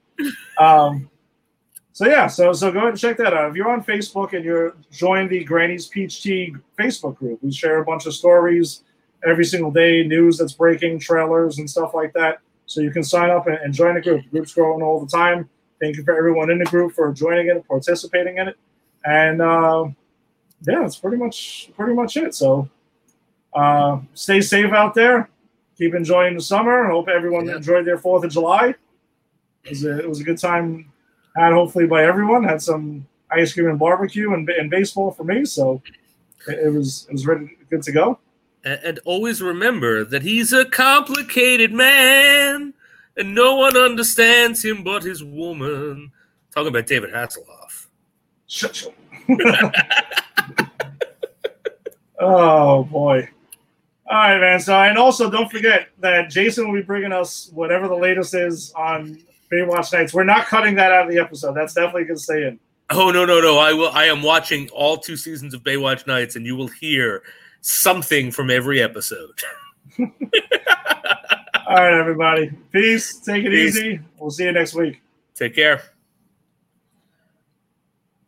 [0.58, 1.08] Um,
[1.92, 3.50] so yeah, so so go ahead and check that out.
[3.50, 7.80] If you're on Facebook and you're join the Granny's Peach Tea Facebook group, we share
[7.80, 8.82] a bunch of stories
[9.24, 12.40] every single day, news that's breaking, trailers, and stuff like that.
[12.66, 14.22] So you can sign up and, and join the group.
[14.24, 15.48] The group's growing all the time.
[15.80, 18.56] Thank you for everyone in the group for joining it, participating in it,
[19.04, 19.86] and uh,
[20.62, 22.34] yeah, that's pretty much pretty much it.
[22.34, 22.68] So
[23.52, 25.28] uh, stay safe out there.
[25.76, 26.88] Keep enjoying the summer.
[26.88, 27.56] Hope everyone yeah.
[27.56, 28.74] enjoyed their Fourth of July.
[29.64, 30.92] It was, a, it was a good time
[31.36, 32.44] had hopefully by everyone.
[32.44, 35.82] Had some ice cream and barbecue and, and baseball for me, so
[36.46, 38.18] it, it was it was ready good to go
[38.64, 42.74] and always remember that he's a complicated man
[43.16, 46.12] and no one understands him but his woman.
[46.54, 47.86] Talking about David Hasselhoff.
[48.46, 48.94] Shut up.
[52.20, 53.28] oh boy.
[54.06, 54.60] All right, man.
[54.60, 58.72] So, and also don't forget that Jason will be bringing us whatever the latest is
[58.74, 59.18] on
[59.50, 60.12] Baywatch Nights.
[60.12, 61.54] We're not cutting that out of the episode.
[61.54, 62.60] That's definitely going to stay in.
[62.90, 63.56] Oh no, no, no!
[63.56, 63.88] I will.
[63.88, 67.22] I am watching all two seasons of Baywatch Nights, and you will hear
[67.62, 69.38] something from every episode.
[69.98, 70.06] All
[71.76, 72.50] right, everybody.
[72.70, 73.16] Peace.
[73.20, 73.76] Take it Peace.
[73.76, 74.00] easy.
[74.18, 75.00] We'll see you next week.
[75.34, 75.82] Take care.